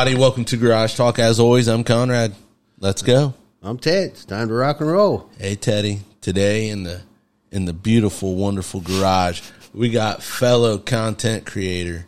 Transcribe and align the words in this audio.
everybody, 0.00 0.18
welcome 0.18 0.46
to 0.46 0.56
Garage 0.56 0.96
Talk. 0.96 1.18
As 1.18 1.38
always, 1.38 1.68
I'm 1.68 1.84
Conrad. 1.84 2.34
Let's 2.78 3.02
go. 3.02 3.34
I'm 3.62 3.76
Ted. 3.76 4.12
It's 4.12 4.24
time 4.24 4.48
to 4.48 4.54
rock 4.54 4.80
and 4.80 4.90
roll. 4.90 5.28
Hey 5.38 5.56
Teddy, 5.56 6.00
today 6.22 6.70
in 6.70 6.84
the 6.84 7.02
in 7.52 7.66
the 7.66 7.74
beautiful, 7.74 8.34
wonderful 8.34 8.80
garage, 8.80 9.42
we 9.74 9.90
got 9.90 10.22
fellow 10.22 10.78
content 10.78 11.44
creator 11.44 12.06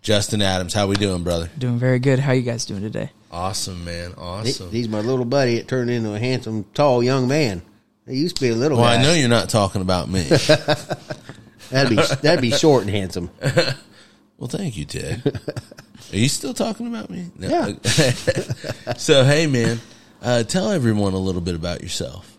Justin 0.00 0.40
Adams. 0.40 0.72
How 0.72 0.86
we 0.86 0.96
doing, 0.96 1.22
brother? 1.22 1.50
Doing 1.58 1.78
very 1.78 1.98
good. 1.98 2.20
How 2.20 2.32
you 2.32 2.40
guys 2.40 2.64
doing 2.64 2.80
today? 2.80 3.10
Awesome, 3.30 3.84
man. 3.84 4.14
Awesome. 4.16 4.70
He's 4.70 4.88
my 4.88 5.00
little 5.00 5.26
buddy. 5.26 5.56
It 5.56 5.68
turned 5.68 5.90
into 5.90 6.14
a 6.14 6.18
handsome, 6.18 6.64
tall 6.72 7.02
young 7.02 7.28
man. 7.28 7.60
He 8.08 8.16
used 8.16 8.36
to 8.36 8.40
be 8.40 8.48
a 8.48 8.54
little 8.54 8.78
well, 8.78 8.86
guy. 8.86 8.98
I 8.98 9.02
know 9.02 9.12
you're 9.12 9.28
not 9.28 9.50
talking 9.50 9.82
about 9.82 10.08
me. 10.08 10.22
That'd 11.70 11.90
be 11.90 11.96
that'd 11.96 12.40
be 12.40 12.50
short 12.50 12.84
and 12.84 12.90
handsome. 12.90 13.28
well, 14.38 14.48
thank 14.48 14.78
you, 14.78 14.86
Ted. 14.86 15.22
Are 16.14 16.16
you 16.16 16.28
still 16.28 16.54
talking 16.54 16.86
about 16.86 17.10
me? 17.10 17.28
No. 17.36 17.48
Yeah. 17.48 17.72
so, 18.96 19.24
hey, 19.24 19.48
man, 19.48 19.80
uh, 20.22 20.44
tell 20.44 20.70
everyone 20.70 21.12
a 21.12 21.18
little 21.18 21.40
bit 21.40 21.56
about 21.56 21.82
yourself. 21.82 22.38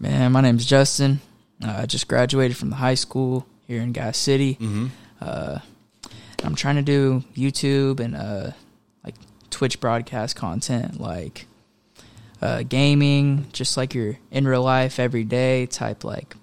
Man, 0.00 0.32
my 0.32 0.40
name's 0.40 0.64
Justin. 0.64 1.20
Uh, 1.62 1.80
I 1.82 1.86
just 1.86 2.08
graduated 2.08 2.56
from 2.56 2.70
the 2.70 2.76
high 2.76 2.94
school 2.94 3.46
here 3.66 3.82
in 3.82 3.92
Gas 3.92 4.16
City. 4.16 4.54
Mm-hmm. 4.54 4.86
Uh, 5.20 5.58
I'm 6.42 6.54
trying 6.54 6.76
to 6.76 6.82
do 6.82 7.22
YouTube 7.34 8.00
and 8.00 8.16
uh, 8.16 8.52
like 9.04 9.16
Twitch 9.50 9.78
broadcast 9.78 10.34
content, 10.34 10.98
like 10.98 11.46
uh, 12.40 12.62
gaming, 12.62 13.44
just 13.52 13.76
like 13.76 13.92
you're 13.92 14.16
in 14.30 14.48
real 14.48 14.62
life 14.62 14.98
every 14.98 15.24
day 15.24 15.66
type, 15.66 16.02
like 16.02 16.34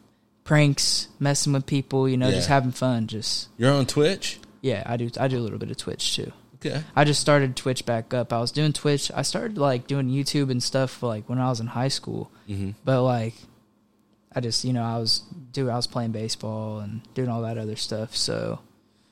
pranks, 0.43 1.07
messing 1.19 1.53
with 1.53 1.65
people, 1.65 2.07
you 2.07 2.17
know, 2.17 2.29
just 2.29 2.47
having 2.47 2.71
fun. 2.71 3.07
Just 3.07 3.49
You're 3.57 3.71
on 3.73 3.87
Twitch. 3.87 4.37
yeah, 4.61 4.83
I 4.85 4.97
do. 4.97 5.09
I 5.19 5.27
do 5.27 5.39
a 5.39 5.41
little 5.41 5.57
bit 5.57 5.71
of 5.71 5.77
Twitch 5.77 6.15
too. 6.15 6.31
Okay. 6.65 6.83
I 6.95 7.03
just 7.03 7.19
started 7.19 7.55
Twitch 7.55 7.85
back 7.85 8.13
up. 8.13 8.31
I 8.31 8.39
was 8.39 8.51
doing 8.51 8.73
Twitch. 8.73 9.11
I 9.13 9.21
started 9.23 9.57
like 9.57 9.87
doing 9.87 10.07
YouTube 10.09 10.49
and 10.51 10.61
stuff 10.61 11.01
like 11.03 11.27
when 11.27 11.39
I 11.39 11.49
was 11.49 11.59
in 11.59 11.67
high 11.67 11.87
school. 11.89 12.31
Mm-hmm. 12.47 12.71
But 12.85 13.03
like, 13.03 13.33
I 14.35 14.39
just 14.39 14.63
you 14.63 14.73
know 14.73 14.83
I 14.83 14.97
was 14.97 15.19
do 15.51 15.69
I 15.69 15.75
was 15.75 15.87
playing 15.87 16.11
baseball 16.11 16.79
and 16.79 17.01
doing 17.13 17.29
all 17.29 17.41
that 17.43 17.57
other 17.57 17.75
stuff. 17.75 18.15
So 18.15 18.59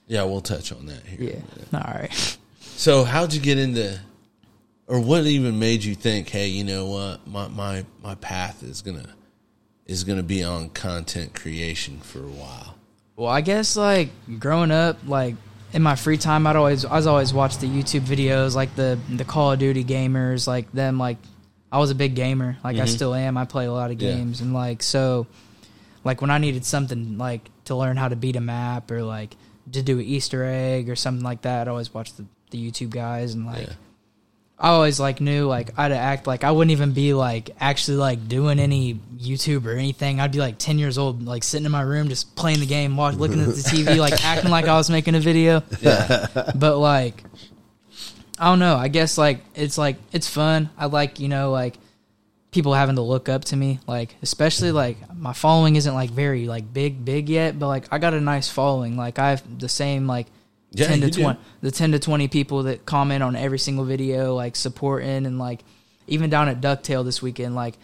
Yeah, 0.08 0.24
we'll 0.24 0.42
touch 0.42 0.72
on 0.72 0.86
that 0.88 1.06
here. 1.06 1.34
yeah, 1.74 1.80
all 1.80 1.94
right. 1.94 2.38
So, 2.76 3.04
how'd 3.04 3.32
you 3.32 3.40
get 3.40 3.60
into, 3.60 4.00
or 4.88 5.00
what 5.00 5.26
even 5.28 5.60
made 5.60 5.84
you 5.84 5.94
think, 5.94 6.30
hey, 6.30 6.48
you 6.48 6.64
know 6.64 6.88
what, 6.88 7.28
my 7.28 7.48
my 7.48 7.86
my 8.02 8.16
path 8.16 8.64
is 8.64 8.82
gonna 8.82 9.14
is 9.86 10.04
gonna 10.04 10.24
be 10.24 10.44
on 10.44 10.70
content 10.70 11.36
creation 11.36 12.00
for 12.00 12.20
a 12.24 12.30
while. 12.32 12.76
Well, 13.16 13.28
I 13.28 13.42
guess 13.42 13.76
like 13.78 14.10
growing 14.40 14.72
up, 14.72 14.98
like 15.06 15.36
in 15.74 15.82
my 15.82 15.96
free 15.96 16.18
time, 16.18 16.46
I'd 16.48 16.56
always 16.56 16.86
I 16.86 16.96
was 16.96 17.08
always 17.08 17.34
watch 17.34 17.58
the 17.58 17.68
YouTube 17.68 18.02
videos, 18.02 18.56
like 18.56 18.76
the 18.76 19.00
the 19.10 19.26
Call 19.26 19.52
of 19.52 19.60
Duty 19.60 19.84
gamers, 19.84 20.48
like 20.48 20.72
them. 20.72 20.98
Like 20.98 21.18
I 21.72 21.80
was 21.80 21.92
a 21.92 21.96
big 21.96 22.16
gamer, 22.16 22.58
like 22.64 22.76
I 22.76 22.80
mm-hmm. 22.80 22.88
still 22.88 23.14
am. 23.14 23.38
I 23.38 23.46
play 23.46 23.66
a 23.66 23.72
lot 23.72 23.92
of 23.92 24.02
Yeah. 24.02 24.14
games, 24.16 24.42
and 24.42 24.54
like 24.54 24.84
so, 24.84 25.28
like 26.04 26.22
when 26.22 26.30
I 26.30 26.38
needed 26.38 26.66
something 26.66 27.18
like 27.18 27.50
to 27.66 27.76
learn 27.76 27.98
how 27.98 28.10
to 28.10 28.16
beat 28.16 28.36
a 28.36 28.42
map 28.42 28.92
or 28.92 29.04
like 29.04 29.36
to 29.72 29.82
do 29.82 30.00
an 30.00 30.06
Easter 30.06 30.44
egg 30.44 30.90
or 30.90 30.96
something 30.96 31.24
like 31.24 31.44
that, 31.44 31.62
I'd 31.62 31.68
always 31.68 31.94
watch 31.94 32.14
the 32.14 32.26
the 32.50 32.72
YouTube 32.72 32.90
guys 32.90 33.34
and 33.34 33.46
like. 33.46 33.68
Yeah. 33.68 33.74
I 34.62 34.70
always 34.70 35.00
like 35.00 35.20
knew 35.20 35.48
like 35.48 35.72
I'd 35.76 35.92
act 35.92 36.28
like 36.28 36.44
I 36.44 36.52
wouldn't 36.52 36.72
even 36.72 36.92
be 36.92 37.16
like 37.16 37.50
actually 37.60 37.98
like 37.98 38.28
doing 38.28 38.60
any 38.60 38.94
YouTube 39.18 39.66
or 39.66 39.72
anything. 39.72 40.20
I'd 40.20 40.32
be 40.32 40.38
like 40.38 40.60
ten 40.60 40.78
years 40.78 41.00
old, 41.00 41.24
like 41.24 41.44
sitting 41.44 41.66
in 41.66 41.72
my 41.72 41.82
room 41.82 42.10
just 42.10 42.36
playing 42.36 42.60
the 42.60 42.68
game, 42.68 42.96
watch, 42.96 43.16
looking 43.16 43.42
at 43.42 43.48
the 43.48 43.54
TV, 43.54 43.98
like 44.00 44.24
acting 44.24 44.52
like 44.52 44.66
I 44.66 44.76
was 44.78 44.92
making 44.92 45.16
a 45.16 45.20
video. 45.20 45.64
Yeah, 45.82 46.28
But 46.56 46.78
like, 46.78 47.24
I 48.38 48.46
don't 48.46 48.60
know. 48.60 48.76
I 48.76 48.88
guess 48.88 49.18
like 49.18 49.40
it's 49.56 49.80
like 49.80 49.98
it's 50.12 50.30
fun. 50.30 50.70
I 50.78 50.86
like 50.86 51.20
you 51.20 51.28
know 51.28 51.50
like 51.50 51.80
people 52.52 52.76
having 52.76 52.98
to 52.98 53.02
look 53.02 53.30
up 53.30 53.46
to 53.46 53.56
me, 53.56 53.80
like 53.88 54.16
especially 54.22 54.68
mm-hmm. 54.68 54.78
like 54.78 55.16
my 55.16 55.34
following 55.34 55.76
isn't 55.76 55.94
like 55.96 56.12
very 56.12 56.46
like 56.46 56.72
big 56.72 57.04
big 57.04 57.30
yet, 57.30 57.58
but 57.58 57.68
like 57.68 57.88
I 57.92 57.98
got 57.98 58.14
a 58.14 58.22
nice 58.22 58.48
following. 58.48 58.96
Like 58.96 59.18
I 59.18 59.32
have 59.32 59.60
the 59.60 59.70
same 59.70 60.06
like 60.06 60.28
Yeah, 60.72 60.88
ten 60.88 61.00
to 61.02 61.08
you 61.08 61.12
do. 61.12 61.22
twenty 61.22 61.40
the 61.62 61.72
ten 61.72 61.92
to 61.92 62.00
twenty 62.00 62.28
people 62.28 62.64
that 62.64 62.86
comment 62.86 63.24
on 63.24 63.36
every 63.36 63.60
single 63.60 63.86
video, 63.86 64.36
like 64.36 64.56
supporting 64.56 65.26
and 65.26 65.38
like 65.38 65.64
even 66.08 66.30
down 66.30 66.48
at 66.50 66.62
Ducktail 66.62 67.04
this 67.06 67.22
weekend, 67.22 67.56
like 67.56 67.78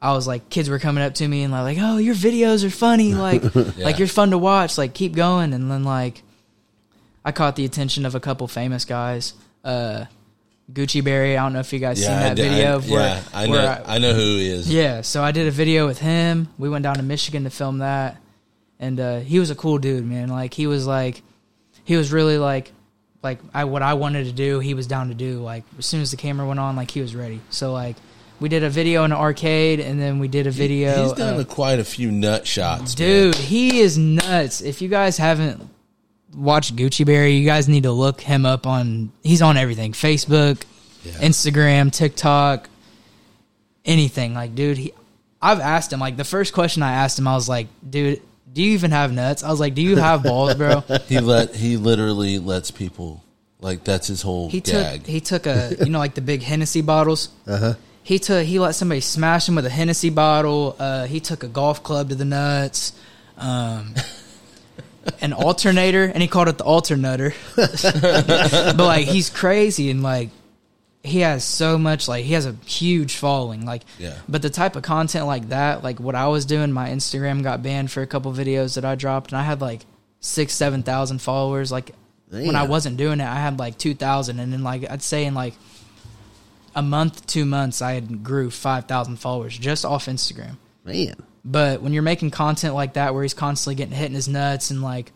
I 0.00 0.12
was 0.12 0.26
like 0.26 0.48
kids 0.50 0.68
were 0.68 0.78
coming 0.78 1.04
up 1.04 1.14
to 1.14 1.28
me 1.28 1.42
and 1.42 1.52
like, 1.52 1.78
oh 1.80 1.98
your 1.98 2.14
videos 2.14 2.64
are 2.64 2.70
funny, 2.70 3.14
like 3.28 3.54
like 3.76 3.98
you're 3.98 4.08
fun 4.08 4.30
to 4.30 4.38
watch, 4.38 4.78
like 4.78 4.94
keep 4.94 5.14
going, 5.14 5.52
and 5.52 5.70
then 5.70 5.84
like 5.84 6.22
I 7.24 7.32
caught 7.32 7.56
the 7.56 7.64
attention 7.64 8.04
of 8.06 8.14
a 8.14 8.20
couple 8.20 8.46
famous 8.48 8.84
guys. 8.84 9.34
Uh, 9.62 10.06
Gucci 10.72 11.04
Berry, 11.04 11.36
I 11.36 11.42
don't 11.42 11.52
know 11.52 11.60
if 11.60 11.72
you 11.74 11.78
guys 11.78 11.98
seen 11.98 12.08
that 12.08 12.32
I, 12.32 12.34
did- 12.34 12.50
video. 12.50 12.70
I, 12.70 12.74
of 12.74 12.90
where, 12.90 13.00
yeah, 13.00 13.22
I 13.34 13.46
know, 13.46 13.52
where 13.52 13.82
I, 13.86 13.98
know 13.98 14.14
who 14.14 14.20
he 14.20 14.48
is. 14.48 14.72
yeah, 14.72 15.02
so 15.02 15.22
I 15.22 15.30
did 15.30 15.46
a 15.46 15.50
video 15.50 15.86
with 15.86 15.98
him. 15.98 16.48
We 16.56 16.70
went 16.70 16.84
down 16.84 16.94
to 16.96 17.02
Michigan 17.02 17.44
to 17.44 17.50
film 17.50 17.78
that, 17.78 18.16
and 18.78 18.98
uh, 18.98 19.20
he 19.20 19.38
was 19.38 19.50
a 19.50 19.54
cool 19.54 19.76
dude, 19.78 20.06
man. 20.06 20.28
Like 20.28 20.54
he 20.54 20.66
was 20.66 20.86
like, 20.86 21.22
he 21.84 21.96
was 21.96 22.12
really 22.12 22.38
like, 22.38 22.72
like 23.22 23.38
I 23.52 23.64
what 23.64 23.82
I 23.82 23.94
wanted 23.94 24.24
to 24.26 24.32
do. 24.32 24.58
He 24.58 24.74
was 24.74 24.86
down 24.86 25.08
to 25.08 25.14
do. 25.14 25.40
Like 25.40 25.64
as 25.78 25.86
soon 25.86 26.00
as 26.00 26.10
the 26.10 26.16
camera 26.16 26.46
went 26.46 26.60
on, 26.60 26.76
like 26.76 26.90
he 26.90 27.00
was 27.00 27.14
ready. 27.14 27.40
So 27.50 27.72
like 27.72 27.96
we 28.40 28.48
did 28.48 28.64
a 28.64 28.70
video 28.70 29.04
in 29.04 29.12
an 29.12 29.18
arcade, 29.18 29.80
and 29.80 30.00
then 30.00 30.18
we 30.18 30.28
did 30.28 30.46
a 30.46 30.50
video. 30.50 31.04
He's 31.04 31.12
done 31.12 31.44
quite 31.44 31.78
a 31.78 31.84
few 31.84 32.10
nut 32.10 32.46
shots, 32.46 32.98
man. 32.98 33.08
Dude, 33.08 33.34
he 33.36 33.80
is 33.80 33.96
nuts. 33.96 34.60
If 34.60 34.82
you 34.82 34.88
guys 34.88 35.16
haven't 35.16 35.68
watched 36.34 36.74
Gucci 36.74 37.06
Berry, 37.06 37.32
you 37.36 37.46
guys 37.46 37.68
need 37.68 37.84
to 37.84 37.92
look 37.92 38.20
him 38.20 38.44
up 38.44 38.66
on. 38.66 39.12
He's 39.22 39.40
on 39.40 39.56
everything: 39.56 39.92
Facebook, 39.92 40.62
Yeah. 41.04 41.12
Instagram, 41.12 41.92
TikTok, 41.92 42.68
anything. 43.84 44.34
Like, 44.34 44.54
dude, 44.54 44.78
he. 44.78 44.92
I've 45.40 45.60
asked 45.60 45.92
him. 45.92 46.00
Like, 46.00 46.16
the 46.16 46.24
first 46.24 46.52
question 46.52 46.82
I 46.82 46.92
asked 46.92 47.18
him, 47.18 47.28
I 47.28 47.34
was 47.34 47.48
like, 47.48 47.68
dude. 47.88 48.20
Do 48.54 48.62
you 48.62 48.72
even 48.72 48.92
have 48.92 49.12
nuts? 49.12 49.42
I 49.42 49.50
was 49.50 49.58
like, 49.60 49.74
"Do 49.74 49.82
you 49.82 49.96
have 49.96 50.22
balls, 50.22 50.54
bro?" 50.54 50.80
He 51.08 51.18
let 51.18 51.54
he 51.56 51.76
literally 51.76 52.38
lets 52.38 52.70
people 52.70 53.22
like 53.60 53.82
that's 53.84 54.06
his 54.06 54.22
whole 54.22 54.48
He 54.48 54.60
gag. 54.60 55.00
took 55.00 55.06
he 55.08 55.20
took 55.20 55.46
a 55.46 55.76
you 55.80 55.90
know 55.90 55.98
like 55.98 56.14
the 56.14 56.20
big 56.22 56.42
Hennessy 56.42 56.80
bottles. 56.80 57.28
Uh 57.46 57.58
huh. 57.58 57.74
He 58.04 58.18
took 58.18 58.44
he 58.46 58.58
let 58.60 58.76
somebody 58.76 59.00
smash 59.00 59.48
him 59.48 59.56
with 59.56 59.66
a 59.66 59.70
Hennessy 59.70 60.10
bottle. 60.10 60.76
Uh, 60.78 61.06
he 61.06 61.18
took 61.20 61.42
a 61.42 61.48
golf 61.48 61.82
club 61.82 62.10
to 62.10 62.14
the 62.14 62.24
nuts. 62.24 62.92
Um, 63.36 63.94
an 65.20 65.32
alternator, 65.32 66.04
and 66.04 66.22
he 66.22 66.28
called 66.28 66.48
it 66.48 66.56
the 66.58 66.64
alternator. 66.64 67.34
but 67.56 68.76
like 68.78 69.06
he's 69.06 69.30
crazy 69.30 69.90
and 69.90 70.02
like 70.02 70.28
he 71.04 71.20
has 71.20 71.44
so 71.44 71.76
much 71.76 72.08
like 72.08 72.24
he 72.24 72.32
has 72.32 72.46
a 72.46 72.56
huge 72.66 73.16
following 73.16 73.64
like 73.66 73.82
Yeah. 73.98 74.16
but 74.28 74.40
the 74.42 74.48
type 74.50 74.74
of 74.74 74.82
content 74.82 75.26
like 75.26 75.50
that 75.50 75.84
like 75.84 76.00
what 76.00 76.14
i 76.14 76.26
was 76.28 76.46
doing 76.46 76.72
my 76.72 76.88
instagram 76.88 77.42
got 77.42 77.62
banned 77.62 77.90
for 77.90 78.00
a 78.02 78.06
couple 78.06 78.32
videos 78.32 78.74
that 78.76 78.84
i 78.86 78.94
dropped 78.94 79.30
and 79.30 79.38
i 79.38 79.42
had 79.42 79.60
like 79.60 79.84
six 80.20 80.54
seven 80.54 80.82
thousand 80.82 81.20
followers 81.20 81.70
like 81.70 81.90
when 82.30 82.56
i 82.56 82.62
wasn't 82.66 82.96
doing 82.96 83.20
it 83.20 83.26
i 83.26 83.34
had 83.38 83.58
like 83.58 83.76
2000 83.76 84.40
and 84.40 84.52
then 84.52 84.62
like 84.64 84.90
i'd 84.90 85.02
say 85.02 85.26
in 85.26 85.34
like 85.34 85.52
a 86.74 86.82
month 86.82 87.26
two 87.26 87.44
months 87.44 87.82
i 87.82 87.92
had 87.92 88.24
grew 88.24 88.50
5000 88.50 89.16
followers 89.16 89.56
just 89.56 89.84
off 89.84 90.06
instagram. 90.06 90.56
Man, 90.84 91.14
but 91.44 91.80
when 91.82 91.92
you're 91.92 92.02
making 92.02 92.30
content 92.30 92.74
like 92.74 92.94
that, 92.94 93.14
where 93.14 93.22
he's 93.22 93.32
constantly 93.34 93.74
getting 93.74 93.94
hit 93.94 94.06
in 94.06 94.12
his 94.14 94.28
nuts 94.28 94.70
and 94.70 94.82
like, 94.82 95.12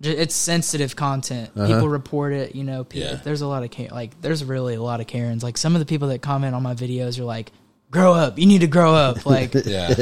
it's 0.00 0.34
sensitive 0.34 0.94
content. 0.96 1.50
Uh-huh. 1.56 1.66
People 1.66 1.88
report 1.88 2.32
it. 2.32 2.54
You 2.54 2.64
know, 2.64 2.84
people, 2.84 3.08
Yeah. 3.10 3.20
there's 3.22 3.40
a 3.40 3.46
lot 3.46 3.62
of 3.62 3.70
Ka- 3.70 3.94
like, 3.94 4.20
there's 4.20 4.44
really 4.44 4.74
a 4.74 4.82
lot 4.82 5.00
of 5.00 5.06
Karens. 5.06 5.42
Like 5.42 5.56
some 5.56 5.74
of 5.74 5.80
the 5.80 5.86
people 5.86 6.08
that 6.08 6.20
comment 6.22 6.54
on 6.54 6.62
my 6.62 6.74
videos 6.74 7.18
are 7.18 7.24
like, 7.24 7.50
"Grow 7.90 8.12
up, 8.12 8.38
you 8.38 8.46
need 8.46 8.60
to 8.60 8.66
grow 8.66 8.94
up." 8.94 9.24
Like, 9.26 9.54
yeah, 9.64 9.94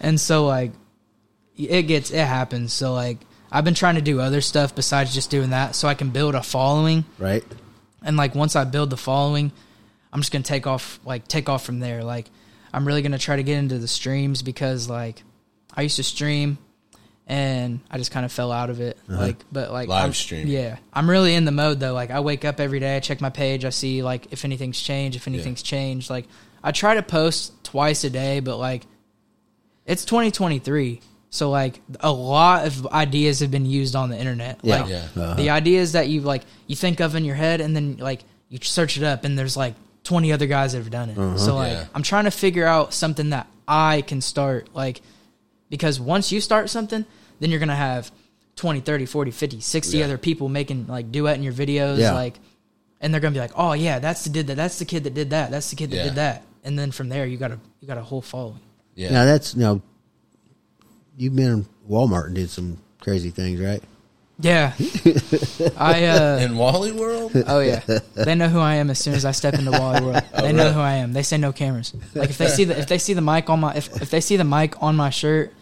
and 0.00 0.20
so 0.20 0.46
like, 0.46 0.72
it 1.56 1.82
gets 1.84 2.10
it 2.10 2.26
happens. 2.26 2.72
So 2.72 2.92
like, 2.92 3.18
I've 3.50 3.64
been 3.64 3.74
trying 3.74 3.94
to 3.96 4.02
do 4.02 4.20
other 4.20 4.40
stuff 4.40 4.74
besides 4.74 5.14
just 5.14 5.30
doing 5.30 5.50
that, 5.50 5.74
so 5.74 5.88
I 5.88 5.94
can 5.94 6.10
build 6.10 6.34
a 6.34 6.42
following. 6.42 7.04
right? 7.18 7.44
And 8.02 8.16
like 8.16 8.34
once 8.34 8.54
I 8.54 8.64
build 8.64 8.90
the 8.90 8.96
following, 8.96 9.50
I'm 10.12 10.20
just 10.20 10.30
gonna 10.30 10.44
take 10.44 10.66
off 10.66 11.00
like 11.04 11.26
take 11.26 11.48
off 11.48 11.64
from 11.64 11.80
there. 11.80 12.04
Like 12.04 12.30
I'm 12.72 12.86
really 12.86 13.02
gonna 13.02 13.18
try 13.18 13.36
to 13.36 13.42
get 13.42 13.56
into 13.58 13.78
the 13.78 13.88
streams 13.88 14.42
because 14.42 14.88
like 14.88 15.22
I 15.74 15.82
used 15.82 15.96
to 15.96 16.02
stream 16.04 16.58
and 17.28 17.80
I 17.90 17.98
just 17.98 18.10
kind 18.10 18.24
of 18.26 18.32
fell 18.32 18.50
out 18.50 18.70
of 18.70 18.80
it. 18.80 18.98
Like 19.06 19.36
but 19.52 19.70
like 19.70 19.88
Live 19.88 20.00
I'm- 20.02 20.12
streaming. 20.14 20.48
Yeah. 20.48 20.78
I'm 20.92 21.08
really 21.08 21.34
in 21.34 21.44
the 21.44 21.52
mode 21.52 21.78
though. 21.78 21.92
Like 21.92 22.10
I 22.10 22.20
wake 22.20 22.44
up 22.44 22.58
every 22.58 22.80
day, 22.80 22.96
I 22.96 23.00
check 23.00 23.20
my 23.20 23.30
page, 23.30 23.64
I 23.64 23.70
see 23.70 24.02
like 24.02 24.32
if 24.32 24.44
anything's 24.44 24.80
changed, 24.80 25.16
if 25.16 25.28
anything's 25.28 25.62
changed. 25.62 26.08
Like 26.10 26.26
I 26.64 26.72
try 26.72 26.94
to 26.94 27.02
post 27.02 27.52
twice 27.64 28.02
a 28.04 28.10
day, 28.10 28.40
but 28.40 28.56
like 28.56 28.84
it's 29.86 30.04
2023. 30.04 31.00
So 31.30 31.50
like 31.50 31.80
a 32.00 32.10
lot 32.10 32.66
of 32.66 32.86
ideas 32.86 33.40
have 33.40 33.50
been 33.50 33.66
used 33.66 33.94
on 33.94 34.08
the 34.08 34.18
internet. 34.18 34.60
Yeah. 34.62 34.80
Like 34.80 34.90
Yeah. 34.90 35.04
Uh-huh. 35.16 35.34
the 35.34 35.50
ideas 35.50 35.92
that 35.92 36.08
you 36.08 36.22
like 36.22 36.42
you 36.66 36.76
think 36.76 37.00
of 37.00 37.14
in 37.14 37.24
your 37.24 37.34
head 37.36 37.60
and 37.60 37.76
then 37.76 37.98
like 37.98 38.22
you 38.48 38.58
search 38.62 38.96
it 38.96 39.02
up 39.02 39.24
and 39.24 39.38
there's 39.38 39.56
like 39.56 39.74
20 40.04 40.32
other 40.32 40.46
guys 40.46 40.72
that 40.72 40.78
have 40.78 40.90
done 40.90 41.10
it. 41.10 41.38
So 41.38 41.54
like 41.56 41.72
Yeah. 41.72 41.84
I'm 41.94 42.02
trying 42.02 42.24
to 42.24 42.30
figure 42.30 42.64
out 42.64 42.94
something 42.94 43.30
that 43.30 43.46
I 43.66 44.00
can 44.00 44.22
start 44.22 44.74
like 44.74 45.02
because 45.68 46.00
once 46.00 46.32
you 46.32 46.40
start 46.40 46.70
something, 46.70 47.04
then 47.40 47.50
you're 47.50 47.58
going 47.60 47.68
to 47.68 47.74
have 47.74 48.10
20, 48.56 48.80
30, 48.80 49.06
40, 49.06 49.30
50, 49.30 49.60
60 49.60 49.98
Yeah. 49.98 50.04
other 50.04 50.18
people 50.18 50.48
making 50.48 50.86
like 50.88 51.12
duet 51.12 51.36
in 51.36 51.42
your 51.42 51.52
videos 51.52 51.98
Yeah. 51.98 52.12
like 52.12 52.38
and 53.00 53.14
they're 53.14 53.20
gonna 53.20 53.32
be 53.34 53.38
like, 53.38 53.52
"Oh 53.54 53.74
yeah, 53.74 54.00
that's 54.00 54.24
the 54.24 54.30
did 54.30 54.48
that. 54.48 54.56
That's 54.56 54.80
the 54.80 54.84
kid 54.84 55.04
that 55.04 55.14
did 55.14 55.30
that. 55.30 55.52
That's 55.52 55.70
the 55.70 55.76
kid 55.76 55.90
that 55.92 55.96
Yeah. 55.98 56.04
did 56.04 56.14
that." 56.16 56.42
And 56.64 56.76
then 56.76 56.90
from 56.90 57.08
there, 57.08 57.24
you 57.26 57.36
got 57.36 57.52
a 57.52 57.58
you 57.80 57.86
got 57.86 57.96
a 57.96 58.02
whole 58.02 58.20
following. 58.20 58.58
Yeah. 58.96 59.10
Now 59.12 59.24
that's 59.24 59.54
now. 59.54 59.80
You've 61.16 61.36
been 61.36 61.52
in 61.52 61.66
Walmart 61.88 62.26
and 62.26 62.34
did 62.34 62.50
some 62.50 62.78
crazy 63.00 63.30
things, 63.30 63.60
right? 63.60 63.80
Yeah, 64.40 64.72
I. 65.76 66.04
uh 66.06 66.38
In 66.42 66.56
Wally 66.56 66.92
World? 66.92 67.32
Oh 67.46 67.60
yeah, 67.60 67.80
they 68.14 68.34
know 68.34 68.48
who 68.48 68.58
I 68.60 68.74
am 68.76 68.88
as 68.90 68.98
soon 68.98 69.14
as 69.14 69.24
I 69.24 69.30
step 69.32 69.54
into 69.54 69.70
Wally 69.72 70.00
World. 70.04 70.22
They 70.36 70.52
know 70.52 70.64
really? 70.64 70.74
who 70.74 70.80
I 70.80 70.94
am. 70.94 71.12
They 71.12 71.22
say 71.22 71.38
no 71.38 71.52
cameras. 71.52 71.92
Like 72.14 72.30
if 72.30 72.38
they 72.38 72.48
see 72.48 72.64
the 72.64 72.78
if 72.78 72.86
they 72.88 72.98
see 72.98 73.14
the 73.14 73.20
mic 73.20 73.50
on 73.50 73.60
my 73.60 73.74
if 73.74 74.02
if 74.02 74.10
they 74.10 74.20
see 74.20 74.36
the 74.36 74.44
mic 74.44 74.80
on 74.82 74.94
my 74.96 75.10
shirt, 75.10 75.52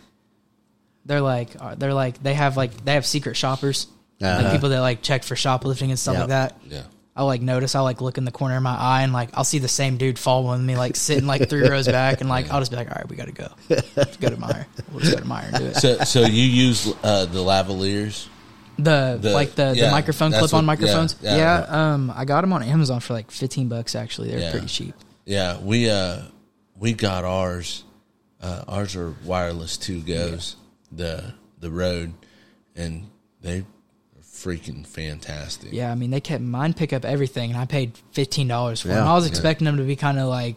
they're 1.06 1.20
like 1.20 1.50
uh, 1.58 1.75
they're 1.76 1.94
like 1.94 2.23
they 2.23 2.35
have 2.35 2.56
like 2.56 2.85
they 2.85 2.94
have 2.94 3.06
secret 3.06 3.37
shoppers, 3.37 3.87
Uh-huh. 4.20 4.53
people 4.53 4.69
that 4.70 4.81
like 4.81 5.03
check 5.03 5.23
for 5.25 5.37
shoplifting 5.37 5.91
and 5.91 5.99
stuff 5.99 6.14
Yep. 6.14 6.20
like 6.20 6.29
that. 6.29 6.58
Yeah. 6.69 6.82
I'll 7.19 7.25
like 7.26 7.41
notice. 7.41 7.75
I'll 7.75 7.85
like 7.85 8.03
look 8.03 8.19
in 8.19 8.26
the 8.26 8.31
corner 8.31 8.56
of 8.58 8.62
my 8.62 8.76
eye 8.76 9.03
and 9.03 9.12
like 9.14 9.31
I'll 9.32 9.44
see 9.44 9.58
the 9.58 9.69
same 9.69 9.97
dude 9.97 10.19
following 10.19 10.67
me, 10.67 10.76
like 10.76 10.97
sitting 10.97 11.26
like 11.26 11.49
three 11.49 11.67
rows 11.69 11.87
back, 11.88 12.20
and 12.20 12.29
like 12.29 12.50
I'll 12.50 12.61
just 12.61 12.70
be 12.70 12.76
like, 12.76 12.88
all 12.91 12.97
right, 12.97 13.08
we 13.08 13.17
gotta 13.17 13.32
go. 13.32 13.49
Let's 13.97 14.19
go 14.19 14.29
to 14.29 14.37
Meijer. 14.37 14.67
We'll 14.91 15.00
just 15.00 15.14
go 15.14 15.20
to 15.20 15.26
Meijer 15.26 15.49
and 15.49 15.56
do 15.56 15.64
it. 15.67 15.76
So, 15.76 15.99
so 16.05 16.20
you 16.26 16.43
use 16.43 16.93
uh, 17.03 17.25
the 17.25 17.38
lavaliers? 17.38 18.29
The, 18.79 19.19
The- 19.19 19.32
like 19.32 19.55
the, 19.55 19.73
yeah, 19.75 19.87
the 19.87 19.91
microphone 19.91 20.31
that's 20.32 20.41
clip 20.43 20.52
on 20.52 20.67
microphones. 20.67 21.17
yeah, 21.23 21.37
Yeah, 21.37 21.61
yeah. 21.70 21.94
um, 21.94 22.12
I 22.14 22.26
got 22.26 22.43
them 22.43 22.52
on 22.52 22.62
Amazon 22.62 23.00
for 23.00 23.14
like 23.14 23.31
fifteen 23.31 23.69
bucks. 23.69 23.94
Actually, 23.94 24.29
they're 24.32 24.41
Yeah. 24.41 24.50
pretty 24.50 24.67
cheap. 24.67 24.94
Yeah, 25.25 25.59
we 25.59 25.88
uh 25.88 26.19
we 26.79 26.93
got 26.93 27.25
ours. 27.25 27.82
Uh, 28.43 28.62
ours 28.69 28.94
are 28.94 29.14
wireless 29.25 29.79
two 29.79 30.02
goes 30.02 30.56
the 30.97 31.35
the 31.61 31.71
Rode, 31.71 32.13
and 32.75 33.09
they 33.41 33.59
are 33.61 33.65
freaking 34.23 34.87
fantastic. 34.87 35.73
Yeah, 35.73 35.91
I 35.91 35.95
mean 35.95 36.11
they 36.11 36.21
kept 36.21 36.43
mine 36.43 36.75
pick 36.75 36.93
up 36.93 37.05
everything, 37.05 37.51
and 37.51 37.59
I 37.59 37.65
paid 37.65 37.93
fifteen 38.13 38.49
dollars 38.49 38.81
for 38.81 38.89
them. 38.89 39.07
I 39.07 39.15
was 39.15 39.25
Yeah. 39.25 39.31
expecting 39.31 39.65
them 39.65 39.77
to 39.79 39.83
be 39.85 39.97
kind 39.97 40.19
of 40.19 40.29
like 40.29 40.57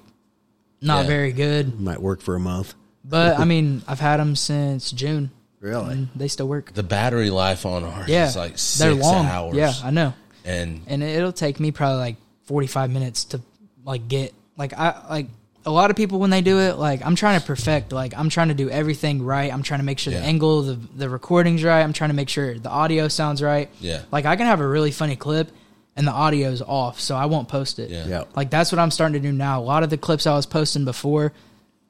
not 0.81 1.01
Yeah. 1.03 1.07
very 1.07 1.31
good, 1.31 1.79
Might 1.79 2.01
work 2.01 2.21
for 2.21 2.35
a 2.35 2.39
month. 2.39 2.73
but 3.03 3.39
I 3.39 3.45
mean 3.45 3.81
I've 3.87 3.99
had 3.99 4.17
them 4.17 4.35
since 4.35 4.91
June, 4.91 5.31
Really? 5.59 5.91
and 5.93 6.07
they 6.15 6.27
still 6.27 6.47
work. 6.47 6.73
The 6.73 6.83
battery 6.83 7.29
life 7.29 7.65
on 7.65 7.83
ours 7.83 8.07
Yeah, 8.09 8.27
is 8.27 8.35
like 8.35 8.57
6 8.57 8.77
they're 8.79 8.93
long. 8.95 9.25
hours. 9.25 9.55
Yeah, 9.55 9.73
I 9.83 9.91
know, 9.91 10.13
and 10.45 10.81
and 10.87 11.03
it'll 11.03 11.31
take 11.33 11.59
me 11.59 11.71
probably 11.71 11.99
like 11.99 12.15
forty 12.43 12.67
five 12.67 12.89
minutes 12.91 13.25
to 13.25 13.41
like 13.85 14.07
get 14.07 14.33
like 14.57 14.73
I 14.73 14.95
like 15.09 15.27
a 15.65 15.71
lot 15.71 15.89
of 15.91 15.97
people 15.97 16.19
when 16.19 16.29
they 16.29 16.41
do 16.41 16.59
it 16.59 16.77
like 16.77 17.05
I'm 17.05 17.15
trying 17.15 17.39
to 17.39 17.45
perfect 17.45 17.91
like 17.91 18.13
I'm 18.17 18.29
trying 18.29 18.47
to 18.47 18.53
do 18.53 18.69
everything 18.69 19.21
right. 19.23 19.51
I'm 19.53 19.61
trying 19.61 19.81
to 19.81 19.85
make 19.85 19.99
sure 19.99 20.13
Yeah. 20.13 20.21
the 20.21 20.25
angle, 20.25 20.61
the 20.63 20.75
the 20.95 21.09
recording's 21.09 21.63
right. 21.63 21.81
I'm 21.81 21.93
trying 21.93 22.09
to 22.11 22.15
make 22.15 22.29
sure 22.29 22.57
the 22.57 22.69
audio 22.69 23.07
sounds 23.09 23.41
right. 23.41 23.69
yeah, 23.79 24.03
Like 24.11 24.25
I 24.25 24.35
can 24.35 24.45
have 24.45 24.61
a 24.61 24.67
really 24.67 24.91
funny 24.91 25.15
clip 25.15 25.51
and 25.95 26.07
the 26.07 26.13
audio's 26.13 26.61
off, 26.61 26.99
so 27.01 27.15
I 27.15 27.25
won't 27.25 27.49
post 27.49 27.77
it. 27.77 27.89
yeah, 27.89 28.07
Yeah. 28.07 28.23
Like 28.35 28.49
that's 28.49 28.71
what 28.71 28.79
I'm 28.79 28.89
starting 28.91 29.21
to 29.21 29.27
do 29.27 29.33
now. 29.33 29.59
A 29.59 29.63
lot 29.63 29.83
of 29.83 29.89
the 29.89 29.97
clips 29.97 30.25
I 30.25 30.33
was 30.35 30.45
posting 30.45 30.85
before, 30.85 31.33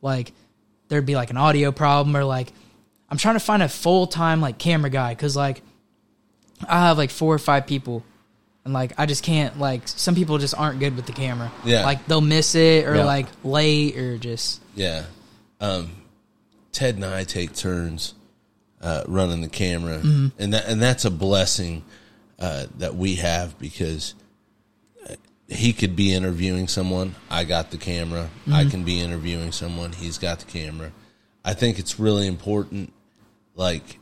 like 0.01 0.33
there'd 0.87 1.05
be 1.05 1.15
like 1.15 1.29
an 1.29 1.37
audio 1.37 1.71
problem 1.71 2.15
or 2.17 2.23
like 2.23 2.51
I'm 3.07 3.17
trying 3.17 3.35
to 3.35 3.39
find 3.39 3.61
a 3.61 3.69
full 3.69 4.07
time 4.07 4.41
like 4.41 4.57
camera 4.57 4.89
guy 4.89 5.13
because 5.13 5.35
like 5.35 5.61
I 6.67 6.87
have 6.87 6.97
like 6.97 7.11
four 7.11 7.33
or 7.35 7.39
five 7.39 7.67
people. 7.67 8.03
And 8.69 8.73
like 8.75 8.93
I 8.99 9.07
just 9.07 9.23
can't 9.23 9.59
like 9.59 9.87
some 9.87 10.13
people 10.13 10.37
just 10.37 10.53
aren't 10.55 10.79
good 10.79 10.95
with 10.95 11.07
the 11.07 11.11
camera. 11.11 11.51
Yeah. 11.65 11.83
Like 11.83 12.05
they'll 12.05 12.21
miss 12.21 12.53
it 12.53 12.85
or 12.85 12.97
Yeah. 12.97 13.03
like 13.03 13.25
late 13.43 13.97
or 13.97 14.19
just 14.19 14.61
yeah. 14.75 15.05
Um, 15.59 15.89
Ted 16.71 16.93
and 16.93 17.03
I 17.03 17.23
take 17.23 17.55
turns 17.55 18.13
uh, 18.79 19.05
running 19.07 19.41
the 19.41 19.49
camera, 19.49 19.97
Mm-hmm. 19.97 20.27
and 20.37 20.53
that 20.53 20.67
and 20.67 20.79
that's 20.79 21.03
a 21.03 21.09
blessing 21.09 21.83
uh, 22.37 22.67
that 22.77 22.93
we 22.93 23.15
have 23.15 23.57
because 23.57 24.13
uh, 25.09 25.15
he 25.47 25.73
could 25.73 25.95
be 25.95 26.13
interviewing 26.13 26.67
someone. 26.67 27.15
I 27.27 27.45
got 27.45 27.71
the 27.71 27.77
camera. 27.77 28.29
I 28.45 28.49
Mm-hmm. 28.61 28.69
can 28.69 28.83
be 28.83 29.01
interviewing 29.01 29.51
someone. 29.51 29.93
He's 29.93 30.19
got 30.19 30.39
the 30.41 30.45
camera. 30.45 30.91
I 31.43 31.55
think 31.55 31.79
it's 31.79 31.99
really 31.99 32.27
important, 32.27 32.93
like 33.55 33.97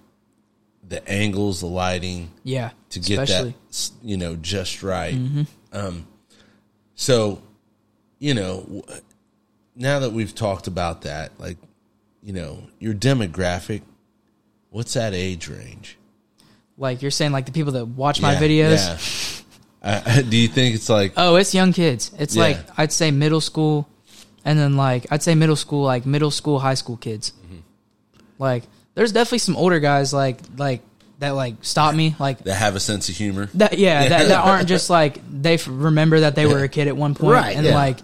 the 0.86 1.08
angles, 1.10 1.62
the 1.62 1.68
lighting, 1.68 2.32
yeah. 2.44 2.72
To 3.00 3.10
get 3.10 3.24
especially. 3.24 3.52
that 3.70 3.92
you 4.04 4.18
know 4.18 4.36
just 4.36 4.84
right. 4.84 5.16
Mm-hmm. 5.16 5.44
Um, 5.74 6.08
so 6.96 7.42
you 8.20 8.34
know 8.34 8.84
now 9.76 10.00
that 10.00 10.12
we've 10.12 10.34
talked 10.34 10.68
about 10.68 11.02
that, 11.04 11.32
like 11.40 11.58
you 12.24 12.34
know 12.34 12.64
your 12.80 12.94
demographic, 12.94 13.82
what's 14.70 14.94
that 14.94 15.14
age 15.14 15.48
range? 15.48 15.98
like 16.80 17.02
you're 17.02 17.10
saying 17.10 17.32
like 17.32 17.48
the 17.48 17.52
people 17.52 17.72
that 17.74 17.86
watch 17.86 18.22
my 18.22 18.36
videos. 18.36 19.44
yeah. 19.84 20.00
Uh, 20.06 20.22
do 20.22 20.38
you 20.38 20.48
think 20.48 20.76
it's 20.76 20.90
like 20.90 21.14
Oh, 21.18 21.36
it's 21.36 21.54
young 21.56 21.74
kids. 21.74 22.12
It's 22.20 22.36
Yeah. 22.36 22.44
like 22.44 22.58
I'd 22.78 22.92
say 22.92 23.10
middle 23.10 23.42
school, 23.42 23.88
and 24.46 24.60
then 24.60 24.78
like 24.78 25.08
I'd 25.12 25.24
say 25.24 25.34
middle 25.34 25.56
school, 25.56 25.84
like 25.84 26.06
middle 26.06 26.30
school, 26.32 26.60
high 26.60 26.76
school 26.76 26.98
kids. 26.98 27.32
Mm-hmm. 27.46 27.58
Like 28.38 28.64
there's 28.94 29.12
definitely 29.12 29.40
some 29.40 29.56
older 29.56 29.80
guys 29.80 30.14
like 30.14 30.40
like 30.58 30.82
that 31.20 31.32
like 31.32 31.56
stop 31.62 31.96
me 31.96 32.16
like 32.20 32.40
that 32.44 32.56
have 32.56 32.76
a 32.76 32.80
sense 32.80 33.10
of 33.10 33.16
humor? 33.16 33.50
that. 33.56 33.78
Yeah, 33.78 34.10
That, 34.10 34.28
that 34.28 34.46
aren't 34.46 34.68
just 34.68 34.90
like 34.90 35.20
they 35.30 35.56
f- 35.56 35.68
remember 35.68 36.22
that 36.22 36.36
they 36.36 36.46
were 36.46 36.64
a 36.64 36.70
kid 36.70 36.88
at 36.88 36.96
one 36.98 37.16
point, 37.16 37.34
Right, 37.34 37.56
and 37.56 37.66
yeah. 37.66 37.76
like 37.76 37.98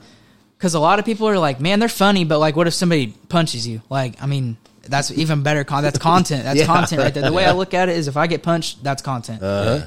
because 0.58 0.74
a 0.74 0.80
lot 0.80 1.00
of 1.00 1.06
people 1.06 1.28
are 1.28 1.38
like, 1.38 1.60
man, 1.60 1.80
they're 1.80 1.90
funny, 1.90 2.24
but 2.26 2.40
like, 2.40 2.56
what 2.56 2.68
if 2.68 2.74
somebody 2.74 3.08
punches 3.30 3.68
you? 3.68 3.82
Like, 3.90 4.22
I 4.22 4.28
mean. 4.28 4.58
That's 4.86 5.12
even 5.12 5.44
better. 5.44 5.64
Con- 5.64 5.82
that's 5.82 5.98
content. 5.98 6.44
That's 6.44 6.60
Yeah. 6.62 6.66
content 6.66 7.02
right 7.02 7.14
there. 7.14 7.24
The 7.24 7.32
way 7.32 7.46
I 7.46 7.54
look 7.54 7.74
at 7.74 7.88
it 7.88 7.96
is, 7.96 8.10
if 8.10 8.18
I 8.18 8.28
get 8.28 8.44
punched, 8.44 8.84
that's 8.84 9.02
content. 9.02 9.42
Uh-huh. 9.42 9.76
Yeah. 9.80 9.86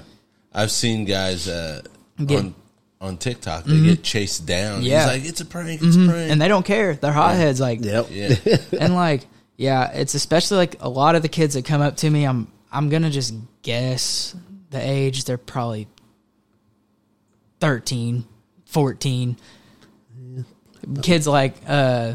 I've 0.55 0.71
seen 0.71 1.05
guys 1.05 1.49
uh, 1.49 1.83
Get- 2.25 2.39
on 2.39 2.55
on 2.99 3.19
TikTok 3.19 3.65
they 3.65 3.73
get 3.73 3.83
mm-hmm. 3.83 4.03
chased 4.03 4.47
down. 4.47 4.83
Yeah. 4.83 5.01
He's 5.01 5.21
like, 5.21 5.29
it's 5.29 5.41
a 5.43 5.45
prank. 5.45 5.83
It's 5.83 5.97
a 5.97 5.99
mm-hmm. 5.99 6.09
prank. 6.09 6.31
and 6.33 6.41
they 6.41 6.49
don't 6.49 6.65
care. 6.65 6.95
They're 6.95 7.13
hotheads. 7.13 7.61
Like, 7.61 7.85
Yep. 7.85 8.07
yeah, 8.11 8.57
and 8.81 8.95
like 8.95 9.27
yeah 9.57 9.91
it's 9.93 10.15
especially 10.15 10.59
like 10.59 10.77
a 10.81 10.89
lot 10.89 11.15
of 11.15 11.23
the 11.23 11.29
kids 11.29 11.55
that 11.55 11.65
come 11.65 11.81
up 11.81 11.97
to 11.97 12.09
me 12.11 12.25
i'm 12.25 12.47
i'm 12.73 12.89
gonna 12.89 13.11
just 13.11 13.35
guess 13.63 14.35
the 14.71 14.81
age. 14.81 15.25
They're 15.25 15.39
probably 15.39 15.89
13 17.61 18.25
14 18.67 19.37
kids 21.03 21.27
like 21.27 21.55
uh 21.67 22.15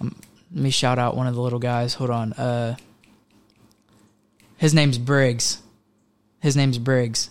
um, 0.00 0.16
let 0.52 0.62
me 0.64 0.70
shout 0.70 0.98
out 0.98 1.16
one 1.16 1.26
of 1.26 1.34
the 1.34 1.40
little 1.40 1.58
guys. 1.58 1.94
Hold 1.94 2.10
on. 2.10 2.32
Uh 2.32 2.76
his 4.56 4.74
name's 4.74 4.98
briggs. 4.98 5.58
His 6.40 6.56
name's 6.56 6.78
briggs. 6.78 7.30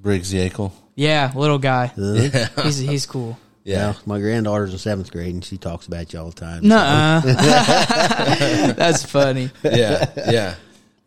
Briggs 0.00 0.32
Yakel. 0.32 0.72
yeah 0.94 1.32
little 1.34 1.58
guy. 1.58 1.92
Yeah, 1.96 2.48
he's 2.62 2.78
he's 2.78 3.06
cool. 3.06 3.38
Yeah. 3.64 3.88
Yeah, 3.88 3.94
my 4.06 4.18
granddaughter's 4.18 4.72
in 4.72 4.78
seventh 4.78 5.10
grade 5.10 5.34
and 5.34 5.44
she 5.44 5.58
talks 5.58 5.86
about 5.86 6.10
you 6.12 6.20
all 6.20 6.30
the 6.30 6.40
time. 6.40 6.66
Nuh-uh. 6.66 7.20
that's 8.72 9.02
funny. 9.04 9.50
Yeah, 9.62 10.10
yeah. 10.30 10.54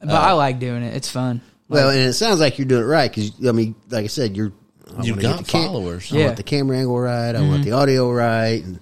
But 0.01 0.15
i 0.15 0.31
like 0.34 0.60
doing 0.60 0.84
it 0.84 0.96
it's 0.96 1.10
fun 1.10 1.41
Well, 1.70 1.89
and 1.89 2.00
it 2.00 2.13
sounds 2.13 2.39
like 2.39 2.58
you're 2.58 2.67
doing 2.67 2.84
it 2.84 2.86
right 2.88 3.10
because 3.10 3.31
I 3.48 3.51
mean, 3.53 3.75
like 3.89 4.03
I 4.03 4.08
said, 4.08 4.36
you're. 4.36 4.51
I 4.98 5.03
You 5.03 5.13
wanna 5.13 5.22
got 5.22 5.38
get 5.38 5.46
the 5.46 5.51
cam- 5.53 5.67
followers. 5.67 6.12
I 6.12 6.17
Yeah. 6.17 6.25
want 6.25 6.38
the 6.38 6.43
camera 6.43 6.77
angle 6.79 7.00
right. 7.00 7.34
I 7.34 7.41
want 7.41 7.63
the 7.63 7.72
audio 7.72 8.12
right. 8.12 8.62
And 8.62 8.79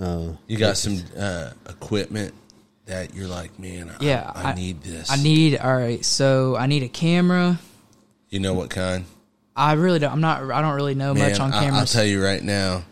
uh, 0.00 0.36
You 0.46 0.56
got 0.56 0.76
some 0.76 1.02
uh, 1.18 1.50
equipment 1.68 2.34
that 2.86 3.14
you're 3.16 3.26
like, 3.26 3.58
man, 3.58 3.90
I, 3.90 4.04
Yeah, 4.04 4.30
I, 4.32 4.52
I- 4.52 4.54
need 4.54 4.80
this. 4.82 5.10
I 5.10 5.16
need 5.16 5.58
all 5.58 5.74
right. 5.76 6.04
So 6.04 6.54
I 6.56 6.66
need 6.68 6.84
a 6.84 6.88
camera. 6.88 7.58
You 8.28 8.38
know 8.38 8.54
what 8.54 8.70
kind? 8.70 9.06
I 9.56 9.72
really 9.72 9.98
don't. 9.98 10.12
I'm 10.12 10.20
not. 10.20 10.48
I 10.52 10.62
don't 10.62 10.74
really 10.76 10.94
know 10.94 11.12
Man, 11.14 11.30
much 11.30 11.40
on 11.40 11.50
cameras. 11.50 11.74
I, 11.74 11.80
will 11.80 11.86
tell 11.86 12.04
you 12.04 12.22
right 12.22 12.42
now, 12.44 12.84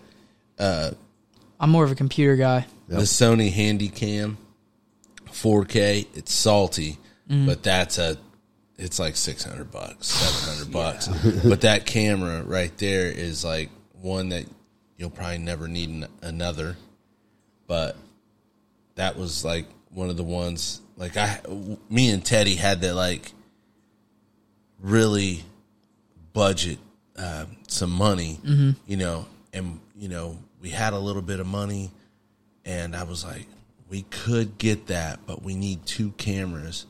I'm 0.58 1.70
more 1.70 1.84
of 1.84 1.92
a 1.92 1.94
computer 1.94 2.34
guy. 2.34 2.66
the 2.88 2.96
Sony 3.02 3.52
Handycam 3.52 4.34
4K. 5.30 6.06
It's 6.14 6.32
salty, 6.34 6.98
Mm-hmm. 7.28 7.46
but 7.46 7.62
that's 7.62 7.98
a. 7.98 8.16
It's 8.76 9.00
like 9.00 9.16
six 9.16 9.42
hundred 9.42 9.72
bucks, 9.72 10.06
seven 10.06 10.54
hundred 10.54 10.72
bucks. 10.72 11.08
but 11.44 11.62
that 11.62 11.84
camera 11.84 12.42
right 12.44 12.76
there 12.78 13.10
is 13.10 13.44
like 13.44 13.70
one 14.00 14.28
that 14.28 14.44
you'll 14.96 15.10
probably 15.10 15.38
never 15.38 15.66
need 15.66 15.88
an, 15.88 16.06
another. 16.22 16.76
But 17.66 17.96
that 18.94 19.16
was 19.16 19.44
like 19.44 19.66
one 19.90 20.10
of 20.10 20.16
the 20.16 20.22
ones. 20.24 20.80
Like 20.96 21.16
I, 21.16 21.40
me 21.90 22.10
and 22.10 22.24
Teddy 22.24 22.54
had 22.54 22.80
that 22.82 22.94
like 22.94 23.32
really 24.80 25.44
budget 26.32 26.78
uh, 27.16 27.46
some 27.66 27.90
money, 27.90 28.38
you 28.86 28.96
know, 28.96 29.26
and 29.52 29.80
you 29.96 30.08
know 30.08 30.38
we 30.60 30.70
had 30.70 30.92
a 30.92 30.98
little 30.98 31.22
bit 31.22 31.40
of 31.40 31.46
money, 31.46 31.90
and 32.64 32.94
I 32.94 33.02
was 33.02 33.24
like, 33.24 33.46
we 33.88 34.02
could 34.02 34.58
get 34.58 34.86
that, 34.86 35.20
but 35.26 35.42
we 35.42 35.56
need 35.56 35.84
two 35.84 36.12
cameras. 36.12 36.86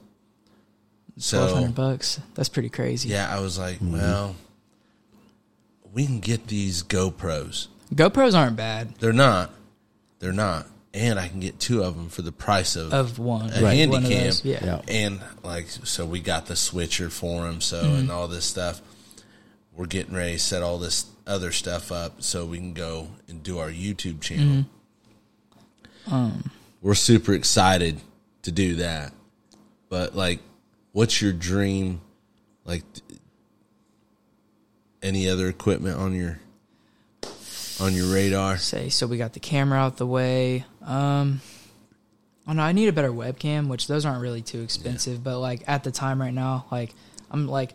Twelve 1.20 1.48
So 1.50 1.54
hundred 1.56 1.74
bucks. 1.74 2.20
That's 2.34 2.48
pretty 2.48 2.68
crazy. 2.68 3.08
yeah, 3.08 3.28
I 3.34 3.40
was 3.40 3.58
like, 3.58 3.78
well, 3.82 4.36
we 5.92 6.06
can 6.06 6.20
get 6.20 6.46
these 6.46 6.82
GoPros. 6.82 7.66
GoPros 7.94 8.38
aren't 8.38 8.56
bad. 8.56 8.94
They're 9.00 9.12
not, 9.12 9.50
they're 10.20 10.32
not, 10.32 10.66
and 10.94 11.18
I 11.18 11.28
can 11.28 11.40
get 11.40 11.58
two 11.58 11.82
of 11.82 11.96
them 11.96 12.08
for 12.08 12.22
the 12.22 12.30
price 12.32 12.76
of 12.76 12.92
Of 12.92 13.18
one, 13.18 13.50
a 13.50 13.62
Right. 13.62 13.76
handy 13.76 13.92
One 13.96 14.04
of 14.04 14.10
cam. 14.10 14.24
those, 14.24 14.44
yeah. 14.44 14.64
Yeah. 14.64 14.82
And 14.88 15.20
like, 15.42 15.68
so 15.68 16.04
we 16.06 16.20
got 16.20 16.46
the 16.46 16.56
switcher 16.56 17.08
for 17.10 17.48
him, 17.48 17.60
so 17.60 17.82
Mm-hmm. 17.82 17.94
and 17.96 18.10
all 18.10 18.28
this 18.28 18.44
stuff. 18.44 18.80
we're 19.74 19.86
getting 19.86 20.14
ready 20.14 20.32
to 20.32 20.38
set 20.40 20.60
all 20.62 20.78
this 20.78 21.06
other 21.26 21.52
stuff 21.52 21.90
up 21.92 22.20
so 22.22 22.44
we 22.44 22.58
can 22.58 22.72
go 22.74 23.08
and 23.28 23.42
do 23.42 23.58
our 23.58 23.70
YouTube 23.70 24.20
channel. 24.20 24.64
Um, 26.10 26.50
we're 26.82 26.94
super 26.94 27.32
excited 27.32 28.00
to 28.42 28.50
do 28.52 28.76
that. 28.76 29.12
But 29.88 30.14
like, 30.16 30.40
what's 30.92 31.20
your 31.22 31.32
dream? 31.32 32.00
Like, 32.64 32.82
any 35.02 35.28
other 35.28 35.48
equipment 35.48 35.96
on 35.98 36.14
your 36.14 36.40
on 37.80 37.94
your 37.94 38.12
radar? 38.12 38.56
say 38.58 38.88
so 38.88 39.06
we 39.06 39.16
got 39.16 39.32
the 39.32 39.40
camera 39.40 39.78
out 39.78 39.96
the 39.96 40.06
way 40.06 40.64
um 40.82 41.40
oh 42.48 42.52
no 42.52 42.60
i 42.62 42.72
need 42.72 42.88
a 42.88 42.92
better 42.92 43.10
webcam 43.12 43.68
which 43.68 43.86
those 43.86 44.04
aren't 44.04 44.20
really 44.20 44.42
too 44.42 44.60
expensive 44.62 45.22
but 45.22 45.38
like 45.38 45.62
at 45.68 45.84
the 45.84 45.90
time 45.92 46.20
right 46.20 46.34
now 46.34 46.66
like 46.72 46.92
i'm 47.30 47.46
like 47.46 47.74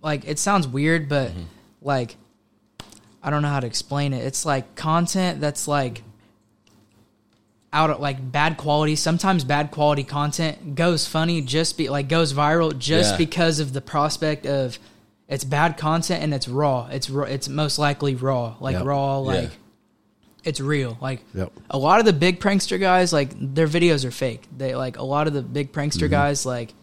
like 0.00 0.26
it 0.26 0.38
sounds 0.38 0.66
weird 0.66 1.06
but 1.10 1.30
Mm-hmm. 1.32 1.42
like 1.82 2.16
i 3.22 3.28
don't 3.28 3.42
know 3.42 3.48
how 3.48 3.60
to 3.60 3.66
explain 3.66 4.14
it 4.14 4.24
it's 4.24 4.46
like 4.46 4.74
content 4.74 5.40
that's 5.42 5.68
like 5.68 6.02
out 7.72 7.90
of 7.90 8.00
like 8.00 8.30
bad 8.32 8.56
quality. 8.56 8.96
Sometimes 8.96 9.44
bad 9.44 9.70
quality 9.70 10.04
content 10.04 10.74
goes 10.74 11.06
funny 11.06 11.40
just 11.40 11.78
be 11.78 11.88
like 11.88 12.08
goes 12.08 12.32
viral 12.34 12.76
just 12.78 13.12
Yeah. 13.12 13.16
because 13.18 13.60
of 13.60 13.72
the 13.72 13.80
prospect 13.80 14.46
of 14.46 14.78
it's 15.28 15.44
bad 15.44 15.78
content 15.78 16.22
and 16.22 16.34
it's 16.34 16.46
raw. 16.48 16.88
It's 16.90 17.08
raw, 17.08 17.24
it's 17.24 17.48
most 17.48 17.78
likely 17.78 18.14
raw. 18.14 18.56
Like 18.60 18.74
Yep. 18.76 18.84
raw 18.84 19.20
Yeah. 19.22 19.26
like 19.26 19.50
it's 20.44 20.60
real. 20.60 20.98
Like 21.00 21.24
Yep. 21.34 21.52
a 21.70 21.78
lot 21.78 22.00
of 22.00 22.04
the 22.04 22.12
big 22.12 22.40
prankster 22.40 22.78
guys 22.78 23.12
like 23.12 23.30
their 23.38 23.68
videos 23.68 24.04
are 24.04 24.10
fake. 24.10 24.42
They 24.56 24.74
like 24.74 24.98
a 24.98 25.04
lot 25.04 25.26
of 25.26 25.32
the 25.32 25.42
big 25.42 25.72
prankster 25.72 26.10
guys 26.10 26.44
like 26.44 26.74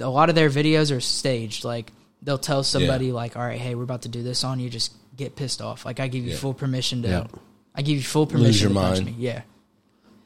a 0.00 0.08
lot 0.10 0.28
of 0.28 0.34
their 0.34 0.50
videos 0.50 0.94
are 0.94 1.00
staged. 1.00 1.64
Like 1.64 1.92
they'll 2.22 2.36
tell 2.38 2.62
somebody 2.62 3.10
like 3.12 3.36
all 3.36 3.42
right 3.42 3.58
hey 3.58 3.74
we're 3.74 3.84
about 3.84 4.02
to 4.02 4.08
do 4.08 4.22
this 4.22 4.44
on 4.44 4.60
you. 4.60 4.68
Just 4.68 4.92
get 5.16 5.34
pissed 5.36 5.62
off. 5.62 5.86
Like 5.86 5.98
i 6.00 6.08
give 6.08 6.24
you 6.24 6.32
Yeah. 6.32 6.36
full 6.36 6.52
permission 6.54 7.02
to 7.02 7.08
Yeah. 7.08 7.26
i 7.74 7.80
give 7.80 7.96
you 7.96 8.02
full 8.02 8.26
permission 8.26 8.72
your 8.74 8.82
to 8.82 8.88
punch 8.88 9.04
me. 9.06 9.14
Yeah 9.18 9.42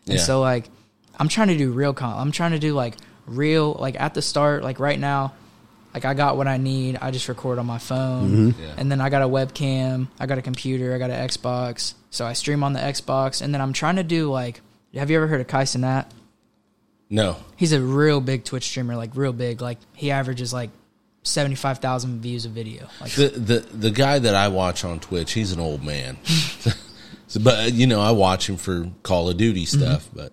and 0.06 0.16
Yeah. 0.16 0.22
so 0.22 0.40
like 0.40 0.68
I'm 1.18 1.28
trying 1.28 1.48
to 1.48 1.56
do 1.56 1.70
real 1.72 1.92
con 1.94 2.16
I'm 2.18 2.32
trying 2.32 2.52
to 2.52 2.58
do 2.58 2.74
like 2.74 2.94
real 3.26 3.72
like 3.72 3.98
at 4.00 4.14
the 4.14 4.22
start, 4.22 4.62
like 4.62 4.78
right 4.80 4.98
now, 4.98 5.32
like 5.94 6.04
I 6.04 6.14
got 6.14 6.36
what 6.36 6.48
I 6.48 6.56
need. 6.58 6.98
I 7.00 7.10
just 7.10 7.28
record 7.28 7.58
on 7.58 7.66
my 7.66 7.78
phone. 7.78 8.30
Mm-hmm. 8.52 8.62
Yeah. 8.62 8.74
And 8.76 8.90
then 8.90 9.00
I 9.00 9.08
got 9.10 9.22
a 9.22 9.28
webcam, 9.28 10.08
I 10.18 10.26
got 10.26 10.38
a 10.38 10.42
computer, 10.42 10.94
I 10.94 10.98
got 10.98 11.10
an 11.10 11.28
Xbox. 11.28 11.94
So 12.10 12.24
I 12.26 12.32
stream 12.34 12.62
on 12.64 12.72
the 12.72 12.80
Xbox 12.80 13.42
and 13.42 13.52
then 13.54 13.60
I'm 13.60 13.72
trying 13.72 13.96
to 13.96 14.02
do 14.04 14.30
like 14.30 14.60
have 14.94 15.10
you 15.10 15.16
ever 15.16 15.26
heard 15.26 15.40
of 15.40 15.46
Kai 15.48 15.64
Cenat? 15.64 16.06
No. 17.10 17.36
He's 17.56 17.72
a 17.72 17.80
real 17.80 18.20
big 18.20 18.44
Twitch 18.44 18.64
streamer, 18.64 18.96
like 18.96 19.10
real 19.14 19.32
big. 19.32 19.60
Like 19.60 19.78
he 19.94 20.10
averages 20.10 20.52
like 20.52 20.70
seventy 21.22 21.54
five 21.56 21.78
thousand 21.78 22.20
views 22.20 22.44
a 22.44 22.48
video. 22.48 22.88
Like 23.00 23.12
The 23.12 23.28
the 23.28 23.58
the 23.60 23.90
guy 23.90 24.18
that 24.18 24.34
I 24.34 24.48
watch 24.48 24.84
on 24.84 25.00
Twitch, 25.00 25.32
he's 25.32 25.52
an 25.52 25.60
old 25.60 25.82
man. 25.84 26.16
so, 27.26 27.40
but 27.40 27.58
uh, 27.58 27.62
you 27.66 27.86
know, 27.86 28.00
I 28.00 28.10
watch 28.12 28.48
him 28.48 28.56
for 28.56 28.88
Call 29.02 29.28
of 29.28 29.36
Duty 29.36 29.64
mm-hmm. 29.64 29.80
stuff. 29.80 30.08
But 30.12 30.32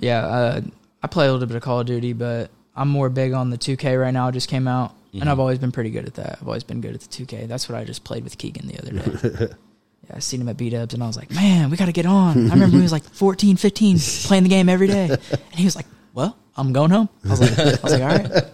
Yeah, 0.00 0.26
uh, 0.26 0.60
I 1.02 1.06
play 1.06 1.26
a 1.26 1.32
little 1.32 1.46
bit 1.46 1.56
of 1.56 1.62
Call 1.62 1.80
of 1.80 1.86
Duty, 1.86 2.12
but 2.12 2.50
I'm 2.74 2.88
more 2.88 3.08
big 3.08 3.32
on 3.32 3.50
the 3.50 3.58
2K 3.58 4.00
right 4.00 4.12
now. 4.12 4.28
It 4.28 4.32
just 4.32 4.48
came 4.48 4.68
out, 4.68 4.94
and 5.12 5.22
mm-hmm. 5.22 5.30
I've 5.30 5.40
always 5.40 5.58
been 5.58 5.72
pretty 5.72 5.90
good 5.90 6.06
at 6.06 6.14
that. 6.14 6.38
I've 6.40 6.46
always 6.46 6.64
been 6.64 6.80
good 6.80 6.94
at 6.94 7.00
the 7.00 7.08
2K. 7.08 7.46
That's 7.48 7.68
what 7.68 7.78
I 7.78 7.84
just 7.84 8.04
played 8.04 8.24
with 8.24 8.38
Keegan 8.38 8.68
the 8.68 8.78
other 8.78 8.92
day. 8.92 9.54
yeah, 10.08 10.16
I 10.16 10.18
seen 10.20 10.40
him 10.40 10.48
at 10.48 10.56
B 10.56 10.70
Dubs, 10.70 10.94
and 10.94 11.02
I 11.02 11.06
was 11.06 11.16
like, 11.16 11.30
man, 11.30 11.70
we 11.70 11.76
got 11.76 11.86
to 11.86 11.92
get 11.92 12.06
on. 12.06 12.50
I 12.50 12.54
remember 12.54 12.76
he 12.76 12.82
was 12.82 12.92
like 12.92 13.04
14, 13.04 13.56
15, 13.56 13.98
playing 14.24 14.42
the 14.42 14.48
game 14.48 14.68
every 14.68 14.86
day, 14.86 15.10
and 15.10 15.54
he 15.54 15.64
was 15.64 15.76
like, 15.76 15.86
well, 16.12 16.36
I'm 16.56 16.72
going 16.72 16.90
home. 16.90 17.08
I 17.24 17.28
was 17.28 17.40
like, 17.40 17.58
I 17.58 17.64
was 17.82 17.92
like, 17.92 18.02
all 18.02 18.08
right. 18.08 18.44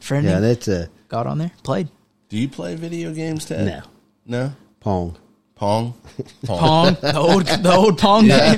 Friend, 0.00 0.24
Yeah, 0.24 0.40
that's 0.40 0.68
a 0.68 0.88
got 1.08 1.26
on 1.26 1.38
there, 1.38 1.50
played 1.62 1.88
do 2.28 2.38
you 2.38 2.48
play 2.48 2.74
video 2.74 3.12
games, 3.12 3.44
Ted? 3.44 3.66
no 3.66 3.82
No. 4.26 4.52
pong. 4.80 5.16
Pong. 5.56 5.94
Pong, 6.44 6.94
the 7.00 7.16
old 7.16 7.46
the 7.46 7.74
old 7.74 7.98
Pong 7.98 8.26
game. 8.26 8.56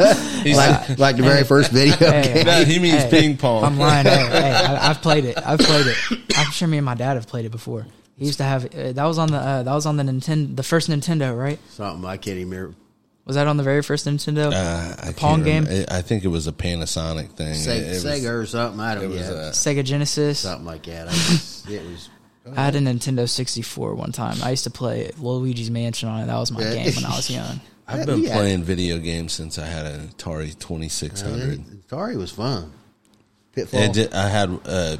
Like, 0.56 0.98
like 0.98 1.16
the 1.16 1.22
very 1.22 1.44
first 1.44 1.70
video 1.70 1.94
Hey, 2.10 2.34
game. 2.34 2.46
no, 2.46 2.64
he 2.64 2.78
means 2.78 3.04
Hey, 3.04 3.10
ping 3.10 3.36
pong. 3.36 3.62
I'm 3.64 3.78
lying. 3.78 4.04
Hey, 4.06 4.16
hey, 4.30 4.52
I, 4.52 4.90
I've 4.90 5.00
played 5.00 5.24
it. 5.24 5.36
I've 5.38 5.58
played 5.60 5.86
it. 5.86 5.96
I'm 6.36 6.50
sure 6.50 6.66
me 6.68 6.78
and 6.78 6.84
my 6.84 6.94
dad 6.94 7.14
have 7.14 7.26
played 7.28 7.44
it 7.44 7.50
before. 7.50 7.86
He 8.16 8.26
used 8.26 8.38
to 8.38 8.44
have 8.44 8.64
uh, 8.74 8.92
that 8.92 9.04
was 9.04 9.18
on 9.18 9.30
the 9.30 9.38
uh, 9.38 9.62
that 9.62 9.72
was 9.72 9.86
on 9.86 9.96
the 9.96 10.02
Nintendo, 10.02 10.56
the 10.56 10.62
first 10.64 10.90
Nintendo, 10.90 11.38
right? 11.38 11.58
Something 11.70 12.04
I 12.04 12.16
can't 12.16 12.36
even 12.38 12.50
remember. 12.50 12.74
Was 13.26 13.36
that 13.36 13.46
on 13.46 13.58
the 13.58 13.62
very 13.62 13.82
first 13.82 14.06
Nintendo? 14.06 14.50
Uh, 14.52 14.96
I 15.08 15.12
Pong 15.12 15.44
game? 15.44 15.64
remember. 15.66 15.92
I 15.92 16.02
think 16.02 16.24
it 16.24 16.28
was 16.28 16.46
a 16.48 16.52
Panasonic 16.52 17.28
thing. 17.32 17.54
Sega, 17.54 17.76
It 17.82 17.88
was- 17.90 18.04
Sega 18.06 18.30
or 18.42 18.46
something. 18.46 18.80
I 18.80 18.92
it 18.96 19.00
don't 19.02 19.10
was, 19.10 19.20
know. 19.28 19.34
Sega 19.52 19.84
Genesis. 19.84 20.40
something 20.40 20.64
like 20.66 20.82
that. 20.84 21.08
I 21.08 21.10
just, 21.12 21.68
it 21.70 21.84
was. 21.86 22.08
I 22.56 22.64
had 22.64 22.74
a 22.76 22.80
Nintendo 22.80 23.28
64 23.28 23.94
one 23.94 24.12
time. 24.12 24.36
I 24.42 24.50
used 24.50 24.64
to 24.64 24.70
play 24.70 25.10
Luigi's 25.18 25.70
Mansion 25.70 26.08
on 26.08 26.22
it. 26.22 26.26
That 26.26 26.36
was 26.36 26.50
my 26.52 26.62
Yeah. 26.62 26.74
game 26.84 26.94
when 26.96 27.04
I 27.04 27.16
was 27.16 27.30
young. 27.30 27.60
I've 27.88 28.06
been 28.06 28.22
Yeah. 28.24 28.34
playing 28.36 28.64
video 28.64 28.98
games 28.98 29.32
since 29.32 29.58
I 29.58 29.66
had 29.66 29.86
an 29.86 30.08
Atari 30.08 30.58
2600. 30.58 31.64
Atari 31.88 32.16
was 32.16 32.30
fun. 32.30 32.72
Pitfall. 33.54 33.80
And 33.80 33.96
it- 33.96 34.12
I 34.14 34.28
had 34.28 34.58
uh, 34.66 34.96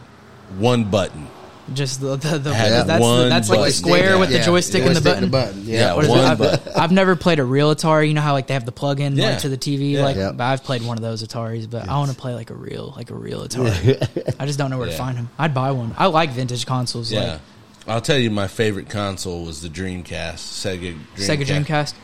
one 0.59 0.85
button. 0.85 1.27
Just 1.75 2.01
the 2.01 2.17
the, 2.17 2.39
the 2.39 2.55
Had 2.55 2.87
that's, 2.87 3.01
one 3.03 3.25
the, 3.25 3.29
that's 3.29 3.49
like 3.51 3.59
the 3.59 3.63
button. 3.65 3.73
square 3.73 4.19
with 4.19 4.31
the 4.31 4.37
Yeah, 4.39 4.45
joystick 4.45 4.83
and 4.85 4.97
the 4.97 5.01
joystick 5.01 5.31
button. 5.31 5.63
Yeah. 5.67 5.79
Yeah, 5.79 5.95
What 5.95 6.05
is 6.05 6.11
one 6.11 6.19
it? 6.21 6.25
I've, 6.25 6.39
button. 6.39 6.73
I've 6.75 6.93
never 6.93 7.15
played 7.17 7.39
a 7.39 7.45
real 7.45 7.75
Atari. 7.75 8.09
You 8.09 8.15
know 8.15 8.21
how 8.21 8.33
like 8.33 8.47
they 8.47 8.55
have 8.55 8.65
the 8.65 8.73
plug-in 8.73 9.17
Yeah. 9.17 9.31
like, 9.31 9.39
to 9.41 9.49
the 9.49 9.59
TV. 9.59 9.93
Yeah. 9.93 10.03
Like, 10.05 10.17
Yeah. 10.17 10.33
but 10.33 10.45
I've 10.45 10.65
played 10.65 10.83
one 10.83 10.97
of 10.97 11.03
those 11.03 11.23
Ataris. 11.23 11.69
But 11.69 11.89
I 11.89 11.99
want 11.99 12.11
to 12.11 12.17
play 12.17 12.35
like 12.35 12.51
a 12.51 12.55
real, 12.55 12.95
like 12.97 13.11
a 13.11 13.15
real 13.15 13.41
Atari. 13.47 14.35
I 14.41 14.47
just 14.47 14.59
don't 14.59 14.71
know 14.71 14.79
where 14.79 14.87
to 14.87 14.93
Yeah. 14.93 14.99
find 14.99 15.19
them. 15.19 15.29
I'd 15.39 15.53
buy 15.55 15.71
one. 15.73 15.95
I 15.99 16.07
like 16.07 16.31
vintage 16.31 16.65
consoles. 16.67 17.13
Yeah. 17.13 17.33
Like 17.33 17.41
I'll 17.87 18.01
tell 18.01 18.19
you, 18.19 18.31
my 18.31 18.49
favorite 18.49 18.89
console 18.91 19.45
was 19.45 19.63
the 19.63 19.69
Dreamcast, 19.69 20.05
Sega 20.37 20.95
Dreamcast. 21.17 21.27
Sega 21.39 21.45
Dreamcast. 21.47 21.95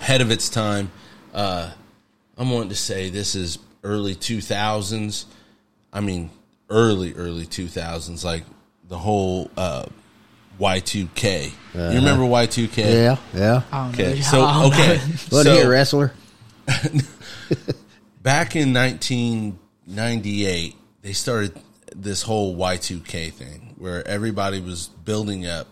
Ahead 0.00 0.20
of 0.20 0.30
its 0.30 0.48
time. 0.48 0.90
Uh, 1.34 1.70
I'm 2.38 2.50
wanting 2.50 2.68
to 2.70 2.76
say 2.76 3.10
this 3.10 3.34
is 3.34 3.58
early 3.84 4.14
2000s. 4.14 5.24
I 5.92 6.00
mean, 6.00 6.30
early, 6.70 7.14
early 7.14 7.46
2000s, 7.46 8.24
like 8.24 8.44
the 8.88 8.98
whole 8.98 9.50
uh, 9.56 9.86
Y2K. 10.60 11.52
You 11.74 11.80
remember 11.98 12.24
Y2K? 12.24 12.76
Yeah, 12.78 13.16
yeah. 13.34 13.62
I 13.72 13.84
don't 13.90 13.98
know. 13.98 14.04
Okay, 14.04 14.18
I 14.18 14.20
so 14.20 14.38
don't 14.38 14.60
know. 14.60 14.66
okay, 14.68 14.96
Wasn't 15.30 15.30
so 15.30 15.54
he 15.54 15.60
a 15.60 15.68
wrestler? 15.68 16.12
back 18.22 18.56
in 18.56 18.72
1998, 18.72 20.76
they 21.02 21.12
started 21.12 21.58
this 21.94 22.22
whole 22.22 22.56
Y2K 22.56 23.32
thing 23.32 23.74
where 23.78 24.06
everybody 24.06 24.60
was 24.60 24.88
building 24.88 25.46
up. 25.46 25.66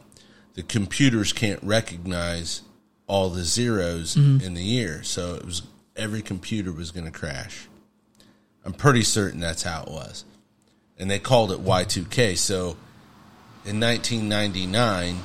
The 0.54 0.62
computers 0.62 1.32
can't 1.32 1.62
recognize 1.62 2.62
all 3.06 3.28
the 3.30 3.42
zeros 3.42 4.16
in 4.16 4.54
the 4.54 4.62
year, 4.62 5.02
so 5.02 5.34
it 5.34 5.44
was 5.44 5.62
every 5.96 6.22
computer 6.22 6.72
was 6.72 6.90
going 6.92 7.06
to 7.06 7.10
crash. 7.10 7.66
I'm 8.64 8.72
pretty 8.72 9.02
certain 9.02 9.40
that's 9.40 9.64
how 9.64 9.82
it 9.82 9.90
was, 9.90 10.24
and 10.98 11.10
they 11.10 11.18
called 11.18 11.50
it 11.50 11.58
Y2K. 11.58 12.38
So 12.38 12.76
in 13.66 13.80
1999, 13.80 15.16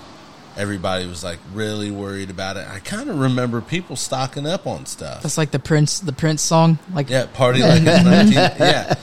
everybody 0.58 1.08
was 1.08 1.24
like 1.24 1.39
really 1.53 1.91
worried 1.91 2.29
about 2.29 2.58
it. 2.58 2.67
I 2.67 2.79
kind 2.79 3.10
of 3.10 3.19
remember 3.19 3.62
people 3.62 3.96
stocking 3.96 4.46
up 4.46 4.67
on 4.67 4.86
stuff. 4.86 5.24
That's 5.24 5.38
like 5.38 5.51
the 5.51 5.60
Prince, 5.60 6.00
the 6.00 6.13
Prince 6.13 6.41
song. 6.41 6.79
Like 6.93 7.10
Yeah, 7.10 7.27
party 7.34 7.62
like 7.62 7.81
it's 7.84 8.03
19. 8.05 8.34
Yeah, 8.34 8.96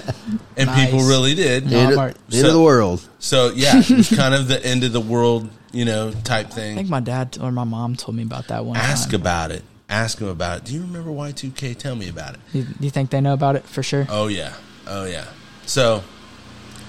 and 0.56 0.66
Nice. 0.66 0.84
people 0.90 1.06
really 1.06 1.34
did. 1.34 1.70
No, 1.70 1.78
End, 1.78 1.90
of, 1.92 1.96
Mark. 1.96 2.14
end 2.32 2.46
of 2.46 2.52
the 2.52 2.60
world. 2.62 3.06
So 3.18 3.52
yeah, 3.54 3.78
it 3.78 3.90
was 3.90 4.08
kind 4.14 4.34
of 4.34 4.48
the 4.48 4.64
end 4.64 4.84
of 4.84 4.92
the 4.92 5.00
world, 5.00 5.48
you 5.72 5.84
know, 5.84 6.12
type 6.24 6.50
thing. 6.50 6.72
I 6.72 6.76
think 6.76 6.88
my 6.88 7.00
dad 7.00 7.38
or 7.40 7.50
my 7.52 7.64
mom 7.64 7.96
told 7.96 8.16
me 8.16 8.22
about 8.22 8.48
that 8.48 8.64
one. 8.64 8.76
Ask 8.76 9.10
time. 9.10 9.20
about 9.20 9.50
it. 9.50 9.62
Ask 9.88 10.18
them 10.18 10.28
about 10.28 10.58
it. 10.58 10.64
Do 10.64 10.74
you 10.74 10.80
remember 10.80 11.10
Y2K? 11.10 11.76
Tell 11.78 11.94
me 11.94 12.08
about 12.08 12.34
it. 12.34 12.40
You, 12.52 12.64
do 12.64 12.74
you 12.80 12.90
think 12.90 13.10
they 13.10 13.20
know 13.20 13.34
about 13.34 13.54
it 13.54 13.62
for 13.64 13.82
sure? 13.84 14.04
Oh 14.10 14.26
yeah, 14.26 14.52
oh 14.88 15.04
yeah. 15.04 15.26
So, 15.64 16.02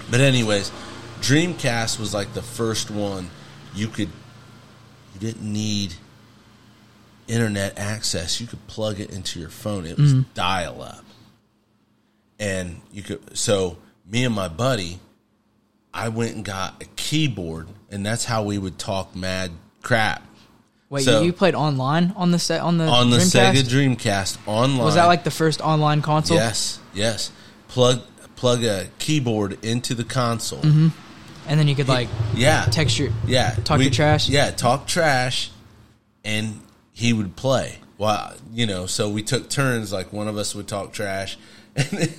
but 0.09 0.19
anyways, 0.19 0.71
Dreamcast 1.21 1.99
was 1.99 2.13
like 2.13 2.33
the 2.33 2.41
first 2.41 2.91
one 2.91 3.29
you 3.73 3.87
could. 3.87 4.09
You 5.13 5.19
didn't 5.19 5.51
need 5.51 5.95
internet 7.27 7.77
access. 7.77 8.39
You 8.39 8.47
could 8.47 8.65
plug 8.67 8.99
it 8.99 9.11
into 9.11 9.39
your 9.39 9.49
phone. 9.49 9.85
It 9.85 9.97
was 9.97 10.13
mm-hmm. 10.13 10.29
dial 10.33 10.81
up, 10.81 11.03
and 12.39 12.81
you 12.91 13.03
could. 13.03 13.37
So 13.37 13.77
me 14.09 14.23
and 14.23 14.35
my 14.35 14.47
buddy, 14.47 14.99
I 15.93 16.09
went 16.09 16.35
and 16.35 16.45
got 16.45 16.81
a 16.81 16.85
keyboard, 16.95 17.67
and 17.89 18.05
that's 18.05 18.25
how 18.25 18.43
we 18.43 18.57
would 18.57 18.77
talk 18.77 19.15
mad 19.15 19.51
crap 19.81 20.23
Wait, 20.89 21.03
so- 21.03 21.21
you, 21.21 21.33
played 21.33 21.55
online 21.55 22.13
on 22.15 22.31
the 22.31 22.39
set 22.39 22.61
on 22.61 22.77
the 22.77 22.85
on 22.85 23.09
the 23.09 23.17
Dreamcast? 23.17 23.53
Sega 23.53 23.95
Dreamcast 23.97 24.37
online. 24.47 24.85
Was 24.85 24.95
that 24.95 25.05
like 25.05 25.23
the 25.23 25.31
first 25.31 25.59
online 25.61 26.01
console? 26.01 26.37
Yes, 26.37 26.79
yes. 26.93 27.31
Plug 27.67 28.01
plug 28.37 28.63
a 28.63 28.87
keyboard 28.99 29.63
into 29.65 29.93
the 29.93 30.05
console. 30.05 30.61
Mm-hmm. 30.61 30.87
And 31.47 31.59
then 31.59 31.67
you 31.67 31.75
could 31.75 31.87
like 31.87 32.09
Yeah, 32.35 32.65
text 32.65 32.99
your 32.99 33.09
yeah. 33.25 33.55
talk 33.63 33.79
your 33.81 33.89
trash? 33.89 34.27
Yeah, 34.29 34.51
talk 34.51 34.85
trash, 34.87 35.49
and 36.25 36.59
he 36.91 37.13
would 37.13 37.35
play. 37.35 37.79
Well, 37.97 38.33
you 38.53 38.65
know, 38.65 38.85
so 38.85 39.09
we 39.09 39.23
took 39.23 39.49
turns. 39.49 39.91
Like 39.93 40.11
one 40.13 40.27
of 40.27 40.37
us 40.37 40.53
would 40.53 40.67
talk 40.67 40.93
trash, 40.93 41.37
and 41.75 42.13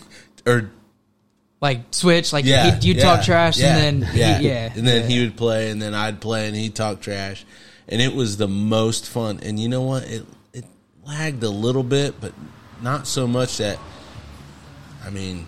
or 0.47 0.71
like 1.61 1.81
switch, 1.91 2.33
like 2.33 2.45
Yeah, 2.45 2.75
he'd, 2.75 2.85
you'd 2.85 2.97
yeah, 2.97 3.03
talk 3.03 3.23
trash, 3.25 3.59
yeah, 3.59 3.77
and 3.77 4.03
then 4.03 4.11
yeah, 4.15 4.39
he, 4.39 4.49
yeah, 4.49 4.73
and 4.75 4.87
then 4.87 5.11
he 5.11 5.21
would 5.21 5.37
play, 5.37 5.71
and 5.71 5.81
then 5.83 5.95
I'd 5.95 6.21
play, 6.21 6.47
and 6.47 6.57
he'd 6.57 6.75
talk 6.75 7.01
trash, 7.01 7.45
and 7.89 8.01
it 8.01 8.15
was 8.15 8.37
the 8.39 8.49
most 8.49 9.07
fun. 9.09 9.41
And 9.43 9.59
you 9.61 9.69
know 9.69 9.83
what? 9.83 10.05
It 10.05 10.25
it 10.53 10.65
lagged 11.05 11.43
a 11.43 11.51
little 11.51 11.83
bit, 11.83 12.21
but 12.21 12.33
not 12.81 13.07
so 13.07 13.27
much 13.27 13.59
that. 13.59 13.79
I 15.05 15.11
mean, 15.11 15.47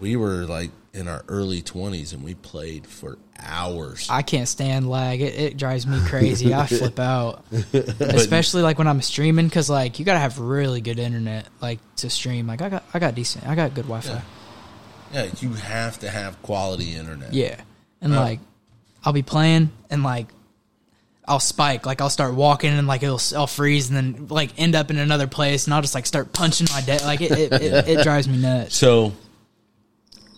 we 0.00 0.16
were 0.16 0.44
like 0.46 0.70
in 0.92 1.06
our 1.08 1.24
early 1.28 1.62
twenties, 1.62 2.12
and 2.12 2.22
we 2.24 2.34
played 2.34 2.86
for 2.86 3.18
hours. 3.38 4.08
I 4.10 4.22
can't 4.22 4.48
stand 4.48 4.88
lag. 4.90 5.20
It, 5.20 5.34
it 5.38 5.56
drives 5.56 5.86
me 5.86 5.98
crazy. 6.06 6.52
I 6.52 6.66
flip 6.66 6.98
out, 6.98 7.44
especially 8.00 8.62
like 8.62 8.78
when 8.78 8.86
I'm 8.88 9.02
streaming 9.02 9.46
because 9.46 9.70
like 9.70 9.98
you 9.98 10.04
gotta 10.04 10.18
have 10.18 10.38
really 10.38 10.80
good 10.80 10.98
internet 10.98 11.46
like 11.60 11.78
to 11.96 12.10
stream. 12.10 12.46
Like 12.46 12.62
I 12.62 12.68
got 12.68 12.84
I 12.92 12.98
got 12.98 13.14
decent. 13.14 13.46
I 13.46 13.54
got 13.54 13.74
good 13.74 13.84
Wi-Fi. 13.86 14.22
yeah, 15.12 15.28
you 15.40 15.50
have 15.54 15.98
to 16.00 16.10
have 16.10 16.40
quality 16.42 16.94
internet. 16.94 17.32
Yeah, 17.32 17.60
and 18.00 18.12
Oh. 18.14 18.16
like 18.20 18.40
I'll 19.04 19.12
be 19.12 19.22
playing 19.22 19.70
and 19.90 20.02
like 20.02 20.26
I'll 21.26 21.38
spike. 21.40 21.86
Like 21.86 22.00
I'll 22.00 22.10
start 22.10 22.34
walking 22.34 22.72
and 22.72 22.88
like 22.88 23.02
it'll 23.04 23.20
I'll 23.38 23.46
freeze 23.46 23.88
and 23.90 23.96
then 23.96 24.26
like 24.28 24.58
end 24.58 24.74
up 24.74 24.90
in 24.90 24.98
another 24.98 25.28
place 25.28 25.66
and 25.66 25.74
I'll 25.74 25.82
just 25.82 25.94
like 25.94 26.06
start 26.06 26.32
punching 26.32 26.66
my 26.72 26.80
dead. 26.80 27.02
Like 27.02 27.20
it 27.20 27.30
it, 27.30 27.52
it 27.52 27.88
it 27.88 28.02
drives 28.02 28.26
me 28.28 28.38
nuts. 28.38 28.74
So, 28.76 29.12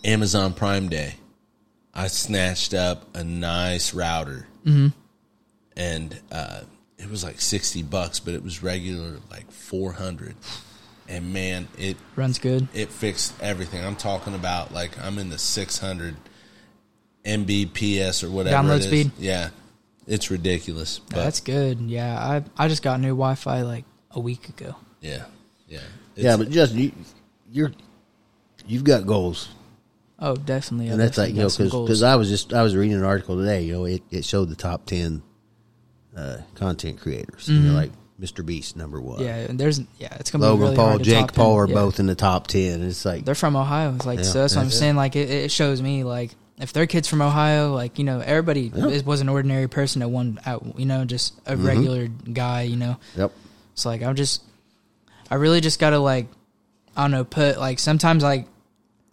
Amazon 0.03 0.53
Prime 0.53 0.89
Day, 0.89 1.15
I 1.93 2.07
snatched 2.07 2.73
up 2.73 3.15
a 3.15 3.23
nice 3.23 3.93
router, 3.93 4.47
mm-hmm. 4.65 4.87
and 5.77 6.19
uh, 6.31 6.61
it 6.97 7.09
was 7.09 7.23
like 7.23 7.39
sixty 7.39 7.83
bucks, 7.83 8.19
but 8.19 8.33
it 8.33 8.43
was 8.43 8.63
regular 8.63 9.17
like 9.31 9.51
four 9.51 9.93
hundred. 9.93 10.35
And 11.07 11.33
man, 11.33 11.67
it 11.77 11.97
Runs 12.15 12.39
good. 12.39 12.67
it 12.73 12.89
fixed 12.89 13.33
everything. 13.41 13.83
I'm 13.83 13.97
talking 13.97 14.33
about 14.35 14.73
like 14.73 14.97
I'm 15.03 15.19
in 15.19 15.29
the 15.29 15.37
six 15.37 15.77
hundred 15.77 16.15
Mbps 17.25 18.23
or 18.23 18.29
whatever 18.29 18.55
Download 18.55 18.77
it 18.77 18.79
is. 18.81 18.87
speed? 18.87 19.11
Yeah, 19.17 19.49
it's 20.07 20.31
ridiculous. 20.31 20.99
But 20.99 21.15
That's 21.17 21.39
good. 21.41 21.79
Yeah, 21.81 22.17
I 22.17 22.43
I 22.57 22.67
just 22.67 22.83
got 22.83 22.99
new 22.99 23.09
Wi-Fi 23.09 23.61
like 23.61 23.85
a 24.11 24.19
week 24.19 24.49
ago. 24.49 24.75
yeah, 25.01 25.25
yeah, 25.67 25.79
yeah, 26.15 26.37
but 26.37 26.49
just 26.49 26.73
you, 26.73 26.91
you're 27.51 27.71
you've 28.65 28.83
got 28.83 29.05
goals, 29.05 29.49
Oh, 30.25 30.35
definitely. 30.37 30.87
And 30.87 30.99
that's 30.99 31.17
like 31.17 31.33
you 31.33 31.41
know 31.41 31.49
because. 31.49 32.01
I 32.01 32.15
was 32.15 32.29
just 32.29 32.53
I 32.53 32.63
was 32.63 32.75
reading 32.77 32.95
an 32.97 33.03
article 33.03 33.37
today. 33.37 33.63
You 33.63 33.73
know, 33.73 33.85
it, 33.85 34.03
it 34.09 34.23
showed 34.23 34.49
the 34.49 34.55
top 34.55 34.85
ten 34.85 35.21
uh, 36.15 36.37
content 36.55 36.99
creators. 37.01 37.49
And 37.49 37.65
they're 37.65 37.73
like 37.73 37.91
Mr. 38.21 38.45
Beast 38.45 38.77
number 38.77 39.01
one. 39.01 39.15
Mm-hmm. 39.17 39.23
yeah, 39.25 39.35
and 39.35 39.59
there's 39.59 39.81
yeah, 39.99 40.15
it's 40.19 40.31
gonna 40.31 40.49
be 40.53 40.59
really 40.61 40.75
Paul, 40.77 40.97
Jake 40.99 41.33
Paul 41.33 41.55
are 41.55 41.67
Yeah. 41.67 41.73
both 41.73 41.99
in 41.99 42.05
the 42.05 42.15
top 42.15 42.47
ten. 42.47 42.81
It's 42.83 43.03
like 43.03 43.25
They're 43.25 43.35
from 43.35 43.55
Ohio. 43.57 43.93
It's 43.95 44.05
like 44.05 44.19
Yeah, 44.19 44.23
so 44.25 44.39
that's 44.41 44.55
what 44.55 44.61
I'm 44.61 44.67
it. 44.67 44.71
saying. 44.71 44.95
Like 44.95 45.15
it, 45.17 45.29
it 45.29 45.51
shows 45.51 45.81
me 45.81 46.03
like 46.05 46.31
if 46.59 46.71
they're 46.71 46.87
kids 46.87 47.07
from 47.09 47.21
Ohio, 47.21 47.73
like 47.73 47.97
you 47.99 48.05
know 48.05 48.19
everybody 48.19 48.71
is, 48.73 49.03
was 49.03 49.19
an 49.19 49.27
ordinary 49.27 49.67
person 49.67 49.99
that 49.99 50.07
won 50.09 50.39
out. 50.45 50.79
You 50.79 50.85
know, 50.85 51.03
just 51.03 51.37
a 51.45 51.55
Mm-hmm. 51.55 51.65
regular 51.67 52.07
guy. 52.07 52.61
You 52.61 52.77
know, 52.77 52.97
yep. 53.17 53.33
it's 53.73 53.85
like 53.85 54.03
I'm 54.03 54.15
just, 54.15 54.41
I 55.29 55.35
really 55.35 55.59
just 55.59 55.79
gotta 55.79 55.99
like, 55.99 56.27
I 56.95 57.01
don't 57.01 57.11
know, 57.11 57.25
put 57.25 57.59
like 57.59 57.79
sometimes 57.79 58.23
like, 58.23 58.45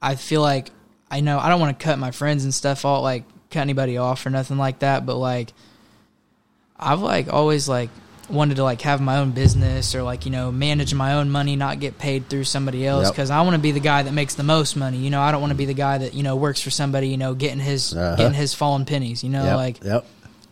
I 0.03 0.15
feel 0.15 0.43
like 0.43 0.71
I 1.11 1.21
know 1.21 1.39
I 1.39 1.49
don't 1.49 1.61
want 1.61 1.79
to 1.79 1.85
cut 1.85 1.99
my 1.99 2.11
friends 2.11 2.45
and 2.45 2.55
stuff 2.55 2.85
off, 2.85 3.03
like 3.03 3.25
cut 3.51 3.61
anybody 3.61 3.97
off 3.97 4.25
or 4.27 4.31
nothing 4.31 4.59
like 4.59 4.79
that, 4.81 5.05
but 5.07 5.17
like, 5.17 5.53
I've 6.79 7.01
like 7.01 7.33
always 7.33 7.69
like 7.69 7.91
wanted 8.29 8.55
to 8.57 8.63
like 8.63 8.81
have 8.83 9.01
my 9.01 9.17
own 9.19 9.33
business 9.33 9.93
or 9.95 10.03
like 10.05 10.25
you 10.25 10.31
know 10.31 10.53
manage 10.53 10.95
my 10.95 11.15
own 11.15 11.31
money, 11.31 11.57
not 11.57 11.81
get 11.81 11.99
paid 11.99 12.29
through 12.29 12.45
somebody 12.45 12.87
else 12.87 13.07
Yep. 13.07 13.13
because 13.15 13.31
I 13.31 13.41
want 13.43 13.55
to 13.57 13.61
be 13.61 13.73
the 13.73 13.81
guy 13.81 14.03
that 14.03 14.13
makes 14.13 14.35
the 14.37 14.45
most 14.45 14.77
money. 14.77 14.99
You 14.99 15.11
know, 15.11 15.21
I 15.21 15.33
don't 15.33 15.41
want 15.41 15.51
to 15.51 15.57
be 15.57 15.65
the 15.67 15.75
guy 15.75 15.99
that 15.99 16.15
you 16.15 16.23
know 16.23 16.37
works 16.37 16.61
for 16.61 16.71
somebody, 16.71 17.09
you 17.09 17.17
know, 17.17 17.35
getting 17.35 17.59
his 17.59 17.93
Uh-huh. 17.95 18.17
getting 18.17 18.35
his 18.35 18.55
fallen 18.55 18.85
pennies. 18.85 19.25
You 19.25 19.31
know, 19.31 19.45
Yep. 19.45 19.57
like 19.57 19.85
yep. 19.85 20.07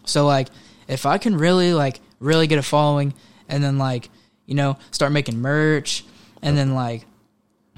so 0.05 0.27
like 0.27 0.49
if 0.89 1.07
I 1.07 1.19
can 1.19 1.37
really 1.37 1.73
like 1.73 2.01
really 2.21 2.47
get 2.49 2.59
a 2.59 2.63
following 2.63 3.15
and 3.49 3.63
then 3.63 3.79
like, 3.79 4.11
you 4.47 4.55
know, 4.57 4.77
start 4.91 5.13
making 5.13 5.41
merch 5.41 6.05
and 6.43 6.59
then 6.59 6.75
like 6.75 7.07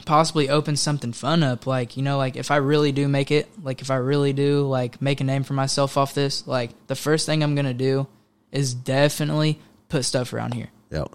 possibly 0.07 0.49
open 0.49 0.77
something 0.77 1.13
fun 1.13 1.43
up 1.43 1.67
like, 1.67 1.97
you 1.97 2.03
know, 2.03 2.17
like 2.19 2.37
if 2.37 2.51
I 2.51 2.57
really 2.57 2.93
do 2.93 3.09
make 3.09 3.31
it, 3.31 3.49
like 3.63 3.81
if 3.81 3.91
I 3.91 3.97
really 3.97 4.33
do 4.33 4.67
like 4.67 5.01
make 5.01 5.21
a 5.21 5.25
name 5.25 5.43
for 5.45 5.55
myself 5.55 5.97
off 5.97 6.15
this, 6.15 6.47
like 6.47 6.71
the 6.87 6.95
first 6.97 7.27
thing 7.27 7.43
I'm 7.43 7.55
going 7.55 7.67
to 7.67 7.75
do 7.75 8.07
is 8.53 8.75
definitely 8.75 9.61
put 9.89 10.05
stuff 10.05 10.33
around 10.33 10.55
here 10.55 10.69
Yep. 10.91 11.09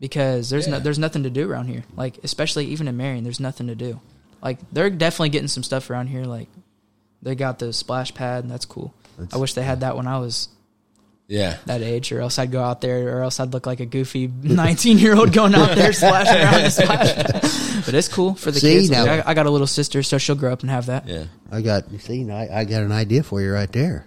because 0.00 0.50
there's 0.50 0.68
no 0.68 0.78
there's 0.78 0.98
nothing 0.98 1.22
to 1.24 1.30
do 1.30 1.50
around 1.50 1.68
here. 1.68 1.84
Like 1.96 2.18
especially 2.22 2.66
even 2.66 2.88
in 2.88 2.96
Marion, 2.96 3.24
there's 3.24 3.40
nothing 3.40 3.66
to 3.68 3.74
do. 3.74 4.00
Like 4.42 4.58
they're 4.72 4.90
definitely 4.90 5.30
getting 5.30 5.48
some 5.48 5.62
stuff 5.62 5.88
around 5.90 6.08
here 6.08 6.24
like 6.24 6.48
they 7.22 7.34
got 7.36 7.58
the 7.60 7.72
splash 7.72 8.12
pad, 8.14 8.42
and 8.44 8.50
that's 8.50 8.64
cool. 8.64 8.92
I 9.32 9.36
wish 9.36 9.54
they 9.54 9.62
had 9.62 9.80
that 9.80 9.96
when 9.96 10.06
I 10.08 10.18
was 10.18 10.48
yeah. 11.32 11.56
that 11.66 11.80
age, 11.82 12.12
or 12.12 12.20
else 12.20 12.38
I'd 12.38 12.50
go 12.52 12.62
out 12.62 12.80
there, 12.80 13.16
or 13.16 13.22
else 13.22 13.40
I'd 13.40 13.52
look 13.52 13.66
like 13.66 13.80
a 13.80 13.86
goofy 13.86 14.28
nineteen 14.42 14.98
year 14.98 15.16
old 15.16 15.32
going 15.32 15.54
out 15.54 15.74
there 15.74 15.92
splashing 15.92 16.36
around 16.42 16.60
in 16.60 16.66
a 16.66 16.70
splash. 16.70 17.84
But 17.86 17.94
it's 17.94 18.08
cool 18.08 18.34
for 18.34 18.50
the 18.50 18.60
See, 18.60 18.74
kids. 18.74 18.90
now- 18.90 19.04
I, 19.06 19.30
I 19.30 19.34
got 19.34 19.46
a 19.46 19.50
little 19.50 19.66
sister, 19.66 20.02
so 20.02 20.18
she'll 20.18 20.36
grow 20.36 20.52
up 20.52 20.60
and 20.60 20.70
have 20.70 20.86
that. 20.86 21.08
Yeah. 21.08 21.24
I 21.50 21.62
got 21.62 21.90
you 21.90 21.98
see. 21.98 22.30
I, 22.30 22.60
I 22.60 22.64
got 22.64 22.82
an 22.82 22.92
idea 22.92 23.22
for 23.22 23.40
you 23.40 23.52
right 23.52 23.70
there. 23.72 24.06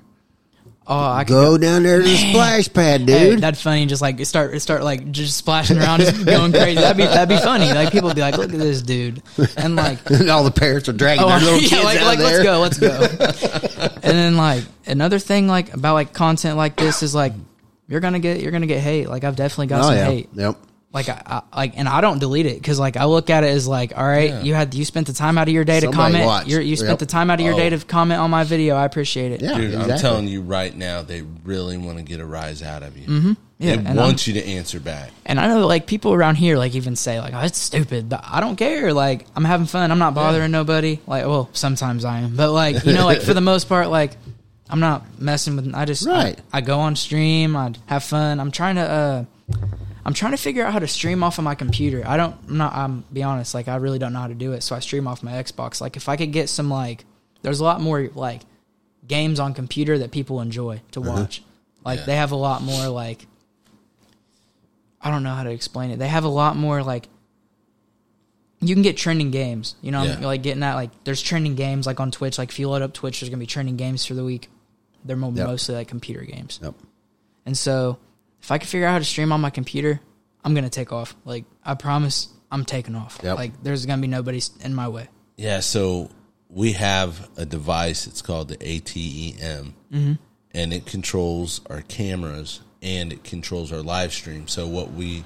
Oh, 0.87 1.11
I 1.11 1.23
could 1.23 1.33
Go 1.33 1.57
down 1.57 1.81
there 1.81 1.97
to 1.97 2.03
the 2.03 2.15
splash 2.15 2.71
pad, 2.71 3.07
dude. 3.07 3.41
that'd 3.41 3.57
funny. 3.57 3.87
Just 3.87 4.03
like 4.03 4.23
start, 4.25 4.61
start 4.61 4.83
like 4.83 5.11
just 5.11 5.35
splashing 5.35 5.79
around, 5.79 6.01
just 6.01 6.23
going 6.25 6.51
crazy. 6.51 6.75
That'd 6.79 6.97
be 6.97 7.05
that'd 7.05 7.27
be 7.29 7.37
funny. 7.43 7.73
Like 7.73 7.91
people 7.91 8.09
would 8.09 8.15
be 8.15 8.21
like, 8.21 8.37
"Look 8.37 8.53
at 8.53 8.59
this 8.59 8.83
dude," 8.83 9.23
and 9.57 9.75
like, 9.75 9.97
and 10.11 10.29
all 10.29 10.43
the 10.43 10.51
parents 10.51 10.87
are 10.87 10.93
dragging 10.93 11.23
oh, 11.23 11.29
their 11.29 11.39
little 11.39 11.59
yeah, 11.61 11.67
kids 11.69 11.83
like, 11.83 11.99
out 11.99 12.05
like 12.05 12.19
there. 12.19 12.59
let's 12.59 12.77
go, 12.77 12.87
let's 13.17 13.39
go. 13.39 13.87
and 14.03 14.13
then 14.15 14.37
like 14.37 14.63
another 14.85 15.17
thing 15.17 15.47
like 15.47 15.73
about 15.73 15.95
like 15.95 16.13
content 16.13 16.55
like 16.55 16.75
this 16.75 17.01
is 17.01 17.15
like 17.15 17.33
you're 17.87 17.99
gonna 17.99 18.19
get 18.19 18.41
you're 18.41 18.51
gonna 18.51 18.67
get 18.67 18.81
hate. 18.81 19.09
Like 19.09 19.23
I've 19.23 19.35
definitely 19.35 19.67
got 19.67 19.79
Oh 19.81 19.87
some 19.87 19.95
yeah. 19.95 20.05
hate. 20.05 20.29
Yep. 20.33 20.57
Like 20.95 21.09
I, 21.09 21.41
I 21.51 21.57
like 21.57 21.73
and 21.77 21.87
I 21.87 22.01
don't 22.01 22.17
delete 22.19 22.45
it 22.47 22.55
because 22.55 22.79
like 22.79 22.95
I 22.97 23.03
look 23.05 23.29
at 23.29 23.43
it 23.43 23.47
as 23.49 23.67
like 23.67 23.95
all 23.95 24.03
right 24.07 24.29
Yeah. 24.29 24.41
you 24.41 24.53
had 24.55 24.73
you 24.73 24.83
spent 24.85 25.05
the 25.07 25.13
time 25.13 25.37
out 25.37 25.47
of 25.47 25.53
your 25.53 25.63
day 25.65 25.81
to 25.81 25.91
comment. 25.91 26.47
You're, 26.47 26.61
you 26.61 26.75
spent 26.77 26.91
Yep. 26.91 26.99
the 26.99 27.05
time 27.05 27.29
out 27.29 27.39
of 27.39 27.45
your 27.45 27.53
day 27.55 27.67
Oh. 27.67 27.77
to 27.77 27.85
comment 27.85 28.19
on 28.21 28.31
my 28.31 28.43
video 28.45 28.75
I 28.75 28.85
appreciate 28.85 29.31
it 29.33 29.41
Yeah. 29.41 29.57
Dude, 29.57 29.75
I'm 29.75 29.99
telling 29.99 30.27
you 30.27 30.41
right 30.41 30.75
now, 30.75 31.01
they 31.03 31.21
really 31.43 31.77
want 31.77 31.97
to 31.97 32.03
get 32.03 32.19
a 32.21 32.25
rise 32.25 32.63
out 32.63 32.81
of 32.81 32.97
you. 32.97 33.07
Mm-hmm. 33.07 33.33
Yeah, 33.59 33.75
they 33.77 33.85
and 33.85 33.97
want 33.97 34.25
you 34.27 34.33
to 34.33 34.45
answer 34.45 34.79
back. 34.79 35.11
and 35.25 35.39
I 35.39 35.47
know 35.47 35.65
like 35.67 35.85
people 35.85 36.13
around 36.13 36.35
here 36.35 36.57
like 36.57 36.75
even 36.75 36.95
say 36.95 37.19
like 37.19 37.33
oh 37.33 37.39
it's 37.39 37.57
stupid 37.59 38.09
but 38.09 38.21
I 38.25 38.39
don't 38.39 38.55
care 38.55 38.91
like 38.93 39.27
I'm 39.35 39.45
having 39.45 39.65
fun 39.67 39.91
I'm 39.91 39.99
not 39.99 40.13
bothering 40.15 40.51
nobody 40.51 40.99
like 41.07 41.25
well 41.25 41.49
sometimes 41.53 42.03
I 42.05 42.19
am 42.19 42.35
but 42.35 42.51
like 42.51 42.83
you 42.85 42.93
know 42.93 43.05
like 43.05 43.21
for 43.21 43.33
the 43.33 43.41
most 43.51 43.67
part 43.69 43.89
like 43.89 44.11
I'm 44.69 44.79
not 44.79 45.19
messing 45.19 45.55
with 45.57 45.75
I 45.75 45.85
just 45.85 46.07
I- 46.07 46.11
Right. 46.23 46.39
I, 46.53 46.61
go 46.61 46.79
on 46.79 46.95
stream 46.95 47.55
I 47.55 47.73
have 47.85 48.03
fun 48.03 48.39
I'm 48.39 48.51
trying 48.51 48.75
to 48.75 48.81
uh 48.81 49.25
I'm 50.05 50.13
trying 50.13 50.31
to 50.33 50.37
figure 50.37 50.63
out 50.63 50.71
how 50.71 50.79
to 50.79 50.87
stream 50.87 51.23
off 51.23 51.39
of 51.39 51.43
my 51.43 51.55
computer. 51.55 52.03
I 52.05 52.15
don't. 52.15 52.35
I'm 52.47 52.57
not. 52.57 52.73
I'm 52.75 53.03
be 53.11 53.23
honest. 53.23 53.55
Like 53.55 53.67
I 53.67 53.77
really 53.77 53.97
don't 53.97 54.13
know 54.13 54.19
how 54.19 54.27
to 54.27 54.35
do 54.35 54.53
it. 54.53 54.61
So 54.61 54.75
I 54.75 54.79
stream 54.79 55.07
off 55.07 55.23
my 55.23 55.31
Xbox. 55.31 55.81
Like 55.81 55.97
if 55.97 56.07
I 56.07 56.15
could 56.15 56.31
get 56.31 56.47
some 56.47 56.69
like, 56.69 57.05
there's 57.41 57.59
a 57.59 57.63
lot 57.63 57.81
more 57.81 58.09
like 58.13 58.43
games 59.07 59.39
on 59.39 59.55
computer 59.55 59.97
that 59.99 60.11
people 60.11 60.41
enjoy 60.41 60.81
to 60.91 61.01
mm-hmm. 61.01 61.09
watch. 61.09 61.41
Like 61.83 61.99
Yeah. 61.99 62.05
they 62.05 62.15
have 62.17 62.31
a 62.31 62.35
lot 62.35 62.61
more 62.61 62.87
like. 62.87 63.25
I 65.01 65.09
don't 65.11 65.23
know 65.23 65.33
how 65.33 65.43
to 65.43 65.51
explain 65.51 65.91
it. 65.91 65.97
They 65.97 66.07
have 66.07 66.23
a 66.23 66.29
lot 66.29 66.55
more 66.55 66.83
like. 66.83 67.07
You 68.61 68.73
can 68.75 68.83
get 68.83 68.97
trending 68.97 69.31
games. 69.31 69.75
You 69.81 69.91
know, 69.91 70.03
Yeah. 70.03 70.19
like 70.19 70.43
getting 70.43 70.61
that. 70.61 70.75
Like 70.75 70.91
there's 71.03 71.21
trending 71.21 71.55
games 71.55 71.87
like 71.87 71.99
on 71.99 72.11
Twitch. 72.11 72.37
Like 72.37 72.49
if 72.49 72.59
you 72.59 72.69
load 72.69 72.83
up 72.83 72.93
Twitch, 72.93 73.21
there's 73.21 73.29
gonna 73.31 73.39
be 73.39 73.47
trending 73.47 73.75
games 73.75 74.05
for 74.05 74.13
the 74.13 74.23
week. 74.23 74.49
They're 75.03 75.17
Yep. 75.17 75.33
mostly 75.47 75.75
like 75.75 75.87
computer 75.87 76.21
games. 76.21 76.59
Yep. 76.61 76.75
And 77.45 77.57
so, 77.57 77.99
if 78.45 78.51
I 78.51 78.59
can 78.59 78.67
figure 78.67 78.85
out 78.85 78.91
how 78.91 78.99
to 78.99 79.03
stream 79.05 79.31
on 79.31 79.41
my 79.41 79.49
computer, 79.49 79.99
I'm 80.43 80.53
gonna 80.53 80.69
take 80.69 80.91
off. 80.93 81.15
Like 81.25 81.45
I 81.63 81.73
promise, 81.73 82.27
I'm 82.51 82.63
taking 82.63 82.95
off. 82.95 83.19
Yep. 83.23 83.37
Like 83.37 83.63
there's 83.63 83.85
gonna 83.87 84.01
be 84.03 84.07
nobody 84.07 84.39
in 84.63 84.75
my 84.75 84.87
way. 84.87 85.07
Yeah, 85.35 85.61
so 85.61 86.11
we 86.49 86.73
have 86.73 87.27
a 87.37 87.45
device. 87.45 88.05
It's 88.05 88.21
called 88.21 88.49
the 88.49 88.57
ATEM, 88.57 89.73
Mm-hmm. 89.91 90.13
and 90.53 90.73
it 90.73 90.85
controls 90.85 91.61
our 91.71 91.81
cameras 91.81 92.61
and 92.83 93.11
it 93.11 93.23
controls 93.23 93.71
our 93.73 93.81
live 93.81 94.13
stream. 94.13 94.47
So 94.47 94.67
what 94.67 94.91
we 94.91 95.23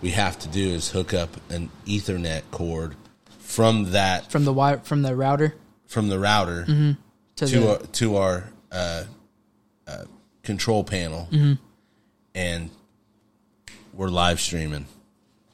we 0.00 0.10
have 0.10 0.38
to 0.40 0.48
do 0.48 0.68
is 0.68 0.90
hook 0.90 1.12
up 1.12 1.30
an 1.50 1.70
Ethernet 1.86 2.42
cord 2.52 2.94
from 3.40 3.90
that 3.92 4.30
From 4.30 4.44
the 4.44 4.52
wire, 4.52 4.78
from 4.78 5.02
the 5.02 5.16
router 5.16 5.56
from 5.86 6.08
the 6.08 6.20
router 6.20 6.64
Mm-hmm. 6.68 6.92
to, 7.36 7.46
to 7.48 7.58
the 7.58 7.68
our, 7.70 7.78
to 7.78 8.16
our 8.16 8.44
uh, 8.70 9.04
uh, 9.88 10.04
control 10.44 10.84
panel, 10.84 11.28
Mm-hmm. 11.32 11.54
And 12.34 12.70
we're 13.92 14.08
live 14.08 14.40
streaming. 14.40 14.86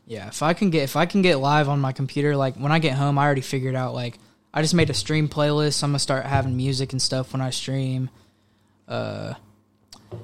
yeah. 0.07 0.29
If 0.29 0.43
I 0.43 0.55
can 0.55 0.71
get 0.71 0.83
if 0.85 0.97
I 0.97 1.07
can 1.07 1.23
get 1.23 1.37
live 1.37 1.69
on 1.69 1.81
my 1.81 1.93
computer, 1.93 2.37
like 2.37 2.57
when 2.57 2.73
I 2.73 2.79
get 2.79 2.95
home, 2.95 3.19
I 3.19 3.25
already 3.25 3.41
figured 3.43 3.75
out. 3.75 3.95
Like 3.95 4.19
I 4.53 4.63
just 4.63 4.75
made 4.75 4.91
a 4.91 4.95
stream 4.95 5.29
playlist. 5.29 5.83
I'm 5.83 5.91
gonna 5.91 5.99
start 5.99 6.25
having 6.27 6.57
music 6.57 6.93
and 6.93 7.01
stuff 7.03 7.33
when 7.33 7.43
I 7.43 7.51
stream. 7.51 8.11
Uh, 8.89 9.35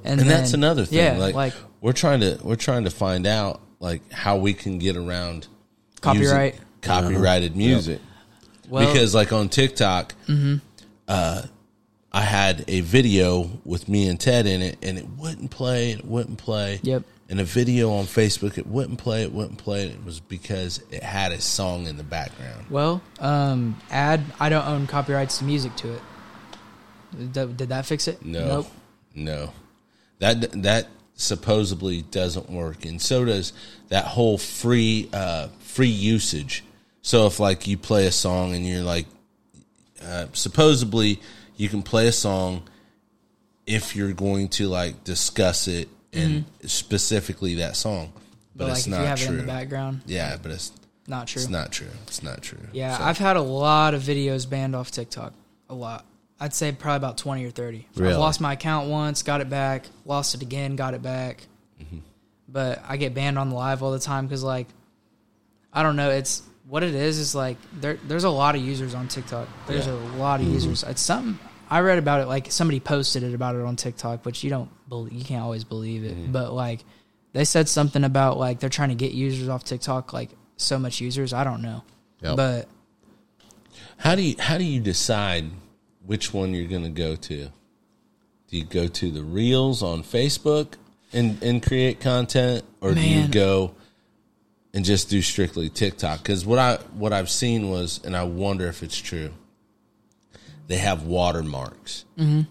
and, 0.05 0.21
and 0.21 0.29
that's 0.31 0.53
another 0.55 0.85
thing. 0.85 0.99
Yeah, 0.99 1.17
like, 1.19 1.35
like 1.35 1.53
we're 1.81 1.93
trying 1.93 2.21
to 2.21 2.39
we're 2.43 2.57
trying 2.57 2.85
to 2.85 2.91
find 2.91 3.27
out 3.27 3.61
like 3.79 4.11
how 4.11 4.37
we 4.39 4.55
can 4.55 4.79
get 4.79 4.97
around 4.97 5.47
Copyright. 6.01 6.55
using 6.55 6.67
copyrighted 6.81 7.57
music. 7.57 8.01
Well- 8.69 8.93
because 8.93 9.15
like 9.15 9.33
on 9.33 9.49
TikTok, 9.49 10.15
Mm-hmm. 10.27 10.57
uh, 11.07 11.43
I 12.17 12.23
had 12.23 12.65
a 12.67 12.81
video 12.81 13.51
with 13.67 13.91
me 13.91 14.09
and 14.09 14.19
Ted 14.19 14.47
in 14.47 14.63
it, 14.63 14.79
and 14.83 14.97
it 14.97 15.07
wouldn't 15.19 15.51
play. 15.51 15.91
It 15.93 16.03
wouldn't 16.07 16.39
play. 16.39 16.81
Yep. 16.83 17.03
And 17.29 17.41
a 17.41 17.45
video 17.45 17.93
on 17.93 18.07
Facebook, 18.07 18.57
it 18.57 18.67
wouldn't 18.67 18.99
play. 18.99 19.23
It 19.23 19.33
wouldn't 19.33 19.59
play. 19.59 19.89
It 19.89 20.03
was 20.03 20.19
because 20.21 20.83
it 20.91 21.03
had 21.03 21.33
a 21.33 21.41
song 21.43 21.87
in 21.87 21.99
the 21.99 22.03
background. 22.05 22.65
Well, 22.71 23.03
um, 23.21 23.79
add 23.91 24.23
I 24.41 24.49
don't 24.49 24.67
own 24.67 24.87
copyrights 24.87 25.39
to 25.39 25.45
music 25.45 25.77
to 25.77 25.93
it. 25.93 26.01
Did 27.19 27.35
that, 27.35 27.57
did 27.59 27.69
that 27.69 27.85
fix 27.85 28.09
it? 28.09 28.25
No, 28.25 28.47
Nope. 28.47 28.67
no, 29.15 29.53
that 30.21 30.63
that 30.63 30.89
supposedly 31.17 32.01
doesn't 32.01 32.49
work, 32.49 32.87
and 32.87 33.03
so 33.03 33.27
does 33.27 33.53
that 33.89 34.07
whole 34.07 34.39
free 34.39 35.11
uh, 35.13 35.49
free 35.59 35.89
usage. 35.89 36.65
So 37.03 37.27
if 37.27 37.39
like 37.41 37.67
you 37.67 37.77
play 37.77 38.07
a 38.07 38.13
song 38.13 38.55
and 38.55 38.67
you're 38.67 38.83
like, 38.83 39.07
uh, 40.03 40.27
supposedly 40.33 41.21
you 41.57 41.69
can 41.69 41.83
play 41.83 42.07
a 42.07 42.13
song 42.13 42.63
if 43.67 43.97
you're 43.97 44.13
going 44.13 44.49
to 44.49 44.69
like 44.69 45.05
discuss 45.05 45.69
it 45.69 45.89
and 46.13 46.45
specifically 46.65 47.57
that 47.57 47.77
song, 47.77 48.13
but, 48.55 48.65
But, 48.65 48.69
like 48.69 48.79
it's 48.79 48.87
not 48.87 49.01
you 49.01 49.07
have 49.07 49.19
true. 49.19 49.27
it 49.29 49.31
in 49.33 49.37
the 49.39 49.53
background, 49.53 50.01
yeah, 50.07 50.37
but 50.41 50.51
it's 50.53 50.73
not 51.07 51.27
true. 51.27 51.43
it's 51.43 51.51
not 51.51 51.73
true. 51.73 51.89
It's 52.07 52.23
not 52.23 52.43
true. 52.43 52.59
Yeah, 52.73 52.97
So- 52.99 53.05
I've 53.05 53.19
had 53.19 53.37
a 53.37 53.43
lot 53.43 53.93
of 53.95 54.03
videos 54.03 54.49
banned 54.49 54.75
off 54.75 54.91
TikTok. 54.91 55.33
A 55.69 55.75
lot. 55.75 56.05
I'd 56.39 56.55
say 56.55 56.71
probably 56.73 56.97
about 56.99 57.19
20 57.19 57.45
or 57.45 57.51
30. 57.51 57.87
Really? 57.97 58.13
I've 58.13 58.19
lost 58.21 58.41
my 58.41 58.53
account 58.53 58.89
once, 58.89 59.23
got 59.23 59.41
it 59.41 59.49
back, 59.51 59.87
lost 60.05 60.35
it 60.35 60.43
again, 60.43 60.77
got 60.77 60.95
it 60.95 61.03
back. 61.03 61.47
Mm-hmm. 61.83 61.99
But 62.49 62.83
I 62.87 62.97
get 62.99 63.15
banned 63.15 63.39
on 63.39 63.49
the 63.49 63.57
live 63.57 63.83
all 63.83 63.91
the 63.91 63.99
time 63.99 64.27
because, 64.27 64.45
like, 64.45 64.69
I 65.73 65.83
don't 65.83 65.97
know. 65.97 66.11
It's 66.11 66.43
what 66.69 66.83
it 66.83 66.95
is, 66.95 67.19
is 67.19 67.35
like 67.35 67.57
there, 67.81 67.99
there's 68.07 68.25
a 68.25 68.31
lot 68.31 68.55
of 68.55 68.61
users 68.63 68.95
on 68.95 69.09
TikTok. 69.09 69.49
There's 69.67 69.87
Yeah. 69.87 69.93
a 69.95 70.19
lot 70.19 70.41
of 70.41 70.47
users. 70.47 70.83
It's 70.83 71.01
something. 71.03 71.39
I 71.69 71.81
read 71.81 71.99
about 71.99 72.21
it, 72.21 72.27
like, 72.27 72.53
somebody 72.53 72.79
posted 72.79 73.25
it 73.25 73.35
about 73.35 73.57
it 73.57 73.63
on 73.63 73.75
TikTok, 73.75 74.25
which 74.25 74.45
you 74.45 74.51
don't 74.51 74.71
believe, 74.89 75.13
you 75.13 75.25
can't 75.25 75.43
always 75.43 75.65
believe 75.65 76.05
it. 76.05 76.17
Mm-hmm. 76.17 76.31
But, 76.31 76.53
like, 76.53 76.85
they 77.33 77.45
said 77.45 77.69
something 77.69 78.05
about, 78.05 78.39
like, 78.39 78.61
they're 78.61 78.71
trying 78.71 78.91
to 78.91 78.95
get 78.95 79.11
users 79.13 79.49
off 79.49 79.65
TikTok, 79.65 80.13
like, 80.13 80.31
so 80.57 80.79
much 80.79 81.01
users. 81.01 81.33
I 81.33 81.43
don't 81.43 81.63
know. 81.63 81.83
Yep. 82.23 82.37
But 82.37 82.69
How 83.99 84.15
do 84.15 84.23
you 84.23 84.37
how 84.39 84.59
do 84.59 84.65
you 84.65 84.81
decide 84.81 85.51
which 86.05 86.33
one 86.33 86.55
you're 86.55 86.69
going 86.69 86.85
to 86.85 86.89
go 86.89 87.17
to? 87.17 87.47
Do 88.49 88.57
you 88.57 88.65
go 88.65 88.87
to 88.87 89.11
the 89.11 89.23
reels 89.23 89.83
on 89.83 90.03
Facebook 90.03 90.75
and 91.13 91.43
and 91.43 91.63
create 91.63 92.01
content, 92.01 92.65
or 92.81 92.95
do 92.95 93.01
you 93.01 93.27
go 93.29 93.75
and 94.77 94.85
just 94.85 95.11
do 95.11 95.21
strictly 95.23 95.69
TikTok? 95.71 96.19
Because 96.23 96.47
what 96.47 96.59
I 96.61 96.77
what 96.95 97.13
I've 97.13 97.31
seen 97.31 97.71
was, 97.71 98.01
and 98.05 98.15
I 98.17 98.23
wonder 98.23 98.67
if 98.69 98.83
it's 98.85 98.99
true. 98.99 99.31
They 100.69 100.77
have 100.79 101.05
watermarks. 101.05 102.05
Mm-hmm. 102.19 102.43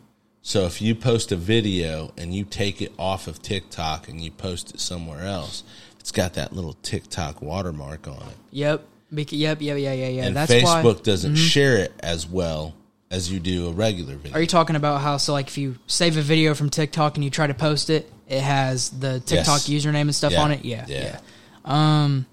So 0.42 0.66
if 0.66 0.82
you 0.82 0.96
post 0.96 1.32
a 1.32 1.36
video 1.36 2.14
and 2.18 2.34
you 2.34 2.44
take 2.46 2.82
it 2.82 2.94
off 3.00 3.28
of 3.28 3.42
TikTok 3.42 4.08
and 4.10 4.22
you 4.22 4.32
post 4.32 4.74
it 4.74 4.80
somewhere 4.80 5.22
else, 5.24 5.64
it's 6.00 6.12
got 6.12 6.34
that 6.36 6.54
little 6.54 6.74
TikTok 6.82 7.42
watermark 7.42 8.08
on 8.08 8.16
it. 8.18 8.38
Yep. 8.52 8.88
Yep. 9.12 9.32
Yeah. 9.62 9.76
Yeah. 9.76 9.94
Yeah. 9.94 10.08
Yeah. 10.08 10.24
and 10.26 10.36
That's 10.36 10.52
Facebook 10.52 10.64
why. 10.84 10.84
Mm-hmm. 10.84 11.04
doesn't 11.04 11.36
share 11.36 11.78
it 11.78 11.94
as 12.00 12.28
well 12.28 12.74
as 13.12 13.32
you 13.32 13.40
do 13.40 13.68
a 13.68 13.72
regular 13.72 14.16
video. 14.16 14.38
Are 14.38 14.42
you 14.42 14.48
talking 14.48 14.76
about 14.76 15.02
how 15.02 15.18
so 15.18 15.34
like 15.34 15.48
if 15.48 15.58
you 15.58 15.76
save 15.88 16.16
a 16.18 16.22
video 16.22 16.54
from 16.54 16.70
TikTok 16.70 17.16
and 17.16 17.24
you 17.24 17.30
try 17.30 17.48
to 17.48 17.54
post 17.54 17.90
it, 17.90 18.12
it 18.28 18.42
has 18.42 18.90
the 18.92 19.20
TikTok 19.20 19.68
Yes. 19.68 19.86
username 19.86 20.02
and 20.02 20.16
stuff 20.16 20.32
Yeah. 20.34 20.42
on 20.42 20.52
it? 20.52 20.64
Yeah. 20.64 20.86
Yeah. 20.88 20.98
Yeah. 21.04 21.20
Um, 21.66 22.26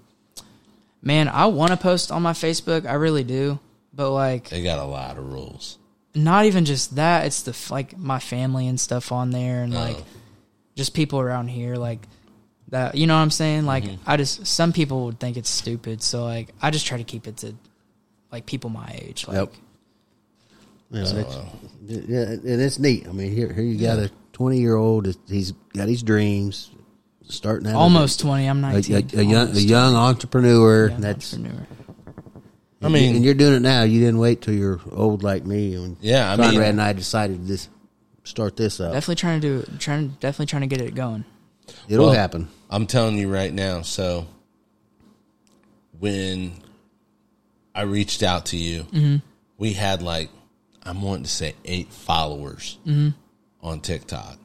man, 1.01 1.27
I 1.27 1.47
want 1.47 1.71
to 1.71 1.77
post 1.77 2.11
on 2.11 2.21
my 2.21 2.33
Facebook. 2.33 2.85
I 2.85 2.93
really 2.93 3.23
do, 3.23 3.59
but 3.93 4.11
like 4.11 4.49
They 4.49 4.63
got 4.63 4.79
a 4.79 4.85
lot 4.85 5.17
of 5.17 5.25
rules. 5.31 5.77
not 6.15 6.45
even 6.45 6.65
just 6.65 6.95
that. 6.95 7.25
It's 7.25 7.41
the 7.41 7.57
like 7.73 7.97
my 7.97 8.19
family 8.19 8.67
and 8.67 8.79
stuff 8.79 9.11
on 9.11 9.31
there, 9.31 9.63
and 9.63 9.73
like 9.73 9.97
Oh. 9.97 10.05
just 10.75 10.93
people 10.93 11.19
around 11.19 11.47
here, 11.49 11.75
like 11.75 11.99
that. 12.69 12.95
You 12.95 13.07
know 13.07 13.15
what 13.15 13.21
I'm 13.21 13.31
saying? 13.31 13.65
Like 13.65 13.83
Mm-hmm. 13.85 14.03
I 14.09 14.17
just 14.17 14.45
some 14.47 14.71
people 14.71 15.05
would 15.05 15.19
think 15.19 15.35
it's 15.37 15.49
stupid, 15.49 16.01
so 16.03 16.23
like 16.23 16.49
I 16.61 16.69
just 16.71 16.85
try 16.85 16.97
to 16.97 17.03
keep 17.03 17.27
it 17.27 17.37
to 17.37 17.55
like 18.31 18.45
people 18.45 18.69
my 18.69 18.87
age. 19.01 19.27
Like, 19.27 19.37
Yep. 19.37 19.53
Yeah, 20.91 21.05
So, 21.05 21.17
it's, 21.17 21.35
uh, 21.35 21.45
yeah, 21.87 22.21
and 22.21 22.61
it's 22.61 22.77
neat. 22.77 23.07
I 23.07 23.11
mean, 23.13 23.31
here, 23.31 23.51
here 23.51 23.63
you 23.63 23.79
got 23.79 23.97
a 23.97 24.11
twenty 24.31 24.59
year 24.59 24.75
old. 24.75 25.07
He's 25.27 25.51
got 25.73 25.87
his 25.87 26.03
dreams, 26.03 26.69
starting 27.27 27.67
out 27.67 27.71
as 27.71 27.75
a- 27.75 27.79
Almost 27.79 28.19
twenty. 28.19 28.47
I'm 28.47 28.63
a, 28.63 28.67
a, 28.67 28.71
nineteen. 28.73 29.19
a 29.19 29.23
young, 29.23 29.49
a 29.55 29.59
young 29.59 29.95
entrepreneur. 29.95 30.89
20, 30.89 31.01
that's 31.01 31.33
entrepreneur. 31.33 31.67
I 32.81 32.89
mean- 32.89 33.15
and 33.15 33.23
you're 33.25 33.33
doing 33.33 33.53
it 33.53 33.61
now. 33.61 33.83
You 33.83 33.99
didn't 33.99 34.19
wait 34.19 34.41
till 34.41 34.53
you're 34.53 34.79
old 34.91 35.23
like 35.23 35.45
me. 35.45 35.75
And 35.75 35.97
Yeah, 36.01 36.31
I 36.31 36.35
Conrad 36.35 36.53
mean- 36.53 36.61
and 36.63 36.81
I 36.81 36.93
decided 36.93 37.37
to 37.37 37.43
this 37.43 37.69
start 38.25 38.55
this 38.57 38.79
up. 38.79 38.93
Definitely 38.93 39.15
trying 39.15 39.41
to 39.41 39.63
do 39.65 39.77
trying 39.79 40.09
definitely 40.19 40.45
trying 40.47 40.61
to 40.61 40.67
get 40.67 40.81
it 40.81 40.95
going. 40.95 41.23
It'll 41.87 42.07
Well, 42.07 42.13
happen. 42.15 42.49
I'm 42.69 42.87
telling 42.87 43.17
you 43.17 43.29
right 43.33 43.53
now. 43.53 43.81
So 43.83 44.27
when 45.99 46.53
I 47.75 47.81
reached 47.83 48.23
out 48.23 48.47
to 48.47 48.57
you, 48.57 48.83
Mm-hmm. 48.83 49.15
we 49.57 49.73
had 49.73 50.01
like 50.01 50.29
I'm 50.85 51.01
wanting 51.01 51.23
to 51.23 51.29
say 51.29 51.55
eight 51.65 51.91
followers 51.93 52.77
Mm-hmm. 52.85 53.09
on 53.65 53.79
TikTok. 53.79 54.37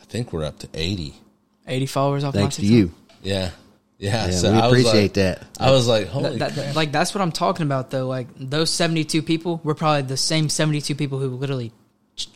I 0.00 0.04
think 0.04 0.32
we're 0.32 0.44
up 0.44 0.58
to 0.60 0.68
eighty. 0.74 1.14
Eighty 1.66 1.86
followers 1.86 2.24
off 2.24 2.34
Thanks 2.34 2.58
my 2.58 2.64
to 2.64 2.68
TikTok. 2.68 2.94
you. 3.22 3.30
Yeah, 3.30 3.50
yeah. 3.98 4.26
Yeah, 4.26 4.30
so 4.32 4.52
we 4.52 4.58
I 4.58 4.66
was 4.66 4.72
appreciate 4.80 5.02
like- 5.02 5.12
that. 5.14 5.42
I 5.58 5.70
was 5.70 5.86
like, 5.88 6.08
holy 6.08 6.38
That, 6.38 6.52
crap. 6.54 6.74
like 6.76 6.92
that's 6.92 7.14
what 7.14 7.22
I'm 7.22 7.32
talking 7.32 7.64
about 7.64 7.90
though. 7.90 8.06
Like 8.06 8.28
those 8.36 8.70
72 8.70 9.22
people 9.22 9.60
were 9.64 9.74
probably 9.74 10.02
the 10.02 10.16
same 10.16 10.48
72 10.48 10.94
people 10.94 11.18
who 11.18 11.28
literally 11.28 11.72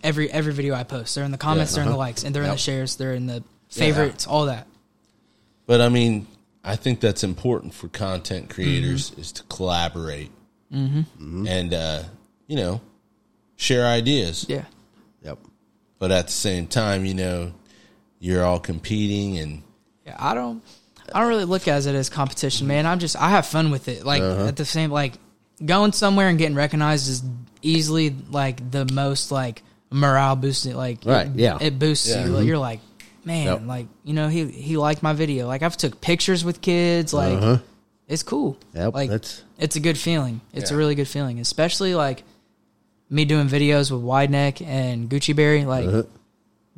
every 0.03 0.31
every 0.31 0.53
video 0.55 0.75
I 0.75 0.85
post. 0.85 1.15
They're 1.15 1.25
in 1.25 1.31
the 1.31 1.39
comments, 1.39 1.75
they're 1.75 1.83
in 1.83 1.89
the 1.89 1.93
uh-huh. 1.95 1.99
likes, 1.99 2.25
and 2.25 2.35
they're 2.35 2.43
in 2.43 2.49
Yep. 2.49 2.55
the 2.57 2.61
shares, 2.63 2.97
they're 2.97 3.15
in 3.15 3.27
the 3.27 3.43
favorites, 3.69 4.27
all 4.27 4.47
that. 4.47 4.67
But 5.67 5.81
I 5.83 5.89
mean, 5.91 6.27
I 6.65 6.77
think 6.77 7.01
that's 7.01 7.23
important 7.23 7.75
for 7.75 7.89
content 7.89 8.49
creators 8.51 9.13
is 9.19 9.33
to 9.33 9.43
collaborate 9.45 10.31
Mm-hmm. 10.73 11.47
and 11.49 11.73
uh, 11.75 12.03
you 12.47 12.57
know 12.57 12.81
share 13.57 13.87
ideas. 13.87 14.45
Yeah. 14.49 14.65
Yep. 15.23 15.39
But 15.99 16.13
at 16.13 16.27
the 16.27 16.33
same 16.33 16.67
time, 16.67 17.05
you 17.07 17.15
know, 17.15 17.53
you're 18.21 18.45
all 18.45 18.59
competing 18.61 19.39
and 19.39 19.63
Yeah, 20.07 20.17
I 20.19 20.35
don't 20.35 20.63
I 21.13 21.21
don't 21.21 21.29
really 21.29 21.45
look 21.47 21.69
at 21.69 21.87
it 21.87 21.95
as 21.95 22.11
competition, 22.11 22.67
man. 22.67 22.85
I'm 22.87 22.99
just 22.99 23.17
I 23.17 23.31
have 23.31 23.47
fun 23.47 23.71
with 23.71 23.89
it. 23.89 24.05
Like 24.05 24.23
Uh-huh. 24.23 24.47
at 24.47 24.57
the 24.57 24.65
same 24.65 24.91
like 24.91 25.15
going 25.65 25.93
somewhere 25.93 26.29
and 26.29 26.39
getting 26.39 26.55
recognized 26.57 27.09
is 27.09 27.23
easily 27.63 28.15
like 28.31 28.71
the 28.71 28.85
most 28.93 29.31
like 29.33 29.63
morale 29.91 30.37
boosting 30.37 30.77
like 30.77 30.99
Right, 31.05 31.27
it, 31.27 31.33
yeah. 31.37 31.59
it 31.61 31.79
boosts 31.79 32.09
Yeah. 32.09 32.27
you. 32.27 32.33
Like, 32.33 32.47
you're 32.47 32.59
like, 32.59 32.81
man, 33.25 33.47
Yep. 33.47 33.63
like 33.67 33.87
you 34.05 34.15
know, 34.15 34.29
he 34.29 34.47
he 34.47 34.77
liked 34.77 35.03
my 35.03 35.13
video. 35.15 35.47
Like 35.47 35.63
I've 35.63 35.77
took 35.77 36.01
pictures 36.01 36.45
with 36.45 36.61
kids, 36.61 37.15
like 37.15 37.39
Uh-huh. 37.39 37.59
it's 38.07 38.23
cool. 38.23 38.59
Yep, 38.75 38.95
like 38.95 39.11
that's- 39.11 39.43
it's 39.59 39.77
a 39.77 39.81
good 39.81 39.99
feeling. 39.99 40.41
It's 40.53 40.71
a 40.71 40.77
really 40.77 40.95
good 40.95 41.09
feeling, 41.09 41.41
especially 41.41 41.95
like 41.95 42.23
me 43.11 43.25
doing 43.25 43.49
videos 43.49 43.91
with 43.91 44.03
Wide 44.03 44.31
Neck 44.31 44.61
and 44.61 45.09
Gucci 45.09 45.35
Berry. 45.35 45.65
Like 45.65 45.87
Uh-huh. 45.87 46.03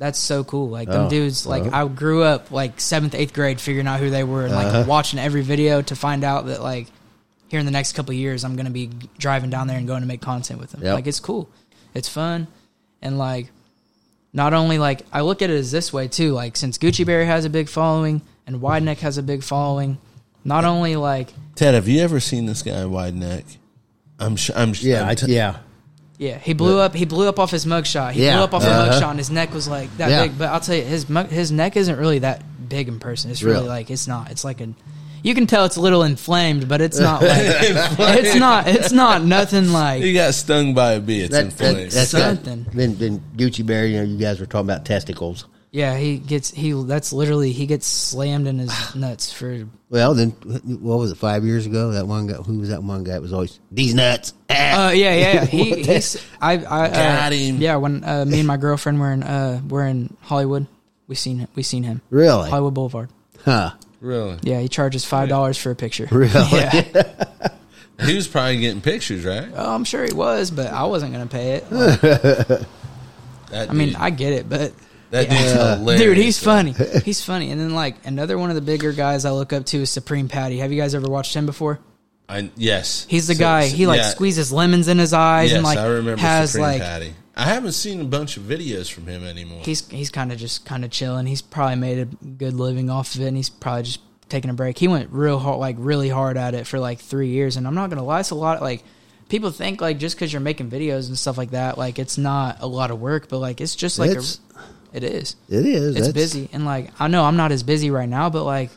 That's 0.00 0.18
so 0.18 0.42
cool. 0.42 0.68
Like 0.68 0.88
them 0.88 1.06
Oh, 1.06 1.08
dudes, 1.10 1.46
like 1.46 1.62
uh-huh. 1.64 1.84
I 1.84 1.88
grew 1.88 2.22
up 2.24 2.50
like 2.50 2.80
seventh, 2.80 3.14
eighth 3.14 3.32
grade 3.32 3.60
figuring 3.60 3.86
out 3.86 4.00
who 4.00 4.10
they 4.10 4.24
were 4.24 4.46
and 4.46 4.54
like 4.54 4.66
Uh-huh. 4.66 4.84
watching 4.88 5.20
every 5.20 5.42
video 5.42 5.82
to 5.82 5.94
find 5.94 6.24
out 6.24 6.46
that 6.46 6.60
like 6.62 6.88
here 7.48 7.60
in 7.60 7.66
the 7.66 7.72
next 7.72 7.92
couple 7.92 8.10
of 8.12 8.16
years 8.16 8.42
I'm 8.44 8.56
gonna 8.56 8.70
be 8.70 8.90
driving 9.18 9.50
down 9.50 9.66
there 9.68 9.76
and 9.78 9.86
going 9.86 10.00
to 10.02 10.08
make 10.08 10.20
content 10.22 10.58
with 10.58 10.70
them. 10.72 10.82
Yep. 10.82 10.94
Like 10.94 11.06
it's 11.06 11.20
cool, 11.20 11.48
it's 11.94 12.08
fun, 12.08 12.48
and 13.02 13.18
like 13.18 13.50
not 14.32 14.54
only 14.54 14.78
like 14.78 15.02
I 15.12 15.20
look 15.20 15.42
at 15.42 15.50
it 15.50 15.56
as 15.58 15.70
this 15.70 15.92
way 15.92 16.08
too. 16.08 16.32
Like 16.32 16.56
since 16.56 16.78
Gucci 16.78 17.04
Berry 17.06 17.26
has 17.26 17.44
a 17.44 17.50
big 17.50 17.68
following 17.68 18.22
and 18.46 18.60
Wide 18.60 18.82
Neck 18.82 18.98
has 19.00 19.18
a 19.18 19.22
big 19.22 19.42
following, 19.42 19.98
not 20.44 20.64
only 20.64 20.96
like 20.96 21.28
Ted, 21.56 21.74
have 21.74 21.88
you 21.88 22.00
ever 22.00 22.20
seen 22.20 22.46
this 22.46 22.62
guy 22.62 22.84
wide 22.86 23.14
neck? 23.14 23.44
I'm 24.18 24.36
sure. 24.36 24.56
I'm 24.56 24.72
Yeah. 24.78 25.02
I'm 25.02 25.08
I, 25.10 25.14
t- 25.14 25.32
yeah. 25.34 25.58
Yeah, 26.20 26.36
he 26.36 26.52
blew 26.52 26.78
up. 26.78 26.94
He 26.94 27.06
blew 27.06 27.28
up 27.30 27.38
off 27.38 27.50
his 27.50 27.64
mugshot. 27.64 28.12
He 28.12 28.24
Yeah, 28.26 28.34
blew 28.36 28.44
up 28.44 28.52
off 28.52 28.62
uh-huh. 28.62 28.84
the 28.84 28.90
mugshot, 28.92 29.08
and 29.10 29.18
his 29.18 29.30
neck 29.30 29.54
was 29.54 29.66
like 29.66 29.88
that 29.96 30.10
Yeah. 30.10 30.22
big. 30.24 30.36
But 30.36 30.50
I'll 30.50 30.60
tell 30.60 30.74
you, 30.76 30.82
his 30.82 31.08
mug, 31.08 31.28
his 31.30 31.50
neck 31.50 31.76
isn't 31.78 31.96
really 31.98 32.18
that 32.18 32.42
big 32.68 32.88
in 32.88 33.00
person. 33.00 33.30
It's 33.30 33.42
really 33.42 33.56
Really? 33.56 33.68
like 33.68 33.90
it's 33.90 34.06
not. 34.06 34.30
It's 34.30 34.44
like 34.44 34.60
a, 34.60 34.68
you 35.22 35.34
can 35.34 35.46
tell 35.46 35.64
it's 35.64 35.76
a 35.76 35.80
little 35.80 36.02
inflamed, 36.02 36.68
but 36.68 36.82
it's 36.82 36.98
not 37.00 37.22
like 37.22 37.30
it's 37.40 38.34
not. 38.36 38.68
It's 38.68 38.92
not 38.92 39.24
nothing 39.24 39.72
like. 39.72 40.02
He 40.02 40.12
got 40.12 40.34
stung 40.34 40.74
by 40.74 40.92
a 40.92 41.00
bee. 41.00 41.22
It's 41.22 41.30
That, 41.32 41.50
that, 41.56 41.68
inflamed. 41.68 41.90
that's 41.92 42.10
Something. 42.10 42.66
Then, 42.74 42.96
then 42.98 43.22
Gucci 43.38 43.64
Berry, 43.64 43.94
you 43.94 44.00
know, 44.00 44.04
you 44.04 44.18
guys 44.18 44.40
were 44.40 44.46
talking 44.46 44.68
about 44.68 44.84
testicles. 44.84 45.46
Yeah. 45.70 45.96
He 45.96 46.18
gets 46.18 46.50
he. 46.50 46.72
That's 46.72 47.12
literally 47.12 47.52
he 47.52 47.66
gets 47.66 47.86
slammed 47.86 48.46
in 48.46 48.58
his 48.58 48.94
nuts 48.94 49.32
for 49.32 49.66
Well, 49.88 50.14
then, 50.14 50.30
what 50.30 50.98
was 50.98 51.12
it? 51.12 51.16
Five 51.18 51.44
years 51.44 51.66
ago, 51.66 51.92
that 51.92 52.06
one 52.06 52.26
guy. 52.26 52.34
Who 52.34 52.58
was 52.58 52.70
that 52.70 52.82
one 52.82 53.04
guy? 53.04 53.12
That 53.12 53.22
was 53.22 53.32
always 53.32 53.58
these 53.70 53.94
nuts. 53.94 54.34
Ah. 54.48 54.88
Uh, 54.88 54.90
yeah, 54.90 55.14
yeah, 55.14 55.32
yeah. 55.32 55.44
He, 55.46 55.82
he's, 55.82 56.24
I, 56.40 56.52
I, 56.58 56.88
uh, 56.88 56.92
Got 56.92 57.32
him. 57.32 57.56
Yeah, 57.58 57.76
when 57.76 58.04
uh, 58.04 58.24
me 58.24 58.38
and 58.38 58.48
my 58.48 58.56
girlfriend 58.56 59.00
were 59.00 59.12
in, 59.12 59.22
uh, 59.22 59.60
were 59.68 59.86
in 59.86 60.16
Hollywood, 60.20 60.66
we 61.06 61.14
seen 61.14 61.38
him. 61.38 61.48
We 61.54 61.62
seen 61.62 61.82
him. 61.82 62.02
really? 62.10 62.48
Hollywood 62.50 62.74
Boulevard. 62.74 63.10
Huh? 63.44 63.72
really. 64.00 64.38
Yeah, 64.42 64.60
he 64.60 64.68
charges 64.68 65.04
five 65.04 65.28
dollars 65.28 65.58
for 65.58 65.70
a 65.70 65.76
picture. 65.76 66.08
Really? 66.10 66.30
Yeah. 66.52 67.28
He 68.00 68.14
was 68.14 68.26
probably 68.26 68.56
getting 68.56 68.80
pictures, 68.80 69.26
right? 69.26 69.50
Oh, 69.54 69.74
I'm 69.74 69.84
sure 69.84 70.02
he 70.06 70.14
was, 70.14 70.50
but 70.50 70.68
I 70.68 70.84
wasn't 70.84 71.12
gonna 71.12 71.26
pay 71.26 71.56
it. 71.56 71.70
Like, 71.70 72.00
That 73.50 73.68
I 73.68 73.72
mean, 73.74 73.94
I 73.96 74.08
get 74.08 74.32
it, 74.32 74.48
but 74.48 74.72
that 75.10 75.28
yeah. 75.30 75.38
dude's 75.38 75.52
hilarious. 75.52 76.00
dude, 76.02 76.16
he's 76.16 76.38
funny. 76.42 76.74
He's 77.04 77.22
funny. 77.22 77.50
And 77.50 77.60
then 77.60 77.74
like 77.74 77.96
another 78.06 78.38
one 78.38 78.50
of 78.50 78.56
the 78.56 78.62
bigger 78.62 78.92
guys 78.92 79.24
I 79.24 79.30
look 79.32 79.52
up 79.52 79.66
to 79.66 79.78
is 79.78 79.90
Supreme 79.90 80.28
Patty. 80.28 80.58
Have 80.58 80.72
you 80.72 80.80
guys 80.80 80.94
ever 80.94 81.08
watched 81.08 81.34
him 81.34 81.46
before? 81.46 81.80
I, 82.28 82.50
yes, 82.56 83.06
He's 83.08 83.26
the 83.26 83.34
So- 83.34 83.40
guy. 83.40 83.66
He 83.66 83.86
like 83.88 83.98
yeah, 83.98 84.10
squeezes 84.10 84.52
lemons 84.52 84.86
in 84.86 84.98
his 84.98 85.12
eyes 85.12 85.50
Yes, 85.50 85.56
and 85.56 85.64
like 85.64 85.78
I 85.78 85.86
remember 85.86 86.20
has 86.20 86.52
Supreme 86.52 86.66
like 86.66 86.80
Patty. 86.80 87.14
I 87.36 87.44
haven't 87.44 87.72
seen 87.72 88.00
a 88.00 88.04
bunch 88.04 88.36
of 88.36 88.44
videos 88.44 88.90
from 88.92 89.06
him 89.06 89.24
anymore. 89.24 89.62
he's 89.64 89.88
he's 89.88 90.10
kind 90.10 90.30
of 90.30 90.38
just 90.38 90.64
kind 90.66 90.84
of 90.84 90.90
chilling. 90.90 91.26
He's 91.26 91.42
probably 91.42 91.76
made 91.76 91.98
a 91.98 92.04
good 92.04 92.54
living 92.54 92.88
off 92.90 93.14
of 93.14 93.22
it, 93.22 93.26
and 93.26 93.36
he's 93.36 93.48
probably 93.50 93.82
just 93.84 94.00
taking 94.28 94.48
a 94.50 94.54
break. 94.54 94.78
He 94.78 94.86
went 94.86 95.10
real 95.10 95.38
hard, 95.40 95.58
like 95.58 95.74
really 95.78 96.08
hard 96.08 96.36
at 96.36 96.54
it 96.54 96.66
for 96.68 96.78
like 96.78 97.00
three 97.00 97.30
years, 97.30 97.56
and 97.56 97.66
I'm 97.66 97.74
not 97.74 97.90
gonna 97.90 98.04
lie, 98.04 98.20
it's 98.20 98.30
a 98.30 98.36
lot. 98.36 98.60
Like 98.62 98.84
people 99.28 99.50
think 99.50 99.80
like 99.80 99.98
just 99.98 100.14
because 100.16 100.32
you're 100.32 100.38
making 100.40 100.70
videos 100.70 101.08
and 101.08 101.18
stuff 101.18 101.36
like 101.36 101.50
that, 101.50 101.78
like 101.78 101.98
it's 101.98 102.16
not 102.18 102.58
a 102.60 102.66
lot 102.68 102.90
of 102.92 103.00
work, 103.00 103.28
but 103.28 103.38
like 103.38 103.60
it's 103.60 103.74
just 103.74 103.98
like 103.98 104.10
It's- 104.10 104.38
a, 104.54 104.60
it 104.92 105.02
is. 105.04 105.36
It 105.48 105.64
is. 105.66 105.96
It's 105.96 106.06
That's- 106.08 106.12
busy, 106.12 106.48
and 106.52 106.64
like 106.64 106.90
I 107.00 107.08
know 107.08 107.24
I'm 107.24 107.36
not 107.36 107.52
as 107.52 107.62
busy 107.62 107.90
right 107.90 108.08
now, 108.08 108.30
but 108.30 108.44
like 108.44 108.70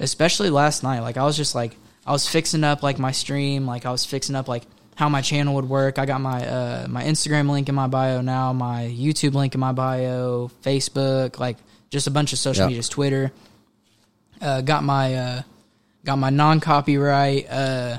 especially 0.00 0.50
last 0.50 0.82
night, 0.82 1.00
like 1.00 1.16
I 1.16 1.24
was 1.24 1.36
just 1.36 1.54
like 1.54 1.76
I 2.06 2.12
was 2.12 2.28
fixing 2.28 2.64
up 2.64 2.82
like 2.82 2.98
my 2.98 3.12
stream, 3.12 3.66
like 3.66 3.86
I 3.86 3.90
was 3.90 4.04
fixing 4.04 4.34
up 4.34 4.48
like 4.48 4.64
how 4.94 5.08
my 5.08 5.20
channel 5.22 5.54
would 5.54 5.68
work. 5.68 5.98
I 5.98 6.06
got 6.06 6.20
my 6.20 6.46
uh 6.46 6.86
my 6.88 7.02
Instagram 7.04 7.50
link 7.50 7.68
in 7.68 7.74
my 7.74 7.86
bio 7.86 8.20
now, 8.20 8.52
my 8.52 8.84
YouTube 8.94 9.34
link 9.34 9.54
in 9.54 9.60
my 9.60 9.72
bio, 9.72 10.50
Facebook, 10.62 11.38
like 11.38 11.56
just 11.90 12.06
a 12.06 12.10
bunch 12.10 12.32
of 12.32 12.38
social 12.38 12.64
Yeah. 12.64 12.68
medias, 12.68 12.88
Twitter. 12.88 13.32
Uh, 14.40 14.60
got 14.60 14.82
my 14.82 15.14
uh, 15.14 15.42
got 16.04 16.16
my 16.16 16.30
non 16.30 16.58
copyright 16.58 17.48
uh, 17.50 17.98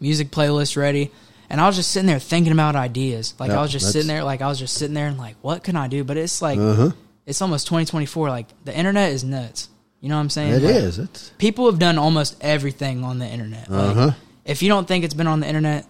music 0.00 0.30
playlist 0.30 0.76
ready, 0.76 1.12
and 1.50 1.60
I 1.60 1.66
was 1.66 1.76
just 1.76 1.90
sitting 1.90 2.06
there 2.06 2.18
thinking 2.18 2.52
about 2.52 2.76
ideas. 2.76 3.34
Like 3.38 3.50
Yeah, 3.50 3.58
I 3.58 3.62
was 3.62 3.72
just 3.72 3.92
sitting 3.92 4.08
there, 4.08 4.24
like 4.24 4.42
I 4.42 4.48
was 4.48 4.58
just 4.58 4.74
sitting 4.74 4.94
there 4.94 5.06
and 5.08 5.18
like, 5.18 5.36
what 5.42 5.62
can 5.64 5.76
I 5.76 5.88
do? 5.88 6.04
But 6.04 6.16
it's 6.16 6.40
like 6.42 6.58
Uh-huh. 6.58 6.90
it's 7.26 7.40
almost 7.42 7.66
2024. 7.66 8.28
Like 8.30 8.46
the 8.64 8.76
internet 8.76 9.12
is 9.12 9.24
nuts. 9.24 9.68
You 10.00 10.08
know 10.10 10.16
what 10.16 10.22
I'm 10.22 10.30
saying? 10.30 10.52
It 10.54 10.62
Like, 10.62 10.74
is. 10.74 10.98
It's 10.98 11.30
People 11.38 11.66
have 11.70 11.78
done 11.78 11.98
almost 11.98 12.36
everything 12.40 13.02
on 13.04 13.18
the 13.18 13.26
internet. 13.26 13.70
Like, 13.70 13.96
Uh-huh. 13.96 14.10
If 14.44 14.62
you 14.62 14.68
don't 14.68 14.86
think 14.86 15.04
it's 15.04 15.14
been 15.14 15.26
on 15.26 15.40
the 15.40 15.48
internet, 15.48 15.86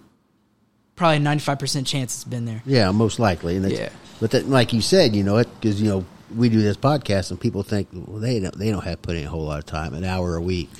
probably 0.94 1.18
95% 1.18 1.86
chance 1.86 2.14
it's 2.14 2.24
been 2.24 2.44
there. 2.46 2.62
yeah, 2.64 2.90
most 2.92 3.18
likely. 3.18 3.56
And 3.56 3.70
Yeah. 3.70 3.90
But 4.20 4.30
that, 4.30 4.48
like 4.48 4.72
you 4.72 4.80
said, 4.80 5.14
you 5.14 5.22
know, 5.22 5.36
it 5.36 5.48
because 5.60 5.80
you 5.80 5.88
know 5.88 6.04
we 6.34 6.48
do 6.48 6.60
this 6.62 6.76
podcast 6.76 7.30
and 7.30 7.38
people 7.40 7.62
think 7.62 7.88
well 7.92 8.18
they 8.18 8.40
don't 8.40 8.58
they 8.58 8.70
don't 8.70 8.82
have 8.84 9.00
put 9.02 9.14
in 9.16 9.24
a 9.24 9.28
whole 9.28 9.44
lot 9.44 9.58
of 9.58 9.66
time, 9.66 9.92
an 9.94 10.04
hour 10.04 10.36
a 10.36 10.40
week. 10.40 10.70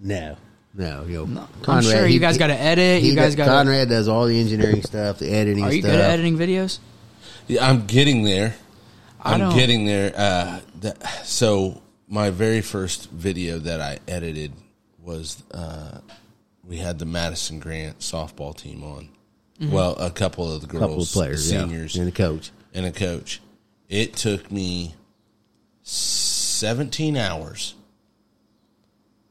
No, 0.00 0.36
no, 0.78 1.04
you 1.04 1.26
know. 1.26 1.48
I'm 1.66 1.82
sure 1.82 2.06
you 2.06 2.20
guys 2.20 2.38
got 2.38 2.46
to 2.46 2.58
edit. 2.58 3.02
You 3.02 3.16
guys 3.16 3.34
got 3.34 3.46
got. 3.46 3.58
Conrad 3.58 3.88
does 3.88 4.06
all 4.06 4.26
the 4.26 4.40
engineering 4.40 4.82
stuff, 4.82 5.18
the 5.18 5.28
editing. 5.28 5.64
Are 5.64 5.72
you 5.72 5.82
stuff. 5.82 5.90
good 5.90 6.00
at 6.00 6.10
editing 6.12 6.38
videos? 6.38 6.78
Yeah, 7.48 7.68
I'm 7.68 7.84
getting 7.86 8.22
there. 8.22 8.54
I 9.20 9.34
I'm 9.34 9.56
getting 9.56 9.86
there. 9.86 10.12
Uh, 10.16 10.60
that, 10.80 11.02
so 11.26 11.82
my 12.06 12.30
very 12.30 12.60
first 12.60 13.10
video 13.10 13.58
that 13.58 13.80
I 13.80 13.98
edited 14.06 14.52
was 15.02 15.42
uh, 15.50 15.98
we 16.64 16.76
had 16.76 17.00
the 17.00 17.06
Madison 17.06 17.58
Grant 17.58 17.98
softball 17.98 18.56
team 18.56 18.84
on. 18.84 19.08
Mm-hmm. 19.58 19.72
Well, 19.72 19.96
a 19.96 20.10
couple 20.10 20.54
of 20.54 20.60
the 20.60 20.68
girls, 20.68 20.80
couple 20.80 21.02
of 21.02 21.08
players, 21.08 21.50
yeah, 21.50 21.62
seniors, 21.62 21.96
and 21.96 22.08
a 22.08 22.12
coach. 22.12 22.52
and 22.72 22.86
a 22.86 22.92
coach. 22.92 23.40
It 23.88 24.14
took 24.14 24.52
me 24.52 24.94
17 25.82 27.16
hours. 27.16 27.74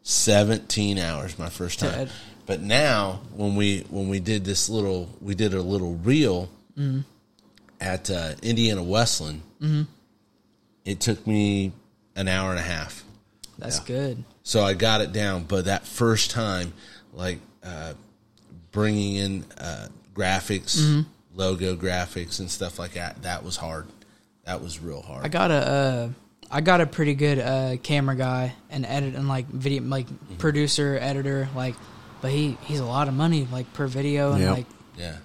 17 0.08 0.98
hours 1.00 1.38
my 1.38 1.50
first 1.50 1.80
time. 1.80 1.94
ed- 1.94 2.12
But 2.46 2.62
now 2.62 3.20
when 3.36 3.56
we 3.58 3.82
when 3.90 4.08
we 4.08 4.20
did 4.22 4.46
this 4.46 4.70
little 4.70 5.10
we 5.22 5.36
did 5.36 5.54
a 5.54 5.62
little 5.62 5.96
reel 5.96 6.50
Mm-hmm. 6.78 7.00
at 7.82 8.10
uh, 8.12 8.34
Indiana 8.44 8.84
Wesleyan. 8.84 9.42
It 10.86 11.00
took 11.02 11.26
me 11.28 11.72
an 12.16 12.28
hour 12.28 12.52
and 12.52 12.60
a 12.60 12.64
half. 12.64 13.04
That's 13.58 13.80
good. 13.80 14.24
So 14.44 14.64
I 14.64 14.74
got 14.76 15.02
it 15.02 15.12
down, 15.12 15.44
but 15.44 15.66
that 15.66 15.86
first 15.88 16.30
time, 16.32 16.72
like 17.14 17.40
uh, 17.64 17.94
bringing 18.72 19.16
in 19.16 19.46
uh, 19.60 19.88
graphics, 20.14 20.78
Mm-hmm. 20.80 21.02
logo 21.36 21.76
graphics, 21.76 22.40
and 22.40 22.50
stuff 22.50 22.78
like 22.80 22.94
that, 22.94 23.24
that 23.24 23.44
was 23.44 23.56
hard. 23.58 23.88
That 24.46 24.62
was 24.62 24.80
real 24.80 25.02
hard. 25.02 25.26
I 25.26 25.30
got 25.30 25.50
a 25.52 25.56
uh, 25.56 26.10
I 26.50 26.62
got 26.62 26.82
a 26.82 26.86
pretty 26.86 27.14
good 27.14 27.40
uh, 27.40 27.78
camera 27.84 28.16
guy 28.16 28.54
and 28.70 28.86
edit 28.86 29.16
and 29.16 29.28
like 29.28 29.48
video 29.48 29.84
like 29.84 30.08
producer 30.38 30.98
editor 31.00 31.50
like, 31.56 31.76
but 32.22 32.32
he 32.32 32.58
he's 32.62 32.80
a 32.80 32.86
lot 32.86 33.08
of 33.08 33.14
money 33.14 33.48
like 33.52 33.72
per 33.74 33.88
video 33.88 34.32
and 34.34 34.42
Yep. 34.42 34.52
like 34.58 34.66
yeah, 34.98 35.18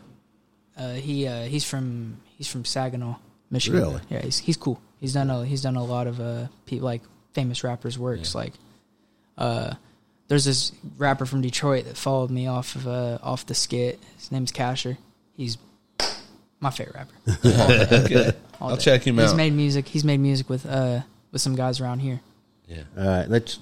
uh, 0.76 0.92
he 0.94 1.26
uh, 1.26 1.44
he's 1.44 1.64
from 1.64 2.18
he's 2.36 2.48
from 2.48 2.64
Saginaw, 2.64 3.16
Michigan. 3.50 3.80
Really? 3.80 4.00
Yeah, 4.10 4.22
he's 4.22 4.38
he's 4.38 4.56
cool. 4.56 4.80
He's 5.00 5.14
done 5.14 5.30
a 5.30 5.44
he's 5.44 5.62
done 5.62 5.76
a 5.76 5.84
lot 5.84 6.06
of 6.06 6.20
uh 6.20 6.46
people 6.66 6.86
like 6.86 7.02
famous 7.32 7.64
rappers 7.64 7.98
works 7.98 8.34
like 8.34 8.52
uh 9.38 9.72
there's 10.28 10.44
this 10.44 10.72
rapper 10.98 11.24
from 11.26 11.40
Detroit 11.40 11.84
that 11.86 11.96
followed 11.96 12.30
me 12.30 12.46
off 12.46 12.74
of 12.76 12.86
uh 12.88 13.18
off 13.22 13.46
the 13.46 13.54
skit. 13.54 13.98
His 14.18 14.30
name's 14.32 14.50
Casher. 14.52 14.96
He's 15.36 15.56
my 16.60 16.70
favorite 16.70 16.94
rapper. 16.94 17.14
okay. 18.04 18.32
All 18.60 18.70
I'll 18.70 18.76
day. 18.76 18.82
check 18.82 19.06
him 19.06 19.18
He's 19.18 19.30
out. 19.30 19.36
made 19.36 19.52
music. 19.52 19.88
He's 19.88 20.04
made 20.04 20.18
music 20.20 20.48
with 20.48 20.66
uh 20.66 21.00
with 21.32 21.40
some 21.40 21.56
guys 21.56 21.80
around 21.80 21.98
here. 22.00 22.20
yeah, 22.68 22.82
All 22.98 23.06
right, 23.06 23.28
let's. 23.28 23.58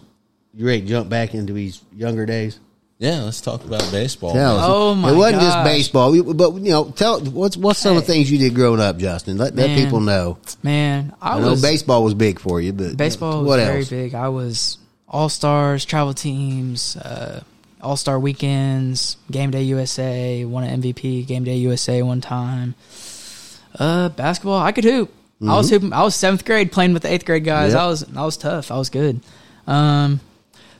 You 0.52 0.66
ready 0.66 0.80
to 0.82 0.86
jump 0.88 1.08
back 1.08 1.34
into 1.34 1.54
his 1.54 1.80
younger 1.94 2.26
days? 2.26 2.58
yeah. 2.98 3.22
Let's 3.22 3.40
talk 3.40 3.64
about 3.64 3.88
baseball. 3.92 4.32
Tell 4.32 4.58
us. 4.58 4.64
Oh, 4.68 4.94
my 4.96 5.08
god. 5.10 5.14
It 5.14 5.18
wasn't 5.18 5.42
just 5.42 5.64
baseball, 5.64 6.10
we- 6.10 6.22
but 6.22 6.54
you 6.54 6.70
know, 6.72 6.90
tell 6.90 7.20
what's 7.20 7.56
what's 7.56 7.78
some 7.78 7.96
of 7.96 8.04
the 8.04 8.12
things 8.12 8.30
you 8.30 8.36
did 8.36 8.54
growing 8.54 8.80
up, 8.80 8.98
Justin. 8.98 9.38
Let 9.38 9.54
let 9.54 9.68
Man. 9.70 9.78
people 9.84 10.00
know. 10.00 10.38
Man, 10.64 11.14
I, 11.22 11.36
I, 11.36 11.40
know 11.40 11.50
was 11.52 11.62
baseball 11.62 12.02
was 12.02 12.14
big 12.14 12.40
for 12.40 12.60
you, 12.60 12.72
but 12.72 12.96
baseball 12.96 13.38
was 13.42 13.46
what 13.48 13.56
very 13.60 13.78
else? 13.80 13.88
big. 13.90 14.14
I 14.14 14.28
was 14.28 14.76
all 15.08 15.28
stars, 15.28 15.84
travel 15.84 16.12
teams, 16.14 16.96
uh, 16.96 17.42
all 17.80 17.96
star 17.96 18.18
weekends, 18.18 19.16
game 19.30 19.52
day 19.52 19.62
USA, 19.62 20.44
won 20.44 20.64
an 20.64 20.82
MVP, 20.82 21.26
game 21.28 21.44
day 21.44 21.56
USA 21.58 22.02
one 22.02 22.20
time. 22.20 22.74
Uh, 23.78 24.08
basketball, 24.10 24.60
I 24.60 24.72
could 24.72 24.84
hoop. 24.84 25.14
I 25.42 25.56
was 25.56 25.70
hooping. 25.70 25.92
I 25.92 26.02
was 26.02 26.14
seventh 26.14 26.44
grade 26.44 26.70
playing 26.70 26.92
with 26.92 27.02
the 27.02 27.12
eighth 27.12 27.24
grade 27.24 27.44
guys. 27.44 27.72
Yep. 27.72 27.80
I 27.80 27.86
was 27.86 28.16
I 28.16 28.24
was 28.24 28.36
tough. 28.36 28.70
I 28.70 28.76
was 28.76 28.90
good. 28.90 29.20
Um, 29.66 30.20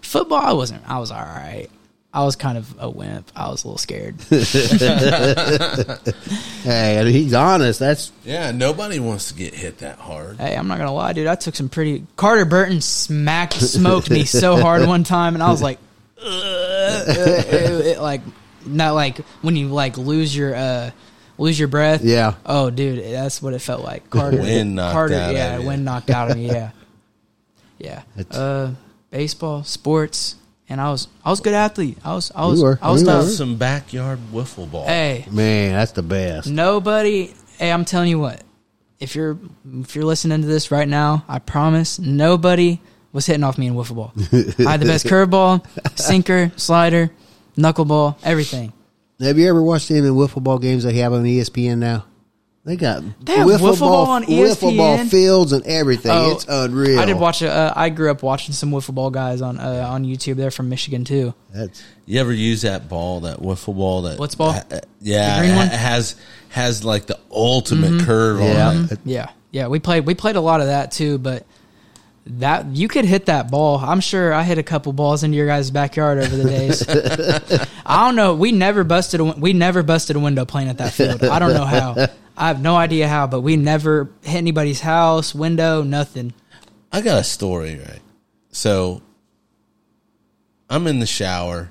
football, 0.03 0.39
I 0.39 0.53
wasn't. 0.53 0.83
I 0.89 0.99
was 0.99 1.11
all 1.11 1.23
right. 1.23 1.69
I 2.13 2.25
was 2.25 2.35
kind 2.35 2.59
of 2.59 2.75
a 2.81 2.91
wimp. 2.91 3.31
I 3.37 3.49
was 3.51 3.63
a 3.65 3.69
little 3.69 3.79
scared. 3.79 4.17
Hey, 6.63 7.01
I 7.01 7.05
mean, 7.05 7.15
he's 7.15 7.33
honest. 7.33 7.81
That's 7.81 8.13
Yeah, 8.23 8.51
nobody 8.51 9.01
wants 9.01 9.29
to 9.29 9.35
get 9.35 9.55
hit 9.55 9.79
that 9.79 9.99
hard. 9.99 10.37
Hey, 10.37 10.55
I'm 10.55 10.69
not 10.69 10.77
gonna 10.77 10.93
lie, 10.93 11.15
dude. 11.15 11.27
I 11.27 11.35
took 11.35 11.55
some 11.55 11.71
pretty. 11.71 12.05
Carter 12.17 12.45
Burton 12.45 12.83
smacked, 12.83 13.55
smoked 13.55 14.11
me 14.11 14.27
so 14.27 14.57
hard 14.61 14.87
one 14.87 15.05
time, 15.05 15.35
and 15.35 15.43
I 15.43 15.51
was 15.51 15.63
like, 15.63 15.79
Ugh. 16.19 16.25
it, 17.09 17.87
it, 17.87 17.99
like 18.01 18.21
not 18.67 18.95
like 18.95 19.19
when 19.41 19.57
you 19.57 19.69
like 19.69 19.97
lose 19.97 20.37
your 20.37 20.55
uh 20.55 20.91
lose 21.41 21.59
your 21.59 21.69
breath. 21.69 22.03
Yeah. 22.05 22.35
Oh, 22.47 22.71
dude, 22.71 23.05
that's 23.13 23.41
what 23.43 23.55
it 23.55 23.59
felt 23.61 23.83
like. 23.83 24.09
Carter, 24.11 24.39
Wind 24.39 24.75
knocked 24.77 24.93
Carter, 24.93 25.15
out 25.15 25.35
yeah, 25.35 25.57
of 25.57 25.65
wind 25.65 25.85
knocked 25.85 26.11
out 26.11 26.31
of 26.31 26.37
me. 26.37 26.47
Yeah, 26.47 26.71
yeah. 27.79 28.03
That's- 28.17 28.37
Uh, 28.37 28.75
baseball, 29.11 29.65
sports, 29.65 30.37
and 30.69 30.81
I 30.81 30.91
was 30.91 31.09
I 31.25 31.31
was 31.31 31.41
a 31.41 31.43
good 31.43 31.55
athlete. 31.55 31.99
I 32.05 32.15
was 32.15 32.31
I 32.35 32.47
was 32.47 32.59
You 32.61 32.65
were. 32.67 32.79
I 32.81 32.91
was 32.93 33.03
You 33.03 33.09
were. 33.09 33.23
Some 33.25 33.57
backyard 33.57 34.21
wiffle 34.33 34.71
ball. 34.71 34.87
Hey, 34.87 35.25
man, 35.31 35.73
that's 35.73 35.93
the 35.93 36.03
best. 36.03 36.49
Nobody. 36.49 37.35
Hey, 37.59 37.73
I'm 37.73 37.85
telling 37.85 38.09
you 38.09 38.19
what. 38.21 38.43
If 39.01 39.17
you're 39.17 39.39
if 39.81 39.97
you're 39.97 40.05
listening 40.05 40.43
to 40.43 40.47
this 40.47 40.71
right 40.71 40.87
now, 40.87 41.25
I 41.27 41.39
promise 41.39 41.99
nobody 41.99 42.81
was 43.13 43.25
hitting 43.27 43.43
off 43.45 43.57
me 43.59 43.67
in 43.67 43.75
wiffle 43.75 43.97
ball. 43.97 44.13
I 44.67 44.71
had 44.73 44.81
the 44.81 44.87
best 44.87 45.07
curveball, 45.07 45.67
sinker, 45.99 46.53
slider, 46.57 47.11
knuckleball, 47.57 48.17
everything. 48.23 48.73
Have 49.21 49.39
you 49.39 49.49
ever 49.49 49.63
watched 49.63 49.89
them 49.89 50.05
in 50.05 50.15
wiffle 50.15 50.43
ball 50.43 50.59
games 50.59 50.85
they 50.85 50.95
have 50.95 51.13
on 51.13 51.25
ESPN 51.25 51.79
now? 51.79 52.05
They 52.65 52.77
got 52.77 53.03
They 53.25 53.37
have 53.37 53.49
wiffle 53.49 53.81
ball 53.81 54.07
on 54.11 54.25
E 54.25 54.39
wiffle 54.39 54.77
ball 54.77 54.99
fields 55.07 55.53
and 55.53 55.65
everything. 55.67 56.13
Oh, 56.13 56.33
it's 56.33 56.45
unreal. 56.47 57.01
I 57.01 57.07
did 57.07 57.19
watch. 57.19 57.43
Uh, 57.43 57.73
I 57.75 57.89
grew 57.89 58.11
up 58.11 58.23
watching 58.23 58.53
some 58.53 58.71
wiffle 58.71 58.95
ball 58.95 59.11
guys 59.11 59.41
on 59.41 59.59
uh, 59.59 59.87
on 59.91 60.05
YouTube. 60.05 60.37
They're 60.37 60.51
from 60.51 60.69
Michigan 60.69 61.05
too. 61.05 61.33
That's 61.55 61.83
You 62.05 62.21
ever 62.21 62.33
use 62.35 62.61
that 62.63 62.87
ball, 62.89 63.21
that 63.21 63.39
wiffle 63.39 63.75
ball? 63.75 64.03
That 64.03 64.19
What's 64.19 64.35
ball? 64.35 64.53
ha- 64.53 64.65
yeah, 65.01 65.37
The 65.37 65.41
green 65.41 65.55
it 65.55 65.57
one? 65.57 65.67
has 65.69 66.17
has 66.51 66.85
like 66.85 67.07
the 67.07 67.19
ultimate 67.31 68.03
curve 68.03 68.41
Yeah. 68.41 68.69
on 68.69 68.85
it. 68.91 68.99
Yeah, 69.07 69.31
yeah. 69.53 69.69
We 69.69 69.79
played. 69.81 70.05
We 70.05 70.15
played 70.15 70.37
a 70.37 70.41
lot 70.43 70.61
of 70.61 70.67
that 70.67 70.93
too, 70.93 71.17
but. 71.19 71.47
That 72.39 72.67
you 72.77 72.89
could 72.89 73.05
hit 73.05 73.27
that 73.27 73.51
ball. 73.51 73.79
I'm 73.79 74.01
sure 74.01 74.33
I 74.33 74.43
hit 74.43 74.59
a 74.59 74.63
couple 74.63 74.93
balls 74.93 75.25
into 75.25 75.37
your 75.37 75.47
guys' 75.47 75.71
backyard 75.71 76.19
over 76.19 76.37
the 76.37 76.45
days. 76.45 76.89
I 77.87 78.07
don't 78.07 78.17
know. 78.17 78.35
We 78.35 78.53
never 78.53 78.85
busted 78.85 79.21
a 79.21 79.25
we 79.25 79.53
never 79.53 79.83
busted 79.83 80.17
a 80.17 80.21
window 80.21 80.45
playing 80.45 80.69
at 80.69 80.79
that 80.79 80.93
field. 80.93 81.25
I 81.25 81.39
don't 81.39 81.55
know 81.55 81.65
how. 81.65 82.07
I 82.37 82.49
have 82.49 82.63
no 82.63 82.77
idea 82.77 83.09
how, 83.09 83.27
but 83.27 83.41
we 83.41 83.57
never 83.57 84.11
hit 84.23 84.37
anybody's 84.37 84.81
house, 84.81 85.35
window, 85.35 85.83
nothing. 85.83 86.33
I 86.93 87.03
got 87.03 87.21
a 87.21 87.25
story, 87.25 87.77
right? 87.77 88.01
So 88.53 89.03
I'm 90.71 90.87
in 90.87 91.01
the 91.01 91.07
shower 91.07 91.71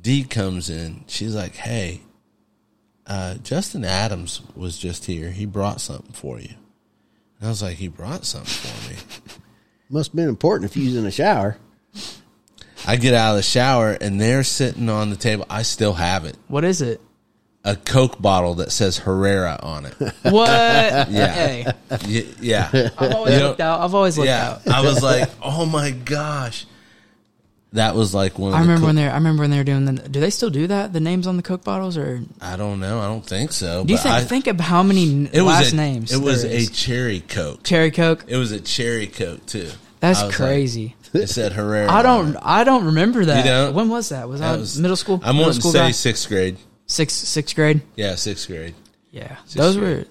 Dee 0.00 0.24
comes 0.24 0.70
in. 0.70 1.04
She's 1.06 1.34
like, 1.34 1.56
"Hey, 1.56 2.00
uh, 3.06 3.34
Justin 3.34 3.84
Adams 3.84 4.42
was 4.54 4.78
just 4.78 5.04
here. 5.06 5.30
He 5.30 5.44
brought 5.46 5.80
something 5.80 6.12
for 6.12 6.40
you." 6.40 6.54
And 7.38 7.46
I 7.46 7.48
was 7.48 7.62
like, 7.62 7.76
"He 7.76 7.88
brought 7.88 8.24
something 8.24 8.70
for 8.70 8.90
me." 8.90 8.96
Must 9.90 10.10
have 10.10 10.16
been 10.16 10.28
important 10.28 10.70
if 10.70 10.76
you 10.76 10.84
was 10.86 10.96
in 10.96 11.04
the 11.04 11.10
shower. 11.10 11.56
I 12.86 12.96
get 12.96 13.14
out 13.14 13.30
of 13.32 13.36
the 13.36 13.42
shower 13.42 13.92
and 13.92 14.20
they're 14.20 14.44
sitting 14.44 14.88
on 14.88 15.10
the 15.10 15.16
table. 15.16 15.46
I 15.50 15.62
still 15.62 15.94
have 15.94 16.24
it. 16.24 16.36
What 16.48 16.64
is 16.64 16.80
it? 16.82 17.00
A 17.64 17.74
Coke 17.74 18.20
bottle 18.22 18.54
that 18.56 18.70
says 18.70 18.98
Herrera 18.98 19.58
on 19.62 19.86
it. 19.86 19.94
What? 20.22 20.46
Yeah. 21.10 21.32
Hey, 21.32 21.66
Y- 22.06 22.26
yeah. 22.40 22.68
I've 22.98 23.14
always 23.14 23.34
You 23.34 23.40
know- 23.40 23.48
looked 23.48 23.60
out. 23.60 23.80
I've 23.80 23.94
always 23.94 24.16
looked 24.16 24.28
yeah. 24.28 24.58
out. 24.64 24.68
I 24.68 24.80
was 24.82 25.02
like, 25.10 25.28
oh 25.42 25.66
my 25.66 25.90
gosh. 25.90 26.66
That 27.72 27.94
was 27.94 28.14
like 28.14 28.38
one 28.38 28.52
of 28.52 28.54
I 28.54 28.62
the 28.62 28.66
remember 28.68 28.86
when 28.86 28.96
they're. 28.96 29.10
I 29.10 29.14
remember 29.14 29.42
when 29.42 29.50
they 29.50 29.58
were 29.58 29.64
doing. 29.64 29.84
The, 29.84 29.92
do 30.08 30.20
they 30.20 30.30
still 30.30 30.48
do 30.48 30.66
that? 30.68 30.92
The 30.94 31.00
names 31.00 31.26
on 31.26 31.36
the 31.36 31.42
Coke 31.42 31.64
bottles, 31.64 31.98
or 31.98 32.22
I 32.40 32.56
don't 32.56 32.80
know. 32.80 32.98
I 32.98 33.06
don't 33.08 33.24
think 33.24 33.52
so. 33.52 33.84
do 33.84 33.92
you 33.92 33.98
but 33.98 34.02
think? 34.04 34.14
I, 34.14 34.24
think 34.24 34.46
of 34.46 34.58
how 34.58 34.82
many 34.82 35.26
it 35.26 35.42
was 35.42 35.44
last 35.44 35.72
a, 35.72 35.76
names. 35.76 36.10
It 36.12 36.22
was 36.22 36.42
there 36.44 36.52
a 36.52 36.54
is. 36.54 36.70
cherry 36.70 37.20
Coke. 37.20 37.62
cherry 37.64 37.90
Coke. 37.90 38.24
It 38.26 38.36
was 38.38 38.52
a 38.52 38.60
cherry 38.60 39.06
Coke 39.06 39.44
too. 39.44 39.68
That's 40.00 40.22
was 40.22 40.34
crazy. 40.34 40.94
Like, 41.12 41.24
it 41.24 41.26
said 41.28 41.52
Herrera. 41.52 41.90
I 41.90 41.98
on 41.98 42.04
don't. 42.04 42.28
it. 42.36 42.40
I 42.42 42.64
don't 42.64 42.86
remember 42.86 43.24
that. 43.26 43.44
You 43.44 43.50
don't? 43.50 43.74
When 43.74 43.88
was 43.90 44.08
that? 44.10 44.28
Was 44.28 44.40
That 44.40 44.58
was- 44.58 44.78
middle 44.78 44.96
school? 44.96 45.20
I'm 45.22 45.36
middle 45.36 45.48
wanting 45.48 45.54
to 45.54 45.60
school 45.60 45.72
say 45.72 45.78
guy? 45.78 45.90
sixth 45.90 46.28
grade. 46.28 46.56
sixth 46.86 47.16
sixth 47.26 47.54
grade. 47.54 47.82
Yeah, 47.96 48.14
sixth 48.14 48.46
grade. 48.46 48.74
Yeah, 49.10 49.36
those 49.54 49.76
grade. 49.76 50.06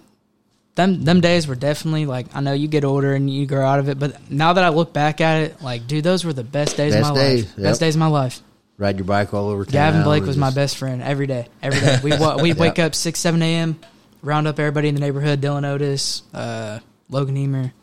Were 0.77 0.85
them. 0.85 1.03
Them 1.03 1.21
days 1.21 1.47
were 1.47 1.55
definitely 1.55 2.05
like. 2.05 2.27
I 2.35 2.41
know 2.41 2.53
you 2.53 2.67
get 2.67 2.83
older 2.83 3.13
and 3.13 3.29
you 3.29 3.45
grow 3.45 3.65
out 3.65 3.79
of 3.79 3.89
it, 3.89 3.99
but 3.99 4.31
now 4.31 4.53
that 4.53 4.63
I 4.63 4.69
look 4.69 4.93
back 4.93 5.21
at 5.21 5.41
it, 5.41 5.61
like, 5.61 5.87
dude, 5.87 6.03
those 6.03 6.23
were 6.25 6.33
the 6.33 6.43
best 6.43 6.77
days 6.77 6.93
Best 6.93 7.09
of 7.09 7.15
my 7.15 7.21
days, 7.21 7.43
life. 7.45 7.53
yep. 7.57 7.63
Best 7.63 7.79
days 7.79 7.95
of 7.95 7.99
my 7.99 8.07
life. 8.07 8.41
Ride 8.77 8.97
your 8.97 9.05
bike 9.05 9.33
all 9.33 9.49
over 9.49 9.65
town. 9.65 9.73
Gavin 9.73 10.03
Blake 10.03 10.19
and 10.19 10.27
was 10.27 10.37
my 10.37 10.51
best 10.51 10.77
friend 10.77 11.01
every 11.01 11.25
day. 11.25 11.47
Every 11.63 11.79
day. 11.79 11.99
We 12.03 12.11
we'd 12.41 12.57
wake 12.57 12.79
up 12.79 12.93
six 12.93 13.19
seven 13.19 13.41
a.m. 13.41 13.79
Round 14.21 14.47
up 14.47 14.59
everybody 14.59 14.87
in 14.87 14.95
the 14.95 15.01
neighborhood. 15.01 15.41
Dylan 15.41 15.65
Otis, 15.65 16.23
uh, 16.33 16.79
Logan 17.09 17.37
Emer, 17.37 17.73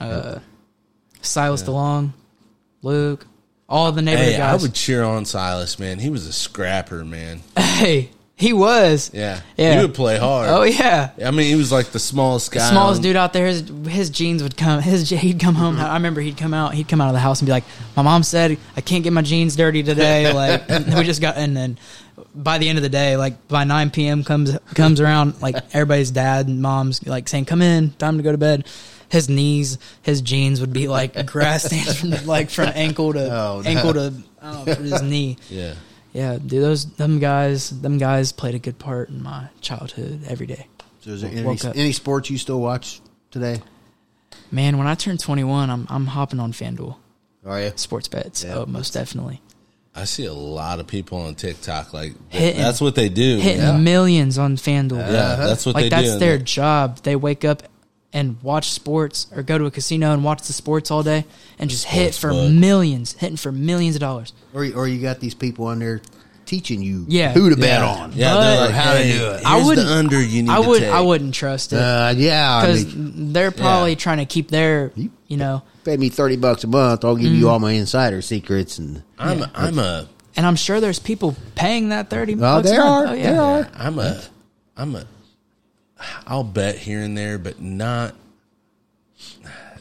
uh, 0.00 0.40
Silas 1.20 1.62
DeLong, 1.62 2.12
Luke, 2.82 3.26
all 3.68 3.90
the 3.92 4.02
neighborhood 4.02 4.34
Hey, 4.34 4.40
I 4.40 4.56
would 4.56 4.74
cheer 4.74 5.02
on 5.02 5.24
Silas, 5.24 5.78
man. 5.78 5.98
He 5.98 6.10
was 6.10 6.26
a 6.26 6.32
scrapper, 6.32 7.04
man. 7.04 7.40
hey, 7.56 8.10
he 8.42 8.52
was. 8.52 9.10
Yeah. 9.14 9.40
Yeah. 9.56 9.76
He 9.76 9.82
would 9.86 9.94
play 9.94 10.18
hard. 10.18 10.48
Oh 10.50 10.62
yeah. 10.64 11.10
I 11.24 11.30
mean, 11.30 11.46
he 11.46 11.54
was 11.54 11.70
like 11.70 11.86
the 11.92 11.98
smallest 11.98 12.50
guy. 12.50 12.68
smallest 12.70 12.98
on- 12.98 13.02
dude 13.02 13.16
out 13.16 13.32
there. 13.32 13.46
His, 13.46 13.64
his 13.86 14.10
jeans 14.10 14.42
would 14.42 14.56
come. 14.56 14.82
His 14.92 15.08
he'd 15.08 15.38
come 15.40 15.54
home. 15.54 15.78
I 15.78 15.94
remember 15.94 16.20
he'd 16.20 16.36
come 16.36 16.52
out. 16.52 16.74
He'd 16.74 16.88
come 16.88 17.00
out 17.00 17.08
of 17.08 17.14
the 17.14 17.20
house 17.20 17.40
and 17.40 17.46
be 17.46 17.52
like, 17.52 17.64
"My 17.96 18.02
mom 18.02 18.22
said 18.22 18.58
I 18.76 18.80
can't 18.80 19.04
get 19.04 19.12
my 19.12 19.22
jeans 19.22 19.56
dirty 19.56 19.82
today." 19.82 20.32
Like 20.34 20.68
we 20.68 21.04
just 21.04 21.20
got, 21.20 21.36
and 21.36 21.56
then 21.56 21.78
by 22.34 22.58
the 22.58 22.68
end 22.68 22.78
of 22.78 22.82
the 22.82 22.88
day, 22.88 23.16
like 23.16 23.46
by 23.48 23.64
nine 23.64 23.90
p.m. 23.90 24.24
comes 24.24 24.56
comes 24.74 25.00
around, 25.00 25.40
like 25.40 25.56
everybody's 25.72 26.10
dad 26.10 26.48
and 26.48 26.60
mom's 26.60 27.06
like 27.06 27.28
saying, 27.28 27.44
"Come 27.46 27.62
in, 27.62 27.90
time 27.92 28.16
to 28.16 28.22
go 28.22 28.32
to 28.32 28.38
bed." 28.38 28.66
His 29.08 29.28
knees, 29.28 29.76
his 30.00 30.22
jeans 30.22 30.58
would 30.60 30.72
be 30.72 30.88
like 30.88 31.26
grass 31.26 31.64
stains 31.66 32.00
from 32.00 32.10
like 32.26 32.48
from 32.50 32.70
ankle 32.74 33.12
to 33.12 33.24
Oh, 33.26 33.60
no. 33.62 33.70
ankle 33.70 33.92
to 33.94 34.14
I 34.40 34.52
don't 34.52 34.66
know, 34.66 34.74
from 34.74 34.84
his 34.84 35.02
knee. 35.02 35.36
Yeah. 35.50 35.74
Yeah, 36.12 36.34
dude, 36.34 36.62
those 36.62 36.84
them 36.94 37.18
guys, 37.18 37.70
them 37.80 37.98
guys 37.98 38.32
played 38.32 38.54
a 38.54 38.58
good 38.58 38.78
part 38.78 39.08
in 39.08 39.22
my 39.22 39.48
childhood 39.60 40.22
every 40.28 40.46
day. 40.46 40.66
So 41.00 41.10
is 41.10 41.22
there 41.22 41.30
any, 41.30 41.58
any 41.80 41.92
sports 41.92 42.30
you 42.30 42.38
still 42.38 42.60
watch 42.60 43.00
today? 43.30 43.60
Man, 44.50 44.78
when 44.78 44.86
I 44.86 44.94
turn 44.94 45.16
21, 45.16 45.70
I'm 45.70 45.86
I'm 45.88 46.06
hopping 46.06 46.38
on 46.38 46.52
FanDuel 46.52 46.96
Are 47.46 47.60
you? 47.60 47.72
sports 47.76 48.08
bets. 48.08 48.44
Yeah. 48.44 48.58
oh, 48.58 48.66
most 48.66 48.92
definitely. 48.92 49.40
I 49.94 50.04
see 50.04 50.24
a 50.24 50.32
lot 50.32 50.80
of 50.80 50.86
people 50.86 51.18
on 51.18 51.34
TikTok 51.34 51.92
like 51.92 52.12
Hitting- 52.30 52.60
that's 52.60 52.80
what 52.80 52.94
they 52.94 53.08
do. 53.10 53.38
Hitting 53.38 53.60
man. 53.62 53.84
millions 53.84 54.38
on 54.38 54.56
FanDuel. 54.56 54.98
Yeah, 54.98 55.36
that's 55.36 55.66
what 55.66 55.74
like 55.74 55.84
they 55.84 55.88
that's 55.90 56.12
do. 56.12 56.18
their 56.18 56.38
job. 56.38 56.98
They 57.02 57.16
wake 57.16 57.44
up 57.44 57.62
and 58.12 58.36
watch 58.42 58.70
sports 58.72 59.26
or 59.34 59.42
go 59.42 59.56
to 59.58 59.64
a 59.66 59.70
casino 59.70 60.12
and 60.12 60.22
watch 60.24 60.42
the 60.46 60.52
sports 60.52 60.90
all 60.90 61.02
day 61.02 61.24
and 61.58 61.70
just 61.70 61.84
hit 61.84 62.14
for 62.14 62.30
Sportsbook. 62.30 62.58
millions, 62.58 63.12
hitting 63.14 63.36
for 63.36 63.50
millions 63.52 63.96
of 63.96 64.00
dollars. 64.00 64.32
Or, 64.52 64.64
or 64.74 64.86
you 64.88 65.00
got 65.00 65.20
these 65.20 65.34
people 65.34 65.66
on 65.66 65.78
there 65.78 66.00
teaching 66.44 66.82
you 66.82 67.06
Yeah. 67.08 67.32
who 67.32 67.48
to 67.50 67.56
bet 67.56 67.82
on. 67.82 68.12
Yeah, 68.14 68.34
But- 68.34 68.40
they're 68.42 68.60
like, 68.66 68.70
How 68.74 68.92
to 68.94 69.02
do 69.04 69.26
it. 69.30 69.42
I 69.46 69.64
wouldn't- 69.64 69.86
the 69.86 69.94
under 69.94 70.22
you 70.22 70.42
need 70.42 70.50
I 70.50 70.60
to 70.62 70.68
would 70.68 70.80
take. 70.80 70.92
I 70.92 71.00
wouldn't 71.00 71.34
trust 71.34 71.72
it 71.72 71.76
Uh, 71.78 72.12
yeah, 72.16 72.56
I 72.56 72.60
because 72.66 72.94
mean, 72.94 73.32
they're 73.32 73.50
probably 73.50 73.90
Yeah. 73.92 73.96
trying 73.96 74.18
to 74.18 74.26
keep 74.26 74.50
their 74.50 74.92
You- 74.94 75.10
you 75.28 75.36
know. 75.38 75.62
pay 75.84 75.96
me 75.96 76.10
thirty 76.10 76.36
bucks 76.36 76.64
a 76.64 76.66
month. 76.66 77.04
I'll 77.06 77.16
give 77.16 77.32
Mm. 77.32 77.38
you 77.38 77.48
all 77.48 77.58
my 77.58 77.72
insider 77.72 78.20
secrets 78.20 78.78
and 78.78 79.02
I'm 79.18 79.38
Yeah. 79.38 79.46
I'm 79.54 79.78
a 79.78 80.06
And 80.36 80.46
I'm 80.46 80.56
sure 80.56 80.80
there's 80.80 80.98
people 80.98 81.34
paying 81.54 81.88
that 81.90 82.10
thirty. 82.10 82.34
Oh, 82.34 82.38
bucks 82.38 82.68
a 82.68 82.72
there 82.72 82.82
are. 82.82 83.06
Oh, 83.08 83.12
yeah. 83.12 83.32
There 83.32 83.40
are. 83.42 83.68
I'm 83.78 83.98
a 83.98 84.20
I'm 84.76 84.94
a 84.96 85.04
I'll 86.26 86.44
bet 86.44 86.76
here 86.76 87.00
and 87.00 87.16
there, 87.16 87.38
but 87.38 87.60
not 87.60 88.14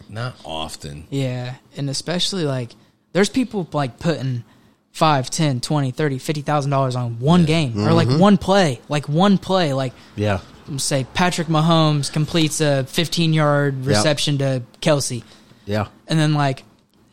not 0.10 0.36
often. 0.44 1.08
Yeah, 1.10 1.56
and 1.76 1.90
especially 1.90 2.46
like 2.46 2.72
there's 3.14 3.30
people 3.30 3.68
like 3.74 4.00
putting 4.00 4.44
five, 4.92 5.30
ten, 5.30 5.62
twenty, 5.62 5.92
thirty, 5.92 6.20
fifty 6.20 6.42
thousand 6.42 6.72
dollars 6.72 6.96
on 6.96 7.20
one 7.20 7.46
game 7.46 7.80
or 7.80 7.94
like 7.94 8.08
mm-hmm. 8.08 8.20
one 8.20 8.38
play, 8.38 8.82
like 8.90 9.08
one 9.08 9.38
play, 9.38 9.74
like 9.74 9.94
yeah, 10.16 10.40
say 10.78 11.06
Patrick 11.14 11.48
Mahomes 11.48 12.12
completes 12.12 12.62
a 12.62 12.84
fifteen 12.86 13.34
yard 13.34 13.86
reception 13.86 14.38
to 14.40 14.64
Kelce, 14.82 15.24
yeah, 15.66 15.88
and 16.08 16.20
then 16.20 16.34
like 16.34 16.64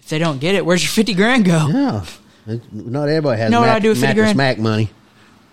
if 0.01 0.09
they 0.09 0.19
don't 0.19 0.39
get 0.41 0.55
it, 0.55 0.65
where's 0.65 0.83
your 0.83 0.91
fifty 0.91 1.15
grand 1.15 1.45
go? 1.45 1.69
yeah. 1.69 2.05
It- 2.47 2.73
Not 2.73 3.09
everybody 3.09 3.41
has 3.41 3.51
Know 3.51 3.61
what 3.61 3.67
Mac, 3.67 3.77
I 3.77 3.79
do 3.81 3.91
with 3.91 3.99
50 3.99 4.07
Mattress 4.07 4.25
grand? 4.25 4.37
Mac 4.39 4.59
money. 4.59 4.91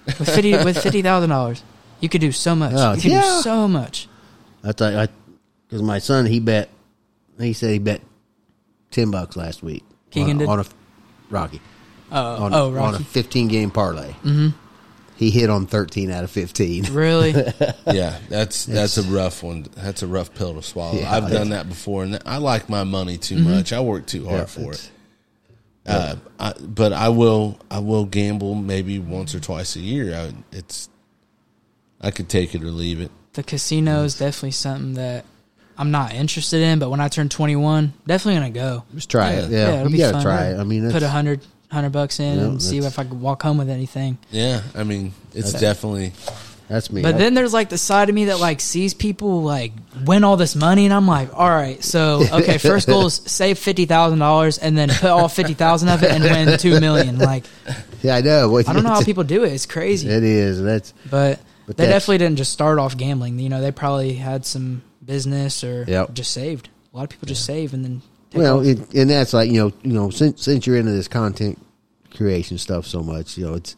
With 0.06 0.30
fifty 0.30 0.54
with 0.54 0.82
fifty 0.82 1.02
thousand 1.02 1.30
dollars, 1.30 1.62
you 2.06 2.10
could 2.10 2.22
do 2.22 2.32
so 2.32 2.56
much. 2.56 2.74
Oh, 2.76 2.94
you 2.94 3.02
could 3.02 3.12
yeah. 3.12 3.22
do 3.22 3.42
so 3.42 3.68
much. 3.68 4.08
I 4.64 4.72
thought 4.72 4.94
I 4.94 5.08
because 5.68 5.82
my 5.82 5.98
son 6.00 6.26
he 6.28 6.40
bet 6.40 6.70
he 7.40 7.54
said 7.54 7.72
he 7.72 7.80
bet 7.80 8.02
ten 8.92 9.10
bucks 9.12 9.36
last 9.36 9.64
week. 9.64 9.84
Keegan 10.12 10.32
on, 10.32 10.38
did? 10.38 10.48
on 10.50 10.60
a 10.60 10.66
Rocky 11.30 11.60
Oh, 12.12 12.44
on, 12.46 12.54
oh, 12.54 12.78
on 12.78 12.96
a 12.96 13.00
fifteen 13.00 13.48
game 13.48 13.72
parlay. 13.72 14.12
Mm-hmm. 14.24 14.50
He 15.18 15.32
hit 15.32 15.50
on 15.50 15.66
thirteen 15.66 16.12
out 16.12 16.24
of 16.24 16.30
fifteen. 16.32 16.84
really? 16.94 17.34
Yeah, 17.88 18.18
that's 18.30 18.66
that's 18.66 18.98
a 18.98 19.04
rough 19.04 19.42
one. 19.44 19.66
That's 19.76 20.04
a 20.04 20.08
rough 20.08 20.34
pill 20.36 20.54
to 20.56 20.62
swallow. 20.62 21.00
Yeah, 21.00 21.12
I've 21.12 21.30
done 21.32 21.50
that 21.50 21.68
before, 21.70 22.04
and 22.04 22.20
I 22.26 22.38
like 22.38 22.70
my 22.70 22.84
money 22.84 23.18
too 23.18 23.36
Mm-hmm. 23.38 23.52
much. 23.52 23.74
I 23.74 23.80
work 23.82 24.06
too 24.06 24.26
hard 24.26 24.42
Yeah, 24.42 24.46
for 24.46 24.62
it's- 24.74 24.86
it. 24.86 24.92
Uh, 25.88 26.16
I, 26.40 26.54
but 26.60 26.94
I 26.94 27.10
will 27.10 27.60
I 27.70 27.78
will 27.80 28.06
gamble 28.06 28.56
maybe 28.56 28.98
once 28.98 29.36
or 29.36 29.40
twice 29.40 29.76
a 29.76 29.80
year. 29.82 30.16
I, 30.16 30.34
it's 30.52 30.90
I 32.02 32.12
could 32.12 32.30
take 32.30 32.54
it 32.56 32.62
or 32.64 32.68
leave 32.72 33.00
it. 33.02 33.12
the 33.34 33.44
casino 33.44 34.04
is 34.04 34.18
definitely 34.18 34.52
something 34.52 34.94
that 34.96 35.26
I'm 35.78 35.92
not 35.92 36.14
interested 36.14 36.62
in, 36.62 36.80
but 36.80 36.90
when 36.90 37.00
I 37.02 37.08
turn 37.10 37.28
21, 37.30 37.94
definitely 38.08 38.40
gonna 38.40 38.50
go. 38.52 38.84
Just 38.96 39.10
try 39.10 39.32
it. 39.32 39.50
Yeah. 39.50 39.58
Yeah, 39.58 39.74
it'll 39.80 39.88
you 39.88 39.92
be 39.94 39.98
gotta 39.98 40.14
fun. 40.14 40.24
try 40.24 40.46
it. 40.52 40.58
I 40.60 40.64
mean, 40.64 40.90
put 40.92 41.04
a 41.04 41.10
hundred 41.10 41.42
hundred 41.72 41.90
bucks 41.92 42.20
in 42.20 42.38
Yeah, 42.38 42.46
and 42.46 42.62
see 42.62 42.78
if 42.78 42.98
I 43.00 43.04
can 43.04 43.20
walk 43.20 43.42
home 43.44 43.58
with 43.58 43.70
anything. 43.70 44.18
Yeah, 44.32 44.62
I 44.74 44.84
mean 44.84 45.14
it's 45.34 45.52
definitely 45.52 46.14
that's 46.70 46.92
me. 46.92 47.02
But 47.02 47.16
I- 47.16 47.18
then 47.18 47.34
there's 47.34 47.52
like 47.54 47.68
the 47.70 47.78
side 47.78 48.08
of 48.08 48.16
me 48.16 48.26
that 48.26 48.40
like 48.40 48.62
sees 48.62 48.94
people 48.94 49.44
like 49.44 49.74
win 50.06 50.24
all 50.24 50.38
this 50.38 50.56
money, 50.56 50.86
and 50.86 50.94
I'm 50.94 51.08
like, 51.08 51.34
all 51.38 51.50
right, 51.50 51.84
so 51.84 52.24
okay, 52.32 52.58
first 52.58 52.88
goal 52.88 53.08
is 53.08 53.16
save 53.26 53.60
fifty 53.60 53.86
thousand 53.86 54.20
dollars, 54.20 54.58
and 54.58 54.78
then 54.78 54.88
put 54.90 55.10
all 55.10 55.28
fifty 55.28 55.54
thousand 55.56 55.90
of 55.90 56.02
it 56.04 56.12
and 56.12 56.24
win 56.24 56.58
two 56.58 56.80
million. 56.80 57.18
Like 57.20 57.44
yeah, 58.02 58.16
I 58.16 58.22
know. 58.22 58.50
What- 58.50 58.70
I 58.70 58.74
don't 58.74 58.84
know 58.84 58.90
how 58.92 59.04
people 59.12 59.26
do 59.26 59.44
it. 59.44 59.52
It's 59.52 59.66
crazy, 59.66 60.08
It 60.08 60.24
is. 60.24 60.62
That's 60.62 60.94
but, 61.10 61.40
But 61.66 61.78
they 61.78 61.88
definitely 61.88 62.20
didn't 62.20 62.38
just 62.38 62.54
start 62.54 62.78
off 62.78 62.96
gambling. 62.96 63.40
You 63.40 63.50
know, 63.50 63.60
they 63.62 63.72
probably 63.72 64.14
had 64.14 64.46
some 64.46 64.84
business 65.04 65.64
or 65.64 65.86
Yep. 65.88 66.14
just 66.14 66.32
saved. 66.32 66.70
A 66.94 66.98
lot 66.98 67.04
of 67.04 67.10
people 67.10 67.28
just 67.28 67.46
save 67.46 67.74
and 67.74 67.84
then 67.84 68.02
take 68.30 68.42
well, 68.42 68.62
it, 68.62 68.94
and 68.94 69.10
that's 69.10 69.34
like 69.34 69.50
you 69.52 69.60
know, 69.60 69.74
you 69.84 69.94
know, 69.94 70.10
since 70.10 70.44
since 70.44 70.66
you're 70.68 70.78
into 70.78 70.92
this 70.92 71.08
content 71.08 71.60
creation 72.14 72.58
stuff 72.58 72.86
so 72.86 73.02
much, 73.02 73.38
you 73.38 73.46
know, 73.46 73.56
it's 73.56 73.76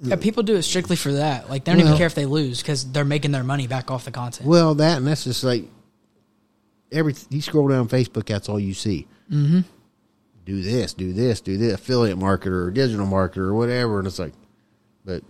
Yeah, 0.00 0.16
people 0.16 0.42
do 0.42 0.54
it 0.56 0.62
strictly 0.62 0.96
for 0.96 1.12
that. 1.12 1.50
Like 1.50 1.64
they 1.64 1.72
don't 1.72 1.80
even 1.80 1.96
care 1.96 2.06
if 2.06 2.14
they 2.14 2.26
lose 2.26 2.62
because 2.62 2.90
they're 2.90 3.04
making 3.04 3.32
their 3.32 3.44
money 3.44 3.66
back 3.66 3.90
off 3.90 4.04
the 4.04 4.10
content. 4.10 4.48
well 4.48 4.74
that, 4.76 4.98
and 4.98 5.06
that's 5.06 5.24
just 5.24 5.44
like 5.44 5.64
every 6.92 7.14
you 7.28 7.42
scroll 7.42 7.68
down 7.68 7.88
Facebook, 7.88 8.26
that's 8.26 8.48
all 8.48 8.58
you 8.60 8.74
see. 8.74 9.06
Mm-hmm. 9.30 9.60
Do 10.46 10.62
this, 10.62 10.94
do 10.94 11.12
this, 11.12 11.40
do 11.40 11.58
this, 11.58 11.74
affiliate 11.74 12.18
marketer 12.18 12.66
or 12.66 12.70
digital 12.70 13.06
marketer 13.06 13.38
or 13.38 13.54
whatever, 13.54 13.98
and 13.98 14.06
it's 14.06 14.18
like, 14.18 14.32
but. 15.04 15.22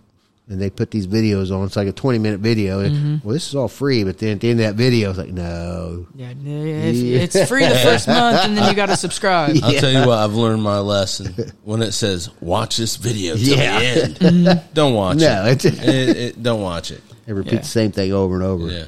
And 0.50 0.60
they 0.60 0.68
put 0.68 0.90
these 0.90 1.06
videos 1.06 1.56
on. 1.56 1.64
It's 1.64 1.76
like 1.76 1.86
a 1.86 1.92
twenty-minute 1.92 2.40
video. 2.40 2.80
and 2.80 2.96
Mm-hmm. 2.96 3.16
Well, 3.26 3.34
this 3.34 3.46
is 3.48 3.54
all 3.54 3.68
free, 3.68 4.02
but 4.02 4.18
then 4.18 4.32
at 4.32 4.40
the 4.40 4.50
end 4.50 4.58
of 4.60 4.66
that 4.66 4.74
video, 4.74 5.10
it's 5.10 5.18
like, 5.18 5.28
no, 5.30 6.08
Yeah, 6.16 6.30
if, 6.36 7.34
it's 7.36 7.48
free 7.48 7.64
the 7.68 7.76
first 7.76 8.08
month, 8.08 8.38
and 8.46 8.56
then 8.56 8.68
you 8.68 8.74
got 8.74 8.86
to 8.86 8.96
subscribe. 9.06 9.56
I'll 9.62 9.72
tell 9.74 9.92
you 9.92 10.00
what, 10.08 10.18
I've 10.18 10.34
learned 10.34 10.62
my 10.64 10.80
lesson. 10.80 11.32
When 11.62 11.80
it 11.82 11.92
says 11.92 12.30
"watch 12.40 12.78
this 12.78 12.96
video 12.96 13.36
till 13.36 13.56
Yeah. 13.58 13.78
the 14.08 14.26
end," 14.50 14.62
don't 14.74 14.94
watch 14.94 15.18
No, 15.18 15.44
it. 15.46 15.64
it's- 15.64 15.86
It- 15.88 16.16
it- 16.16 16.42
Don't 16.42 16.60
watch 16.62 16.90
it. 16.90 17.00
they 17.26 17.32
repeat 17.32 17.52
Yeah. 17.52 17.58
the 17.60 17.66
same 17.66 17.92
thing 17.92 18.12
over 18.12 18.34
and 18.34 18.42
over. 18.42 18.66
Yeah, 18.72 18.84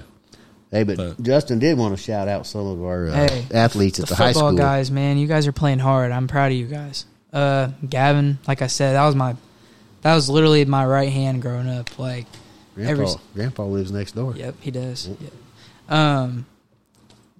Hey, 0.72 0.82
but, 0.82 0.96
But- 0.96 1.22
Justin 1.22 1.60
did 1.60 1.78
want 1.78 1.96
to 1.96 2.02
shout 2.02 2.26
out 2.26 2.44
some 2.44 2.66
of 2.66 2.82
our 2.82 3.06
uh, 3.06 3.12
Hey, 3.14 3.46
athletes 3.54 4.00
at 4.00 4.08
the 4.08 4.16
high 4.16 4.32
school. 4.32 4.50
guys, 4.52 4.90
man, 4.90 5.16
you 5.16 5.28
guys 5.28 5.46
are 5.46 5.52
playing 5.52 5.78
hard. 5.78 6.10
I'm 6.10 6.26
proud 6.26 6.50
of 6.50 6.58
you 6.58 6.66
guys. 6.66 7.04
Uh, 7.32 7.68
Gavin, 7.88 8.38
like 8.48 8.62
I 8.62 8.66
said, 8.66 8.94
that 8.94 9.06
was 9.06 9.14
my 9.14 9.36
That 10.02 10.14
was 10.14 10.28
literally 10.28 10.64
my 10.64 10.84
right 10.84 11.10
hand 11.12 11.42
growing 11.42 11.68
up. 11.68 11.98
Like, 11.98 12.26
Grandpa, 12.74 12.92
Every- 13.02 13.06
Grandpa 13.34 13.64
lives 13.64 13.90
next 13.92 14.12
door. 14.12 14.34
yep, 14.36 14.54
he 14.60 14.70
does. 14.70 15.08
Yep. 15.08 15.32
Um, 15.88 16.46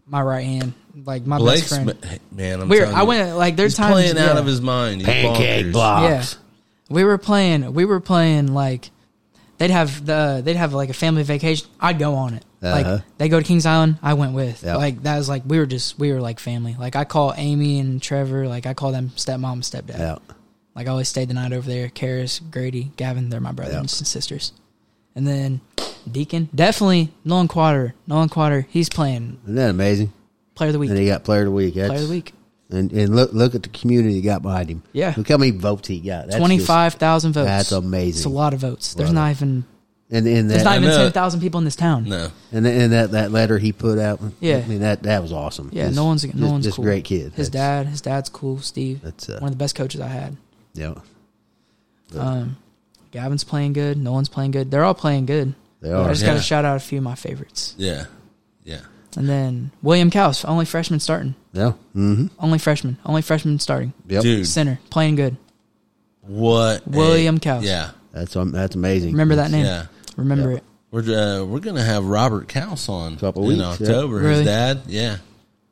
my 0.07 0.21
right 0.23 0.45
hand, 0.45 0.75
like 1.07 1.25
my 1.27 1.39
Blake's 1.39 1.71
best 1.71 1.85
friend. 1.85 1.99
ma- 2.03 2.37
man. 2.37 2.61
I'm 2.61 2.69
We're, 2.69 2.87
I 2.87 3.03
went 3.05 3.37
like 3.37 3.57
there's 3.57 3.73
he's 3.73 3.79
times 3.79 3.93
playing 3.93 4.19
out 4.19 4.37
of 4.37 4.47
his 4.47 4.61
mind. 4.61 5.01
He's 5.01 5.07
Pancake 5.07 5.67
bonkers. 5.67 5.73
blocks. 5.73 6.35
Yeah. 6.35 6.95
We 6.95 7.05
were 7.05 7.17
playing. 7.19 7.73
We 7.73 7.85
were 7.87 8.01
playing 8.01 8.53
like 8.53 8.91
they'd 9.59 9.71
have 9.71 10.05
the 10.05 10.43
they'd 10.45 10.57
have 10.57 10.75
like 10.75 10.91
a 10.91 10.95
family 10.95 11.23
vacation. 11.23 11.67
I'd 11.81 11.99
go 11.99 12.15
on 12.17 12.35
it. 12.35 12.45
Uh-huh. 12.63 12.75
Like 12.93 13.03
they 13.17 13.29
go 13.31 13.39
to 13.41 13.45
Kings 13.47 13.65
Island. 13.65 13.99
I 14.03 14.15
went 14.15 14.35
with. 14.35 14.63
Yep. 14.63 14.77
Like 14.77 15.03
that 15.05 15.17
was 15.17 15.29
like 15.31 15.45
we 15.47 15.59
were 15.59 15.67
just 15.67 15.99
we 15.99 16.13
were 16.13 16.21
like 16.21 16.39
family. 16.41 16.77
Like 16.79 16.95
I 16.95 17.05
call 17.05 17.33
Amy 17.37 17.79
and 17.79 18.03
Trevor. 18.03 18.47
Like 18.49 18.67
I 18.67 18.75
call 18.75 18.93
them 18.93 19.11
stepmom 19.17 19.61
stepdad. 19.63 19.99
Yeah. 19.99 20.17
Like 20.75 20.87
I 20.87 20.91
always 20.91 21.09
stayed 21.09 21.29
the 21.29 21.35
night 21.35 21.53
over 21.53 21.68
there. 21.68 21.89
Karis, 21.89 22.41
Grady, 22.51 22.93
Gavin. 22.97 23.29
They're 23.31 23.41
my 23.41 23.53
brothers 23.53 23.75
Yep. 23.75 23.81
and 23.83 23.91
sisters. 23.91 24.53
And 25.14 25.27
then 25.27 25.61
Deacon, 26.11 26.49
definitely 26.55 27.12
Nolan 27.25 27.49
Quater. 27.49 27.95
Nolan 28.07 28.29
Quater. 28.31 28.66
He's 28.70 28.89
playing 28.89 29.39
Isn't 29.45 29.55
that 29.57 29.70
amazing? 29.70 30.12
player 30.55 30.68
of 30.70 30.73
the 30.73 30.79
week. 30.79 30.91
And 30.91 30.99
he 30.99 31.07
got 31.07 31.25
player 31.25 31.41
of 31.41 31.47
the 31.47 31.51
week. 31.53 31.75
That's, 31.75 31.89
player 31.91 32.03
of 32.03 32.09
the 32.09 32.14
week. 32.14 32.33
And, 32.70 32.91
and 32.93 33.14
look 33.14 33.35
look 33.35 33.55
at 33.55 33.62
the 33.62 33.68
community 33.68 34.14
he 34.14 34.23
got 34.23 34.41
behind 34.43 34.70
him. 34.70 34.83
Yeah. 34.95 35.12
Look 35.16 35.29
how 35.29 35.37
many 35.37 35.51
votes 35.51 35.89
he 35.89 36.01
got. 36.01 36.27
That's 36.27 36.37
Twenty 36.39 36.57
just- 36.57 36.66
five 36.66 36.95
thousand 36.95 37.35
votes. 37.35 37.47
That's 37.47 37.73
amazing. 37.73 38.18
It's 38.20 38.25
a 38.25 38.31
lot 38.31 38.55
of 38.55 38.61
votes. 38.61 38.95
There's 38.95 39.11
Lot 39.11 39.14
not 39.14 39.31
of- 39.33 39.37
even 39.43 39.64
And 40.11 40.27
and 40.27 40.51
there's 40.51 40.64
not 40.64 40.79
even 40.79 40.89
ten 40.91 41.12
thousand 41.12 41.41
people 41.41 41.59
in 41.59 41.66
this 41.66 41.77
town. 41.77 42.05
No, 42.09 42.31
and, 42.51 42.66
and 42.66 42.93
that, 42.93 43.11
that 43.11 43.31
letter 43.31 43.59
he 43.59 43.73
put 43.73 43.99
out. 43.99 44.20
Yeah. 44.41 44.62
I 44.64 44.66
mean 44.66 44.81
that 44.81 45.03
that 45.03 45.20
was 45.20 45.33
awesome. 45.35 45.68
Yeah, 45.70 45.85
Just- 45.85 45.97
no 45.97 46.07
one's 46.07 46.23
just, 46.23 46.35
no 46.35 46.51
one's 46.51 46.64
just 46.64 46.77
cool. 46.77 46.85
great 46.87 47.05
kid. 47.05 47.35
His 47.35 47.51
That's- 47.51 47.85
dad, 47.85 47.91
his 47.91 48.01
dad's 48.01 48.31
cool. 48.31 48.61
Steve, 48.61 49.03
That's 49.03 49.29
uh, 49.29 49.37
one 49.41 49.49
of 49.53 49.59
the 49.59 49.62
best 49.62 49.75
coaches 49.75 50.01
I 50.01 50.09
had. 50.09 50.39
Yeah. 50.75 50.95
Um, 52.16 52.57
Gavin's 53.11 53.45
playing 53.45 53.73
good. 53.73 53.99
No 53.99 54.12
one's 54.12 54.29
playing 54.29 54.51
good. 54.53 54.70
They're 54.70 54.85
all 54.85 54.95
playing 54.95 55.27
good. 55.27 55.55
They 55.81 55.91
are. 55.91 56.03
I 56.03 56.05
are. 56.07 56.09
just 56.12 56.25
got 56.25 56.35
to 56.35 56.41
shout 56.43 56.64
out 56.64 56.77
a 56.77 56.81
few 56.81 56.99
of 56.99 57.05
my 57.05 57.14
favorites. 57.14 57.75
yeah, 57.79 58.05
yeah. 58.64 58.81
And 59.16 59.29
then 59.29 59.70
William 59.83 60.11
Cows, 60.11 60.45
only 60.45 60.64
freshman 60.64 60.99
starting. 61.01 61.35
Yeah. 61.53 61.73
Mm-hmm. 61.95 62.29
Only 62.39 62.59
freshman. 62.59 62.97
Only 63.05 63.20
freshman 63.20 63.59
starting. 63.59 63.93
Yep. 64.09 64.23
Dude, 64.23 64.47
Center 64.47 64.79
playing 64.91 65.16
good. 65.16 65.37
what? 66.23 66.87
a- 66.87 66.91
William 66.91 67.39
Cows. 67.39 67.64
Yeah, 67.64 67.91
That's 68.12 68.35
um, 68.37 68.53
that's 68.53 68.75
amazing. 68.75 69.12
Remember 69.12 69.37
that 69.37 69.51
name. 69.51 69.64
yeah. 69.66 69.87
Remember 70.16 70.51
Yeah. 70.53 70.57
it. 70.59 70.64
We're 70.91 71.01
uh, 71.41 71.45
we're 71.45 71.61
gonna 71.61 71.83
have 71.83 72.05
Robert 72.05 72.49
Couse 72.49 72.89
on 72.89 73.16
Couple 73.16 73.43
in 73.51 73.59
weeks, 73.59 73.81
yeah. 73.81 73.87
October. 73.89 74.16
Really? 74.16 74.37
His 74.37 74.45
dad, 74.47 74.83
yeah, 74.87 75.16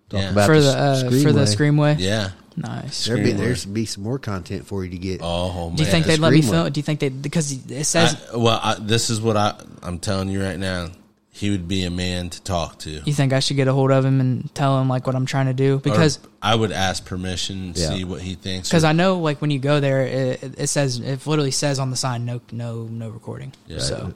Talk 0.09 0.20
yeah, 0.22 0.30
about 0.30 0.46
for 0.46 0.55
the 0.57 0.61
the 0.61 0.78
uh, 0.78 1.01
for 1.22 1.32
the 1.32 1.40
Screamway. 1.44 1.96
Screamway. 1.96 1.96
yeah. 1.98 2.30
Nice. 2.57 3.07
There 3.07 3.16
be 3.16 3.32
Screamway. 3.32 3.36
there's 3.36 3.64
be 3.64 3.86
some 3.86 4.03
more 4.05 4.18
content 4.18 4.66
for 4.66 4.84
you 4.84 4.90
to 4.90 4.98
get. 4.98 5.20
Oh 5.22 5.68
man, 5.68 5.76
Do 5.76 5.82
you 5.84 5.90
think 5.90 6.05
the 6.07 6.12
they'd 6.12 6.20
let 6.20 6.32
me 6.32 6.42
Screamway. 6.42 6.51
film? 6.51 6.72
Do 6.72 6.78
you 6.78 6.82
think 6.82 7.01
they 7.01 7.09
because 7.09 7.53
it 7.70 7.84
says 7.84 8.20
I, 8.32 8.36
well, 8.36 8.61
I, 8.62 8.74
this 8.80 9.09
is 9.11 9.20
what 9.20 9.36
I 9.36 9.55
I'm 9.82 9.98
telling 9.98 10.28
you 10.28 10.42
right 10.42 10.59
now. 10.59 10.88
He 11.32 11.48
would 11.48 11.68
be 11.68 11.84
a 11.84 11.90
man 11.90 12.28
to 12.30 12.42
talk 12.42 12.80
to 12.80 12.90
you 12.90 13.12
think 13.14 13.32
I 13.32 13.38
should 13.40 13.57
get 13.57 13.66
a 13.68 13.72
hold 13.72 13.90
of 13.92 14.05
him 14.05 14.20
and 14.20 14.53
tell 14.55 14.78
him 14.80 14.88
like 14.90 15.07
what 15.07 15.14
I'm 15.16 15.24
trying 15.24 15.46
to 15.46 15.55
do 15.55 15.76
Or 15.76 15.78
because 15.78 16.18
I 16.42 16.55
would 16.55 16.70
ask 16.72 17.03
permission, 17.07 17.66
and 17.66 17.76
Yeah. 17.78 17.88
see 17.90 18.05
what 18.05 18.20
he 18.20 18.34
thinks. 18.34 18.68
Because 18.68 18.84
I 18.84 18.92
know, 18.92 19.18
like 19.20 19.40
when 19.40 19.51
you 19.51 19.59
go 19.59 19.80
there, 19.80 20.03
it, 20.03 20.42
it 20.59 20.66
says 20.66 20.98
it 20.98 21.26
literally 21.26 21.53
says 21.53 21.78
on 21.78 21.90
the 21.90 21.96
sign, 21.96 22.26
no, 22.26 22.42
no, 22.53 22.82
no 22.82 23.09
recording. 23.09 23.53
Yeah. 23.68 23.78
So 23.78 24.12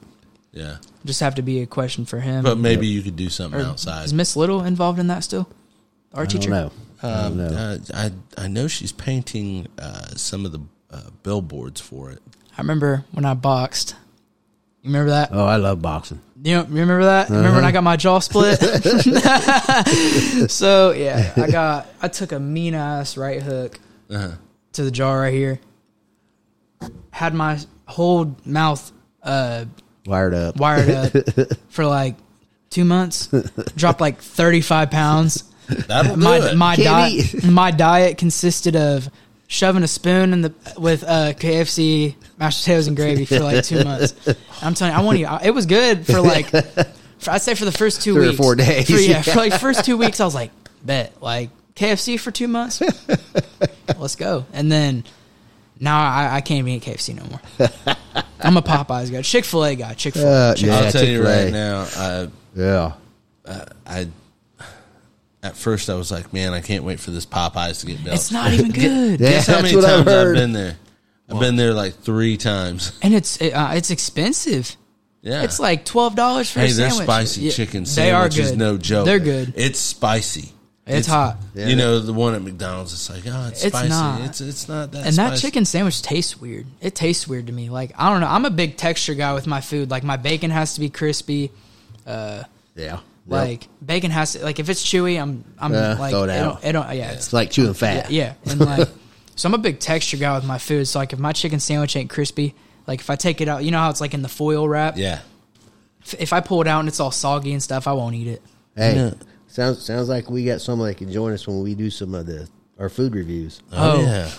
yeah, 0.53 0.77
just 1.07 1.21
have 1.21 1.37
to 1.37 1.43
be 1.43 1.61
a 1.63 1.67
question 1.67 2.05
for 2.05 2.21
him. 2.21 2.43
but 2.45 2.59
maybe 2.59 2.89
you 2.89 3.01
could 3.01 3.17
do 3.17 3.31
something 3.31 3.59
Or 3.61 3.65
outside. 3.65 4.05
Is 4.05 4.13
Miss 4.13 4.37
Little 4.37 4.63
involved 4.65 4.99
in 4.99 5.07
that 5.07 5.25
still? 5.25 5.49
Our 6.15 6.23
I 6.23 6.27
teacher. 6.27 6.51
don't 6.51 6.59
know. 6.59 6.73
I 7.03 7.13
Um, 7.13 7.37
don't 7.39 7.53
know. 7.53 7.57
uh, 7.59 7.79
I 7.95 8.45
I 8.45 8.49
know 8.49 8.67
she's 8.69 8.93
painting 8.93 9.69
uh, 9.79 10.07
some 10.17 10.47
of 10.47 10.53
the 10.53 10.61
uh, 10.91 11.11
billboards 11.23 11.81
for 11.81 12.11
it. 12.11 12.23
I 12.57 12.61
remember 12.63 13.05
when 13.13 13.25
I 13.25 13.35
boxed. 13.35 13.97
You 14.83 14.89
remember 14.91 15.11
that? 15.11 15.31
oh, 15.33 15.45
I 15.45 15.57
love 15.57 15.81
boxing. 15.83 16.21
You 16.43 16.57
know, 16.57 16.63
remember 16.65 17.05
that? 17.05 17.29
Remember 17.31 17.49
Uh-huh. 17.49 17.57
when 17.59 17.65
I 17.65 17.73
got 17.73 17.83
my 17.85 17.97
jaw 17.97 18.19
split? 18.21 18.59
so 20.51 20.93
yeah, 20.93 21.33
I 21.37 21.51
got 21.51 21.87
I 22.03 22.09
took 22.09 22.33
a 22.33 22.39
mean 22.41 22.75
ass 22.75 23.17
right 23.17 23.43
hook 23.43 23.79
Uh-huh. 24.11 24.33
to 24.75 24.85
the 24.85 24.91
jaw 24.91 25.13
right 25.15 25.33
here. 25.33 25.59
Had 27.11 27.35
my 27.35 27.59
whole 27.87 28.37
mouth 28.45 28.93
uh, 29.23 29.65
Wired 30.07 30.35
up. 30.35 30.57
wired 30.59 30.91
up 30.91 31.13
for 31.71 31.87
like 31.87 32.17
two 32.71 32.85
months. 32.85 33.29
Dropped 33.77 34.01
like 34.01 34.21
thirty 34.21 34.61
five 34.61 34.91
pounds. 34.91 35.45
That'll 35.69 36.17
do 36.17 36.21
My 36.23 36.37
it. 36.51 36.57
my 36.57 36.77
diet 36.77 37.45
my 37.45 37.71
diet 37.71 38.19
consisted 38.19 38.77
of 38.77 39.09
shoving 39.47 39.83
a 39.83 39.89
spoon 39.89 40.33
in 40.33 40.43
the 40.43 40.55
with 40.79 41.05
uh, 41.05 41.33
KFC 41.35 42.15
mashed 42.39 42.61
potatoes 42.63 42.87
and 42.89 42.97
gravy 42.97 43.25
for 43.25 43.41
like 43.41 43.65
two 43.65 43.83
months. 43.85 44.15
I'm 44.63 44.75
telling 44.75 44.93
you, 44.95 44.99
I 45.27 45.29
want 45.31 45.43
to. 45.43 45.49
It 45.49 45.53
was 45.55 45.67
good 45.67 46.07
for 46.07 46.21
like. 46.21 46.49
For, 47.19 47.31
I'd 47.31 47.41
say 47.43 47.55
for 47.55 47.65
the 47.65 47.73
first 47.73 48.03
two 48.03 48.13
Three 48.15 48.25
or 48.25 48.29
weeks, 48.31 48.37
four 48.37 48.55
days. 48.55 48.87
For, 48.87 48.97
yeah, 48.99 49.23
for 49.23 49.37
like 49.37 49.55
first 49.59 49.85
two 49.87 49.97
weeks, 49.97 50.21
I 50.21 50.25
was 50.27 50.35
like, 50.35 50.51
bet 50.85 51.23
like 51.23 51.49
KFC 51.75 52.21
for 52.21 52.31
two 52.31 52.49
months. 52.49 52.83
Let's 53.99 54.17
go. 54.17 54.45
And 54.53 54.71
then 54.71 55.05
now 55.81 55.99
I, 55.99 56.37
I 56.37 56.41
can't 56.43 56.59
even 56.59 56.73
eat 56.73 56.83
KFC 56.83 57.15
no 57.17 57.25
more. 57.25 57.41
I'm 58.41 58.57
a 58.59 58.63
Popeyes 58.63 59.11
guy, 59.11 59.23
Chick 59.23 59.45
Fil 59.47 59.65
A 59.65 59.75
guy, 59.75 59.95
Chick 59.95 60.13
Fil 60.15 60.27
A. 60.27 60.51
Uh, 60.51 60.55
yeah, 60.59 60.75
I'll 60.77 60.93
tell 60.93 61.05
you 61.05 61.23
Chick-fil-A. 61.23 61.45
right 61.45 61.53
now. 61.53 61.87
I, 61.97 62.29
Yeah. 62.55 62.93
I 63.87 64.09
at 65.45 65.57
first 65.57 65.89
I 65.91 65.95
was 65.95 66.11
like, 66.11 66.33
man, 66.33 66.53
I 66.53 66.61
can't 66.61 66.83
wait 66.83 66.99
for 66.99 67.11
this 67.13 67.25
Popeyes 67.27 67.81
to 67.81 67.87
get 67.87 68.03
built. 68.03 68.17
It's 68.17 68.33
not 68.33 68.53
even 68.53 68.71
good, 68.73 69.21
Yeah, 69.21 69.31
Guess 69.31 69.47
how 69.47 69.53
that's 69.55 69.63
many 69.65 69.77
what 69.77 69.85
I've 69.85 70.05
times 70.05 70.09
I've 70.29 70.35
been 70.35 70.53
there? 70.53 70.77
I've 71.31 71.41
been 71.41 71.57
there 71.57 71.73
like 71.73 71.95
three 71.95 72.37
times. 72.37 72.99
and 73.03 73.15
it's 73.15 73.41
uh, 73.41 73.73
it's 73.77 73.91
expensive. 73.91 74.77
Yeah, 75.23 75.43
It's 75.43 75.59
like 75.61 75.85
twelve 75.87 76.17
dollars 76.17 76.51
for 76.51 76.61
hey, 76.61 76.71
a 76.71 76.75
their 76.75 76.91
sandwich. 76.91 77.07
spicy 77.07 77.41
Yeah, 77.43 77.51
chicken 77.53 77.85
they 77.85 78.11
are 78.11 78.31
sandwich 78.31 78.39
is 78.39 78.57
no 78.57 78.77
joke. 78.77 79.07
They're 79.07 79.19
good. 79.19 79.55
It's 79.57 79.79
spicy. 79.79 80.51
It's 80.87 81.07
hot. 81.07 81.39
Yeah. 81.55 81.69
You 81.69 81.77
know 81.77 81.99
the 81.99 82.13
one 82.13 82.35
at 82.35 82.43
McDonald's. 82.43 82.93
It's 82.93 83.09
like, 83.09 83.23
oh, 83.27 83.49
it's, 83.49 83.65
It's 83.65 83.75
spicy. 83.75 83.89
not. 83.89 84.21
It's 84.21 84.41
it's 84.43 84.69
not 84.69 84.93
that. 84.93 85.07
And 85.07 85.17
that 85.17 85.39
chicken 85.39 85.65
sandwich 85.65 86.03
tastes 86.03 86.39
weird. 86.39 86.67
It 86.83 86.95
tastes 86.95 87.27
weird 87.27 87.47
to 87.47 87.55
me. 87.55 87.71
Like 87.71 87.93
I 87.97 88.11
don't 88.11 88.21
know. 88.21 88.27
I'm 88.29 88.45
a 88.45 88.51
big 88.51 88.77
texture 88.77 89.15
guy 89.15 89.33
with 89.33 89.47
my 89.47 89.63
food. 89.63 89.91
Like 89.91 90.05
my 90.05 90.19
bacon 90.19 90.51
has 90.51 90.75
to 90.75 90.81
be 90.81 90.91
crispy. 90.91 91.51
Uh, 92.07 92.43
Yeah. 92.75 93.01
Like 93.27 93.69
bacon 93.85 94.11
has 94.11 94.33
to 94.33 94.43
like 94.45 94.59
if 94.59 94.69
it's 94.69 94.85
chewy, 94.85 95.21
I'm 95.21 95.45
I'm 95.59 95.73
Yeah, 95.73 95.95
like 95.95 96.11
throw 96.11 96.25
it 96.25 96.31
it 96.31 96.37
out. 96.39 96.61
don't, 96.63 96.65
it 96.69 96.73
don't 96.73 96.97
yeah, 96.97 97.11
It's 97.13 97.27
it's 97.27 97.33
like 97.33 97.51
chewing 97.51 97.75
fat. 97.75 98.11
yeah. 98.11 98.35
And 98.45 98.61
like 98.61 98.89
so 99.37 99.49
I'm 99.49 99.55
a 99.55 99.59
big 99.59 99.79
texture 99.81 100.17
guy 100.19 100.35
with 100.35 100.45
my 100.45 100.59
food. 100.59 100.87
So 100.87 100.99
like 100.99 101.13
if 101.13 101.19
my 101.19 101.33
chicken 101.33 101.59
sandwich 101.61 101.97
ain't 101.97 102.11
crispy, 102.11 102.55
like 102.87 103.01
if 103.01 103.09
I 103.11 103.17
take 103.17 103.41
it 103.41 103.49
out, 103.49 103.65
you 103.65 103.71
know 103.71 103.79
how 103.79 103.91
it's 103.91 104.01
like 104.01 104.13
in 104.15 104.23
the 104.23 104.29
foil 104.29 104.69
wrap. 104.69 104.97
Yeah. 104.99 105.21
If, 106.03 106.15
if 106.21 106.33
I 106.35 106.41
pull 106.41 106.61
it 106.61 106.67
out 106.67 106.81
and 106.81 106.89
it's 106.89 107.01
all 107.01 107.11
soggy 107.11 107.53
and 107.53 107.63
stuff, 107.63 107.87
I 107.87 107.93
won't 107.93 108.15
eat 108.15 108.27
it. 108.27 108.43
Hey, 108.77 108.97
Yeah. 108.97 109.15
sounds 109.47 109.83
sounds 109.83 110.09
like 110.09 110.29
we 110.29 110.45
got 110.45 110.61
someone 110.61 110.89
that 110.89 110.97
can 110.97 111.11
join 111.11 111.33
us 111.33 111.47
when 111.47 111.63
we 111.63 111.75
do 111.75 111.89
some 111.91 112.15
of 112.15 112.27
the 112.27 112.47
our 112.79 112.89
food 112.91 113.15
reviews. 113.15 113.61
Oh, 113.73 113.99
Oh. 113.99 114.01
yeah. 114.03 114.31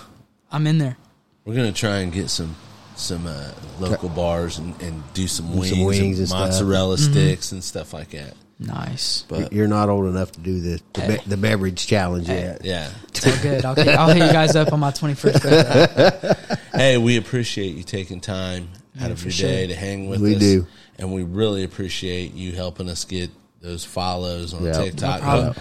I'm 0.52 0.68
in 0.68 0.78
there. 0.78 0.98
We're 1.44 1.56
gonna 1.56 1.72
try 1.74 1.98
and 2.00 2.12
get 2.14 2.30
some 2.30 2.56
some 2.96 3.26
uh, 3.28 3.50
local 3.80 4.10
bars 4.10 4.58
and, 4.58 4.80
and 4.82 5.04
do 5.14 5.28
some 5.28 5.54
wings, 5.54 5.70
some 5.72 5.84
wings 5.84 6.00
and 6.00 6.18
and 6.20 6.28
stuff. 6.30 6.40
mozzarella 6.40 6.96
Mm-hmm. 6.98 7.12
sticks 7.12 7.52
and 7.52 7.64
stuff 7.64 7.94
like 7.94 8.12
that. 8.12 8.36
Nice. 8.58 9.26
But 9.28 9.52
You're 9.52 9.68
not 9.68 9.90
old 9.90 10.06
enough 10.06 10.32
to 10.34 10.40
do 10.40 10.60
the 10.62 10.82
the, 10.94 11.02
be- 11.24 11.30
the 11.30 11.38
beverage 11.38 11.86
challenge 11.88 12.30
yet. 12.30 12.64
yeah, 12.64 12.90
It's 13.10 13.28
all 13.28 13.42
good. 13.42 13.66
I'll, 13.66 14.00
I'll 14.00 14.08
hit 14.16 14.26
you 14.26 14.32
guys 14.32 14.56
up 14.56 14.72
on 14.72 14.80
my 14.80 14.92
21st 14.92 15.42
birthday. 15.44 16.56
hey, 16.74 16.98
we 16.98 17.18
appreciate 17.18 17.76
you 17.76 17.84
taking 17.84 18.22
time 18.22 18.70
out 19.00 19.08
Yeah, 19.08 19.08
of 19.10 19.20
for 19.20 19.26
your 19.26 19.32
sure. 19.34 19.50
day 19.50 19.68
to 19.68 19.76
hang 19.76 20.08
with 20.08 20.22
We 20.22 20.36
us. 20.36 20.40
do. 20.40 20.68
and 20.98 21.14
we 21.14 21.24
really 21.24 21.64
appreciate 21.66 22.34
you 22.34 22.54
helping 22.54 22.88
us 22.90 23.04
get 23.04 23.30
those 23.62 23.84
follows 23.84 24.54
on 24.54 24.64
Yeah. 24.64 24.72
No 24.72 24.84
TikTok. 24.86 25.22
problem. 25.22 25.56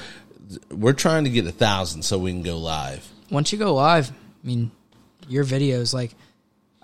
We're 0.71 0.93
trying 0.93 1.25
to 1.25 1.31
get 1.31 1.47
a 1.47 1.53
thousand 1.53 2.03
so 2.03 2.19
we 2.19 2.31
can 2.31 2.43
go 2.43 2.59
live. 2.59 3.05
once 3.31 3.51
you 3.53 3.59
go 3.59 3.75
live, 3.75 4.11
I 4.11 4.47
mean, 4.47 4.71
your 5.27 5.45
videos 5.45 5.93
like 5.93 6.15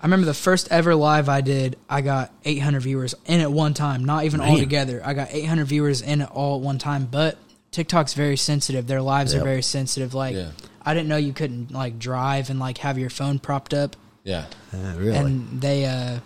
I 0.01 0.05
remember 0.05 0.25
the 0.25 0.33
first 0.33 0.67
ever 0.71 0.95
live 0.95 1.29
I 1.29 1.41
did, 1.41 1.77
I 1.87 2.01
got 2.01 2.33
800 2.43 2.79
viewers 2.81 3.13
in 3.27 3.39
at 3.39 3.51
one 3.51 3.75
time, 3.75 4.03
not 4.03 4.23
even 4.25 4.41
all 4.41 4.57
together. 4.57 4.99
I 5.05 5.13
got 5.13 5.27
800 5.31 5.65
viewers 5.65 6.01
in 6.01 6.21
it 6.21 6.29
all 6.31 6.55
at 6.57 6.61
one 6.61 6.79
time, 6.79 7.05
but 7.09 7.37
TikTok's 7.69 8.15
very 8.15 8.35
sensitive. 8.35 8.87
Their 8.87 9.01
lives 9.03 9.33
Yep. 9.33 9.41
are 9.41 9.45
very 9.45 9.61
sensitive. 9.61 10.15
Like 10.15 10.35
Yeah. 10.35 10.49
I 10.83 10.95
didn't 10.95 11.07
know 11.07 11.17
you 11.17 11.33
couldn't 11.33 11.71
like 11.71 11.99
drive 11.99 12.49
and 12.49 12.59
like 12.59 12.79
have 12.79 12.97
your 12.97 13.11
phone 13.11 13.37
propped 13.37 13.73
up 13.75 13.95
Yeah, 14.23 14.45
Uh, 14.73 14.93
really? 14.97 15.15
and 15.17 15.61
they 15.61 15.85
uh 15.85 16.19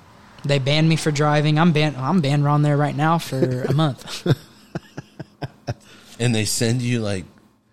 they 0.46 0.60
banned 0.60 0.88
me 0.88 0.96
for 0.96 1.12
driving. 1.12 1.60
I'm 1.60 1.74
banned 1.74 1.98
I'm 1.98 2.22
banned 2.22 2.48
on 2.48 2.62
there 2.62 2.78
right 2.78 2.96
now 2.96 3.18
for 3.18 3.64
a 3.64 3.74
month. 3.84 4.26
and 6.20 6.34
they 6.34 6.46
send 6.46 6.82
you 6.82 7.02
like, 7.02 7.26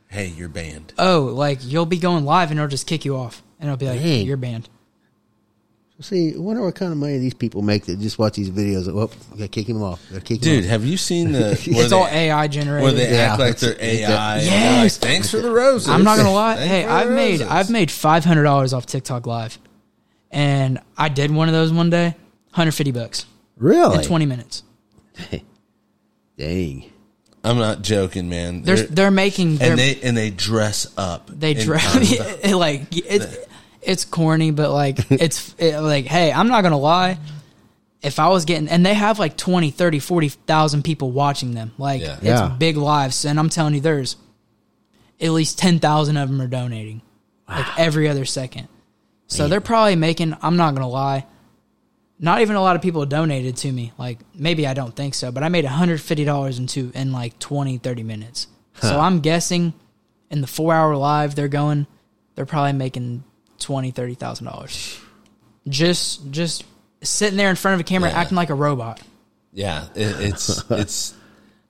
"Hey, 0.09 0.27
you're 0.27 0.49
banned." 0.49 0.93
oh, 0.99 1.31
like 1.35 1.59
you'll 1.63 1.87
be 1.87 1.99
going 1.99 2.25
live 2.25 2.51
and 2.51 2.59
it'll 2.59 2.69
just 2.69 2.87
kick 2.89 3.05
you 3.05 3.17
off. 3.17 3.43
And 3.61 3.69
it'll 3.69 3.79
be 3.79 3.87
like, 3.87 4.01
Dang. 4.01 4.27
you're 4.27 4.37
banned. 4.37 4.69
See, 6.01 6.35
I 6.35 6.39
wonder 6.39 6.63
what 6.65 6.75
kind 6.75 6.91
of 6.91 6.99
money 6.99 7.19
these 7.19 7.35
people 7.35 7.63
make 7.63 7.85
that 7.87 8.01
just 8.01 8.19
watch 8.19 8.35
these 8.35 8.51
videos. 8.51 8.89
Oh, 8.89 8.95
well, 8.95 9.11
we 9.31 9.39
gotta 9.39 9.49
kick 9.49 9.69
him 9.69 9.81
off. 9.83 10.05
Gotta 10.11 10.23
kick 10.23 10.39
him 10.39 10.43
Dude, 10.43 10.65
off. 10.65 10.71
have 10.71 10.85
you 10.85 10.97
seen 10.97 11.31
the? 11.31 11.41
where 11.73 11.83
It's 11.83 11.91
they- 11.91 11.97
all 11.97 12.07
AI 12.09 12.49
generated. 12.49 12.83
Where 12.83 12.93
they 12.93 13.13
Yeah. 13.13 13.31
act 13.33 13.39
like 13.39 13.57
they're 13.59 13.77
AI. 13.79 14.39
and 14.39 14.47
they're 14.47 14.51
Yes. 14.83 15.01
like, 15.01 15.11
Thanks 15.11 15.31
for 15.31 15.37
the 15.37 15.51
roses. 15.53 15.89
I'm 15.91 16.03
not 16.03 16.17
gonna 16.17 16.33
lie. 16.33 16.57
Thanks 16.57 16.71
Hey, 16.71 16.83
for 16.83 16.89
the 16.89 16.95
I've 16.95 17.11
made 17.11 17.31
roses." 17.41 17.47
I've 17.49 17.71
made 17.71 17.91
five 17.93 18.25
hundred 18.25 18.43
dollars 18.45 18.73
off 18.73 18.85
TikTok 18.87 19.27
Live, 19.29 19.59
and 20.33 20.81
I 20.99 21.09
did 21.09 21.31
one 21.31 21.49
of 21.49 21.55
those 21.55 21.73
one 21.73 21.91
day, 21.91 22.17
150 22.51 22.91
bucks 22.91 23.27
Really? 23.57 23.99
in 23.99 24.03
20 24.03 24.27
minutes. 24.27 24.65
Dang. 26.39 26.85
I'm 27.45 27.59
not 27.59 27.83
joking, 27.83 28.29
man. 28.29 28.63
They're 28.63 28.77
They're- 28.77 28.87
they're 28.87 29.11
making 29.13 29.57
they're, 29.59 29.71
and 29.71 29.79
they 29.79 30.01
and 30.03 30.17
they 30.17 30.31
dress 30.31 30.87
up. 30.97 31.31
they 31.33 31.53
in 31.53 31.59
dress 31.65 31.93
tons 31.93 32.19
of- 32.45 32.51
like 32.59 32.83
it, 32.97 33.49
it's 33.83 34.05
corny, 34.05 34.51
but 34.51 34.71
like 34.73 35.11
it's 35.11 35.55
it, 35.59 35.79
like 35.81 36.07
hey, 36.07 36.33
I'm 36.33 36.49
not 36.49 36.63
gonna 36.63 36.79
lie. 36.79 37.19
If 38.01 38.19
I 38.19 38.29
was 38.29 38.45
getting 38.45 38.69
and 38.69 38.85
they 38.85 38.95
have 38.95 39.19
like 39.21 39.37
20, 39.37 39.71
30, 39.71 39.99
40,000 40.01 40.83
people 40.83 41.13
watching 41.13 41.55
them. 41.55 41.73
Like 41.79 42.01
Yeah. 42.03 42.15
it's 42.17 42.25
Yeah. 42.25 42.49
big 42.49 42.77
lives 42.77 43.25
and 43.25 43.39
I'm 43.39 43.49
telling 43.49 43.75
you 43.75 43.81
there's 43.81 44.17
at 45.21 45.31
least 45.31 45.57
10,000 45.59 46.17
of 46.17 46.29
them 46.29 46.41
are 46.43 46.49
donating 46.49 47.01
like 47.49 47.79
every 47.79 48.09
other 48.09 48.25
second. 48.25 48.67
So 49.29 49.47
they're 49.47 49.61
probably 49.61 49.95
making 49.97 50.37
I'm 50.43 50.57
not 50.57 50.75
going 50.75 50.83
to 50.83 50.89
lie. 50.89 51.27
Not 52.19 52.41
even 52.41 52.57
a 52.57 52.61
lot 52.61 52.75
of 52.77 52.83
people 52.83 53.07
donated 53.07 53.57
to 53.59 53.71
me. 53.73 53.93
Like 53.99 54.19
maybe 54.35 54.67
I 54.67 54.75
don't 54.75 54.95
think 54.97 55.15
so, 55.15 55.31
but 55.31 55.43
I 55.45 55.49
made 55.49 55.65
$150 55.65 56.59
in 56.59 56.67
two 56.67 56.91
in 56.95 57.13
like 57.13 57.39
20 57.39 57.79
30 57.79 58.03
minutes. 58.03 58.49
So 58.81 58.99
I'm 58.99 59.21
guessing 59.21 59.75
in 60.29 60.41
the 60.41 60.47
4 60.49 60.75
hour 60.75 60.97
live 60.97 61.37
they're 61.37 61.47
going 61.47 61.87
they're 62.35 62.47
probably 62.47 62.73
making 62.73 63.23
20 63.63 63.91
30,000 63.91 64.47
dollars. 64.47 64.99
Just 65.69 66.31
just 66.31 66.65
sitting 67.03 67.37
there 67.37 67.51
in 67.51 67.57
front 67.57 67.75
of 67.75 67.81
a 67.81 67.85
camera 67.85 68.11
Yeah. 68.11 68.19
acting 68.21 68.37
like 68.37 68.51
a 68.51 68.55
robot. 68.55 69.01
yeah, 69.53 69.87
it, 69.95 70.21
it's 70.21 70.65
it's. 70.71 71.15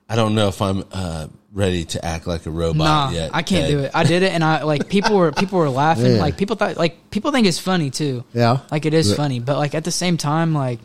I 0.08 0.16
don't 0.16 0.34
know 0.34 0.48
if 0.48 0.60
I'm 0.60 0.84
uh, 0.92 1.28
ready 1.52 1.84
to 1.86 2.04
act 2.04 2.26
like 2.26 2.44
a 2.46 2.50
robot 2.50 2.76
Nah, 2.76 3.10
yet. 3.10 3.30
I 3.32 3.40
can't 3.42 3.66
Ted. 3.66 3.70
do 3.70 3.78
it. 3.80 3.90
I 3.94 4.04
did 4.04 4.22
it, 4.22 4.32
and 4.32 4.44
I 4.44 4.62
like 4.62 4.88
people 4.88 5.16
were 5.16 5.32
people 5.32 5.58
were 5.58 5.70
laughing. 5.70 6.16
Yeah. 6.16 6.20
Like 6.20 6.36
people 6.36 6.56
thought 6.56 6.76
like 6.76 7.10
people 7.10 7.32
think 7.32 7.46
it's 7.46 7.58
funny 7.58 7.90
too. 7.90 8.24
Yeah. 8.34 8.58
like 8.70 8.84
it 8.86 8.92
is 8.94 9.10
But- 9.10 9.16
funny, 9.16 9.40
but 9.40 9.56
like 9.58 9.74
at 9.74 9.84
the 9.84 9.90
same 9.92 10.16
time, 10.16 10.52
like 10.54 10.80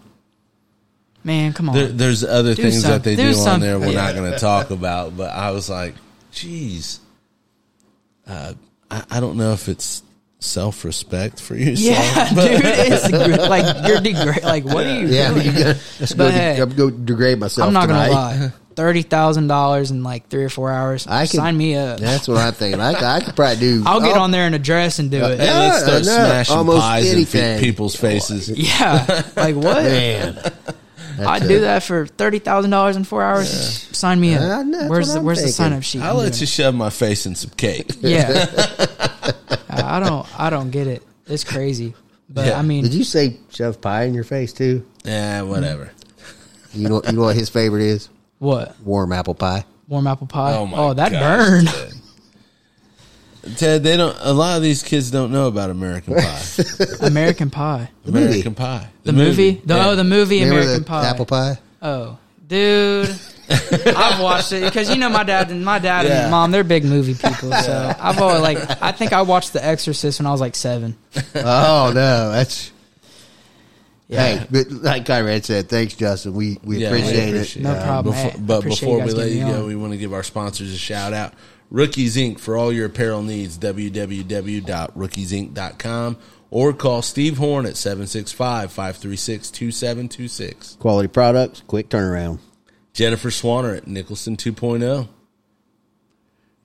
man, 1.24 1.52
come 1.54 1.68
on. 1.70 1.76
There, 1.76 1.88
there's 1.88 2.24
other 2.24 2.56
Do 2.56 2.62
things 2.62 2.82
some- 2.82 2.92
that 2.92 3.04
they 3.04 3.16
do 3.18 3.24
do, 3.30 3.34
some- 3.34 3.56
on 3.56 3.60
there 3.60 3.80
we're 3.80 3.88
Yeah. 3.88 4.06
not 4.06 4.16
going 4.16 4.32
to 4.32 4.40
talk 4.40 4.70
about, 4.70 5.18
but 5.18 5.30
I 5.32 5.52
was 5.52 5.70
like, 5.70 5.96
geez, 6.32 7.02
uh, 8.28 8.54
I, 8.90 9.04
I 9.12 9.20
don't 9.20 9.36
know 9.38 9.52
if 9.52 9.68
it's 9.68 10.04
self 10.40 10.86
respect 10.86 11.42
for 11.42 11.56
yourself. 11.56 11.98
yeah, 11.98 12.34
but- 12.36 12.48
dude, 12.52 12.62
it's 12.64 13.08
gr- 13.10 13.50
like 13.50 13.88
you're 13.88 14.02
degrade. 14.02 14.44
Like 14.44 14.66
what 14.66 14.86
are 14.86 15.00
you? 15.00 15.08
Yeah, 15.08 15.34
doing? 15.34 15.46
you 15.46 15.52
gotta, 15.52 15.80
let's 16.00 16.14
go, 16.14 16.26
But 16.26 16.32
de- 16.32 16.38
hey, 16.38 16.62
I'm 16.62 16.70
go 16.76 16.90
degrade 16.90 17.40
myself. 17.40 17.68
I'm 17.68 17.74
not 17.74 17.88
tonight. 17.88 18.10
gonna 18.10 18.46
lie. 18.46 18.52
Thirty 18.76 19.02
thousand 19.02 19.48
dollars 19.48 19.90
in 19.90 20.04
like 20.04 20.28
three 20.30 20.44
or 20.44 20.50
four 20.50 20.72
hours. 20.72 21.08
I 21.08 21.26
can 21.26 21.38
sign 21.40 21.58
me 21.58 21.76
up. 21.76 22.00
That's 22.00 22.28
what 22.28 22.38
I'm 22.38 22.54
thinking. 22.54 22.80
I, 22.80 22.92
I 22.94 23.22
could 23.22 23.36
probably 23.36 23.60
do. 23.60 23.82
I'll 23.88 24.00
get 24.02 24.16
oh, 24.16 24.22
on 24.22 24.30
there 24.30 24.46
in 24.46 24.54
a 24.54 24.60
dress 24.60 25.00
and 25.00 25.10
do 25.10 25.24
uh, 25.24 25.30
it. 25.30 25.40
Hey, 25.40 25.48
let's 25.48 25.80
Yeah, 25.80 25.80
start 25.80 25.98
I 25.98 26.02
smashing 26.04 26.56
Almost 26.58 26.82
pies 26.82 27.08
in 27.10 27.16
anything. 27.16 27.60
fe- 27.60 27.66
people's 27.66 27.96
faces. 27.96 28.50
Yeah, 28.56 29.24
like 29.36 29.56
what? 29.56 29.84
Man, 29.84 30.40
I'd 31.20 31.48
do 31.48 31.62
that 31.62 31.82
for 31.82 32.06
thirty 32.06 32.38
thousand 32.38 32.70
dollars 32.70 32.96
in 32.96 33.04
four 33.04 33.24
hours. 33.24 33.50
Sign 33.98 34.20
me 34.20 34.36
up. 34.36 34.42
Yeah, 34.42 34.60
I 34.60 34.64
know, 34.64 34.88
where's 34.90 35.12
the 35.12 35.18
I'm 35.20 35.26
Where's 35.26 35.42
the 35.42 35.48
sign 35.48 35.74
up 35.74 35.82
sheet? 35.82 36.04
I'll 36.04 36.12
I'm 36.12 36.18
let 36.18 36.34
doing 36.34 36.42
you 36.42 36.46
shove 36.46 36.76
my 36.76 36.92
face 36.92 37.26
in 37.26 37.34
some 37.34 37.50
cake. 37.58 37.90
Yeah. 38.02 38.46
I 39.70 40.00
don't 40.00 40.40
I 40.40 40.50
don't 40.50 40.72
get 40.72 40.88
it. 40.88 41.04
It's 41.28 41.44
crazy. 41.44 41.94
But 42.30 42.48
Yeah. 42.48 42.60
I 42.60 42.62
mean 42.62 42.84
did 42.84 42.94
you 42.94 43.04
say 43.04 43.38
shove 43.52 43.80
pie 43.82 44.04
in 44.04 44.14
your 44.14 44.24
face 44.24 44.54
too? 44.54 44.86
Yeah, 45.04 45.42
whatever. 45.44 45.92
You 46.74 46.90
know, 46.90 47.02
you 47.06 47.14
know 47.14 47.22
what 47.24 47.36
his 47.36 47.50
favorite 47.50 47.84
is? 47.84 48.10
what? 48.40 48.80
Warm 48.82 49.12
apple 49.14 49.34
pie. 49.36 49.66
Warm 49.88 50.06
apple 50.08 50.28
pie? 50.28 50.54
Oh 50.56 50.66
my 50.68 50.78
Oh, 50.78 50.94
that 50.94 51.12
gosh, 51.12 51.22
burned. 51.22 51.68
Ted. 51.70 51.94
Ted, 53.58 53.84
they 53.84 53.96
don't. 53.96 54.16
A 54.20 54.34
lot 54.34 54.58
of 54.58 54.62
these 54.64 54.84
kids 54.84 55.10
don't 55.10 55.32
know 55.32 55.48
about 55.48 55.70
American 55.70 56.16
Pie. 56.18 56.42
American 57.02 57.50
Pie. 57.50 57.90
movie. 58.06 58.20
American 58.26 58.56
Pie. 58.56 58.90
The, 59.04 59.14
movie? 59.14 59.52
The, 59.64 59.76
Yeah. 59.76 59.88
Oh, 59.88 59.96
the 59.96 60.04
movie 60.04 60.40
Remember 60.42 60.60
American 60.60 60.84
the 60.84 60.88
Pie. 60.90 61.06
apple 61.10 61.26
pie? 61.26 61.58
Oh, 61.82 62.18
dude. 62.46 63.18
I've 63.96 64.20
watched 64.22 64.52
it 64.52 64.64
because 64.64 64.90
you 64.90 64.98
know 64.98 65.10
my 65.10 65.24
dad 65.24 65.52
and 65.52 65.64
my 65.64 65.80
dad 65.80 66.06
Yeah. 66.06 66.24
and 66.24 66.32
mom 66.32 66.52
they're 66.52 66.64
big 66.64 66.84
movie 66.84 67.14
people. 67.14 67.52
So 67.54 67.94
I've 68.00 68.20
always 68.22 68.42
like 68.42 68.58
I 68.82 68.92
think 68.92 69.14
I 69.14 69.22
watched 69.22 69.54
The 69.54 69.64
Exorcist 69.66 70.20
when 70.20 70.28
I 70.28 70.32
was 70.32 70.42
like 70.42 70.56
seven. 70.56 70.98
oh 71.36 71.92
no, 71.96 72.32
that's 72.32 72.72
Yeah. 74.10 74.38
hey. 74.38 74.48
But 74.50 74.72
like 74.72 75.06
Conrad 75.06 75.46
said, 75.46 75.70
thanks, 75.70 75.94
Justin. 75.96 76.34
We 76.34 76.58
we 76.64 76.78
Yeah, 76.80 76.92
we 76.92 76.98
appreciate, 77.00 77.30
appreciate 77.30 77.62
it. 77.62 77.66
No 77.70 77.76
Uh, 77.76 77.84
problem. 77.86 78.16
Before, 78.16 78.32
Hey, 78.32 78.40
but 78.40 78.64
before 78.64 78.96
we 78.96 79.02
guys 79.02 79.16
let 79.16 79.32
you 79.32 79.46
go, 79.46 79.62
on. 79.62 79.68
we 79.68 79.76
want 79.76 79.92
to 79.94 79.98
give 79.98 80.14
our 80.14 80.24
sponsors 80.24 80.74
a 80.74 80.78
shout 80.78 81.14
out. 81.14 81.34
Rookies 81.70 82.16
Inc. 82.16 82.40
for 82.40 82.56
all 82.58 82.72
your 82.72 82.86
apparel 82.88 83.22
needs. 83.22 83.58
www.rookiesinc.com 83.58 86.18
or 86.50 86.72
call 86.74 87.02
Steve 87.02 87.38
Horn 87.38 87.66
at 87.66 87.76
765 87.76 88.72
536 88.72 89.52
2726. 89.52 90.78
Quality 90.80 91.10
products, 91.10 91.62
quick 91.68 91.90
turnaround. 91.90 92.40
Jennifer 92.98 93.30
Swanner 93.30 93.78
at 93.78 93.86
Nicholson 93.86 94.36
2.0. 94.38 95.08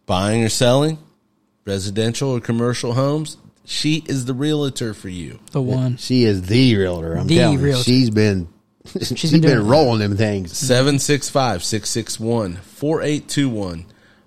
Buying 0.07 0.43
or 0.43 0.49
selling 0.49 0.97
residential 1.66 2.30
or 2.30 2.41
commercial 2.41 2.95
homes, 2.95 3.37
she 3.66 4.03
is 4.07 4.24
the 4.24 4.33
realtor 4.33 4.95
for 4.95 5.11
you. 5.11 5.41
The 5.51 5.61
one. 5.61 5.99
She 5.99 6.24
is 6.24 6.41
the 6.41 6.74
realtor. 6.74 7.16
I'm 7.18 7.26
The 7.26 7.37
telling 7.37 7.59
you, 7.59 7.64
realtor. 7.66 7.85
she's 7.85 8.09
been 8.09 8.49
she's 8.99 9.30
been 9.30 9.41
been, 9.43 9.57
doing 9.57 9.68
rolling 9.68 9.99
them 10.01 10.16
things. 10.16 10.57
765 10.57 11.62
661 11.62 12.57
4821. 12.57 13.85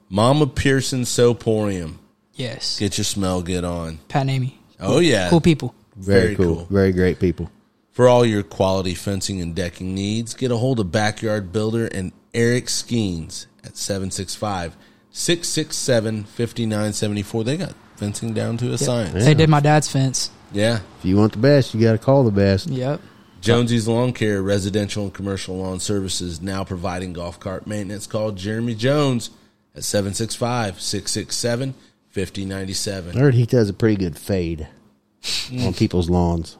Mama 0.07 0.45
Pearson 0.45 1.01
Soporium. 1.01 1.95
Yes. 2.35 2.77
Get 2.77 2.99
your 2.99 3.05
smell 3.05 3.41
good 3.41 3.63
on. 3.63 3.97
Pat 4.09 4.21
and 4.21 4.29
Amy. 4.29 4.59
Oh, 4.79 4.99
yeah. 4.99 5.29
Cool 5.31 5.41
people. 5.41 5.73
Very, 5.95 6.21
Very 6.21 6.35
cool. 6.35 6.55
cool. 6.57 6.65
Very 6.69 6.91
great 6.91 7.19
people. 7.19 7.49
For 7.95 8.09
all 8.09 8.25
your 8.25 8.43
quality 8.43 8.93
fencing 8.93 9.39
and 9.39 9.55
decking 9.55 9.95
needs, 9.95 10.33
get 10.33 10.51
a 10.51 10.57
hold 10.57 10.81
of 10.81 10.91
Backyard 10.91 11.53
Builder 11.53 11.85
and 11.85 12.11
Eric 12.33 12.65
Skeens 12.65 13.45
at 13.63 13.77
765 13.77 14.75
667 15.11 16.25
5974. 16.25 17.43
They 17.45 17.55
got 17.55 17.73
fencing 17.95 18.33
down 18.33 18.57
to 18.57 18.73
a 18.73 18.77
science. 18.77 19.23
They 19.23 19.33
did 19.33 19.49
my 19.49 19.61
dad's 19.61 19.89
fence. 19.89 20.29
Yeah. 20.51 20.81
If 20.99 21.05
you 21.05 21.15
want 21.15 21.31
the 21.31 21.39
best, 21.39 21.73
you 21.73 21.79
got 21.79 21.93
to 21.93 21.97
call 21.97 22.25
the 22.25 22.31
best. 22.31 22.67
Yep. 22.67 22.99
Jonesy's 23.39 23.87
Lawn 23.87 24.11
Care, 24.11 24.41
residential 24.41 25.05
and 25.05 25.13
commercial 25.13 25.55
lawn 25.55 25.79
services, 25.79 26.41
now 26.41 26.65
providing 26.65 27.13
golf 27.13 27.39
cart 27.39 27.65
maintenance. 27.65 28.07
Call 28.07 28.33
Jeremy 28.33 28.75
Jones 28.75 29.29
at 29.73 29.85
765 29.85 30.81
667 30.81 31.69
I 31.69 31.73
5097. 32.11 33.17
heard 33.17 33.35
he 33.35 33.45
does 33.45 33.69
a 33.69 33.73
pretty 33.73 33.95
good 33.95 34.17
fade 34.17 34.67
on 35.61 35.73
people's 35.73 36.09
lawns. 36.09 36.57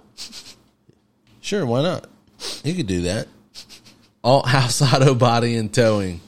Sure, 1.46 1.64
why 1.64 1.84
not? 1.84 2.08
You 2.64 2.74
could 2.74 2.88
do 2.88 3.02
that. 3.04 3.28
Alt 4.24 4.48
House 4.48 4.82
Auto 4.82 5.14
Body 5.14 5.56
and 5.56 5.72
Towing. 5.72 6.20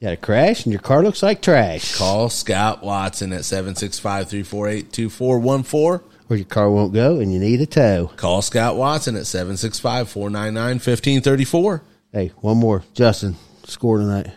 You 0.00 0.08
had 0.08 0.18
a 0.18 0.20
crash 0.20 0.66
and 0.66 0.72
your 0.74 0.82
car 0.82 1.02
looks 1.02 1.22
like 1.22 1.40
trash, 1.40 1.96
Call 1.96 2.28
Scott 2.28 2.82
Watson 2.82 3.32
at 3.32 3.46
765 3.46 4.28
348 4.28 4.92
2414. 4.92 6.06
or 6.28 6.36
your 6.36 6.44
car 6.44 6.70
won't 6.70 6.92
go 6.92 7.20
and 7.20 7.32
you 7.32 7.38
need 7.38 7.62
a 7.62 7.66
tow. 7.66 8.12
Call 8.16 8.42
Scott 8.42 8.76
Watson 8.76 9.16
at 9.16 9.26
765 9.26 10.10
499 10.10 10.74
1534. 10.74 11.82
Hey, 12.12 12.32
one 12.42 12.58
more, 12.58 12.84
Justin. 12.92 13.36
Score 13.64 13.96
tonight. 13.96 14.28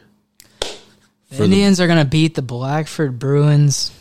The 1.32 1.43
Indians 1.43 1.82
are 1.82 1.88
going 1.88 2.00
to 2.00 2.10
beat 2.10 2.36
the 2.36 2.41
Blackford 2.41 3.20
Bruins. 3.20 3.91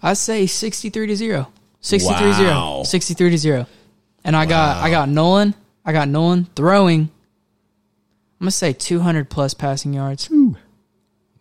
I 0.00 0.12
say 0.14 0.46
63 0.46 1.08
to 1.08 1.16
0. 1.16 1.48
63 1.80 2.26
Wow. 2.30 2.80
0. 2.80 2.82
63 2.84 3.30
to 3.30 3.38
0. 3.38 3.66
And 4.24 4.34
I 4.36 4.46
got 4.46 4.78
I 4.82 4.90
got 4.90 5.08
Nolan. 5.08 5.54
I 5.84 5.92
got 5.92 6.08
Nolan 6.08 6.44
throwing. 6.56 7.02
I'm 8.40 8.44
going 8.44 8.48
to 8.48 8.56
say 8.56 8.72
200 8.72 9.28
plus 9.30 9.54
passing 9.54 9.92
yards. 9.92 10.28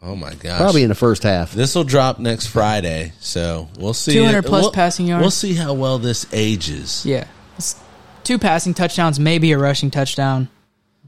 Oh 0.02 0.16
my 0.16 0.34
gosh. 0.36 0.60
Probably 0.60 0.84
in 0.84 0.90
the 0.90 0.96
first 0.96 1.24
half. 1.24 1.52
This 1.54 1.76
will 1.76 1.84
drop 1.84 2.18
next 2.18 2.48
Friday, 2.48 3.14
so 3.20 3.68
we'll 3.80 3.94
see. 3.94 4.14
200 4.14 4.44
plus 4.46 4.64
we'll- 4.64 4.72
passing 4.72 5.06
yards. 5.08 5.22
We'll 5.22 5.32
see 5.32 5.54
how 5.54 5.74
well 5.74 5.98
this 6.00 6.26
ages. 6.34 7.06
Yeah. 7.06 7.28
It's 7.58 7.80
two 8.24 8.40
passing 8.40 8.74
touchdowns, 8.74 9.20
maybe 9.20 9.52
a 9.52 9.58
rushing 9.58 9.92
touchdown. 9.92 10.48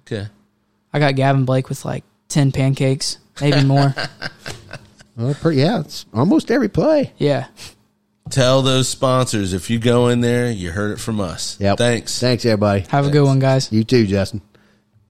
Okay. 0.01 0.27
I 0.93 0.99
got 0.99 1.15
Gavin 1.15 1.45
Blake 1.45 1.69
with 1.69 1.85
like 1.85 2.03
10 2.29 2.51
pancakes, 2.51 3.17
maybe 3.41 3.63
more. 3.63 3.93
Well, 5.17 5.33
pretty, 5.33 5.59
yeah, 5.59 5.81
it's 5.81 6.05
almost 6.13 6.49
every 6.49 6.69
play. 6.69 7.11
yeah. 7.17 7.47
Tell 8.29 8.61
those 8.61 8.87
sponsors 8.87 9.53
if 9.53 9.69
you 9.69 9.79
go 9.79 10.07
in 10.09 10.21
there, 10.21 10.51
you 10.51 10.71
heard 10.71 10.91
it 10.91 10.99
from 10.99 11.19
us. 11.19 11.57
Yep. 11.59 11.77
Thanks. 11.77 12.19
Thanks, 12.19 12.45
everybody. 12.45 12.85
Have 12.89 13.05
a 13.05 13.09
good 13.09 13.23
one, 13.23 13.39
guys. 13.39 13.71
You 13.71 13.83
too, 13.83 14.05
Justin. 14.05 14.41